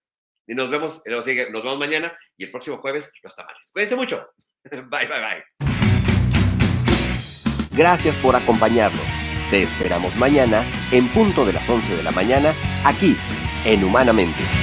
Y 0.46 0.54
nos 0.54 0.70
vemos, 0.70 1.02
nos 1.06 1.24
vemos 1.24 1.78
mañana 1.78 2.16
y 2.36 2.44
el 2.44 2.50
próximo 2.50 2.78
jueves 2.78 3.10
los 3.22 3.34
tamales. 3.34 3.70
Cuídense 3.72 3.96
mucho. 3.96 4.28
Bye, 4.70 5.06
bye, 5.06 5.20
bye. 5.20 5.44
Gracias 7.72 8.14
por 8.16 8.36
acompañarnos. 8.36 9.04
Te 9.50 9.62
esperamos 9.62 10.14
mañana 10.16 10.64
en 10.92 11.08
punto 11.08 11.44
de 11.44 11.52
las 11.52 11.68
11 11.68 11.96
de 11.96 12.02
la 12.02 12.10
mañana 12.10 12.52
aquí 12.84 13.16
en 13.64 13.84
Humanamente. 13.84 14.61